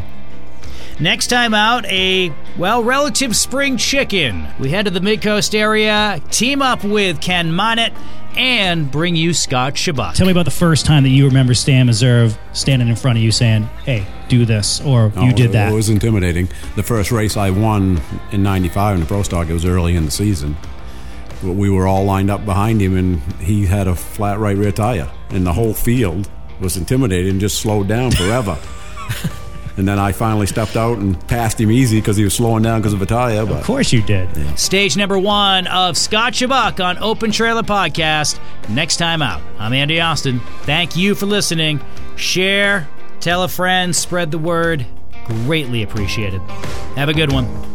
Next 1.00 1.28
time 1.28 1.54
out, 1.54 1.86
a, 1.86 2.30
well, 2.58 2.84
relative 2.84 3.34
spring 3.34 3.78
chicken. 3.78 4.46
We 4.58 4.68
head 4.68 4.84
to 4.84 4.90
the 4.90 5.00
Midcoast 5.00 5.54
area, 5.58 6.20
team 6.30 6.60
up 6.60 6.84
with 6.84 7.22
Ken 7.22 7.50
Monett, 7.50 7.94
and 8.36 8.90
bring 8.90 9.16
you 9.16 9.32
Scott 9.32 9.74
Chubbuck. 9.74 10.14
Tell 10.14 10.26
me 10.26 10.32
about 10.32 10.44
the 10.44 10.50
first 10.50 10.84
time 10.84 11.04
that 11.04 11.08
you 11.08 11.26
remember 11.26 11.54
Stan 11.54 11.86
Meserve 11.86 12.36
standing 12.52 12.88
in 12.88 12.96
front 12.96 13.16
of 13.16 13.24
you 13.24 13.32
saying, 13.32 13.62
hey, 13.86 14.06
do 14.28 14.44
this, 14.44 14.82
or 14.82 15.10
oh, 15.16 15.22
you 15.24 15.30
Oh, 15.32 15.34
did 15.34 15.52
that. 15.52 15.72
It 15.72 15.74
was 15.74 15.88
intimidating. 15.88 16.50
The 16.76 16.82
first 16.82 17.10
race 17.10 17.34
I 17.36 17.48
won 17.48 18.00
in 18.30 18.42
'95 18.42 18.96
in 18.96 19.00
the 19.00 19.06
Pro 19.06 19.22
Stock, 19.22 19.48
it 19.48 19.54
was 19.54 19.64
early 19.64 19.96
in 19.96 20.04
the 20.04 20.10
season. 20.10 20.54
But 21.42 21.52
We 21.54 21.70
were 21.70 21.86
all 21.86 22.04
lined 22.04 22.30
up 22.30 22.44
behind 22.44 22.82
him, 22.82 22.94
and 22.96 23.20
he 23.40 23.64
had 23.64 23.88
a 23.88 23.94
flat 23.94 24.38
right 24.38 24.56
rear 24.56 24.70
tire, 24.70 25.10
and 25.30 25.46
the 25.46 25.54
whole 25.54 25.72
field 25.72 26.28
was 26.60 26.76
intimidated 26.76 27.30
and 27.32 27.40
just 27.40 27.58
slowed 27.58 27.88
down 27.88 28.10
forever. 28.10 28.58
and 29.80 29.88
then 29.88 29.98
I 29.98 30.12
finally 30.12 30.46
stepped 30.46 30.76
out 30.76 30.98
and 30.98 31.18
passed 31.26 31.58
him 31.58 31.70
easy 31.70 31.98
because 32.00 32.16
he 32.16 32.22
was 32.22 32.34
slowing 32.34 32.62
down 32.62 32.80
because 32.80 32.92
of 32.92 33.00
a 33.00 33.06
tire. 33.06 33.40
of 33.40 33.64
course 33.64 33.92
you 33.92 34.02
did. 34.02 34.28
Stage 34.58 34.96
number 34.96 35.18
one 35.18 35.66
of 35.66 35.96
Scott 35.96 36.34
Chubbuck 36.34 36.84
on 36.84 36.98
Open 36.98 37.32
Trailer 37.32 37.62
Podcast. 37.62 38.38
Next 38.68 38.98
time 38.98 39.22
out, 39.22 39.40
I'm 39.58 39.72
Andy 39.72 39.98
Austin. 39.98 40.40
Thank 40.62 40.96
you 40.96 41.14
for 41.14 41.24
listening. 41.26 41.80
Share, 42.14 42.88
tell 43.20 43.42
a 43.42 43.48
friend, 43.48 43.96
spread 43.96 44.30
the 44.30 44.38
word. 44.38 44.86
Greatly 45.24 45.82
appreciated. 45.82 46.40
Have 46.96 47.08
a 47.08 47.14
good 47.14 47.32
one. 47.32 47.69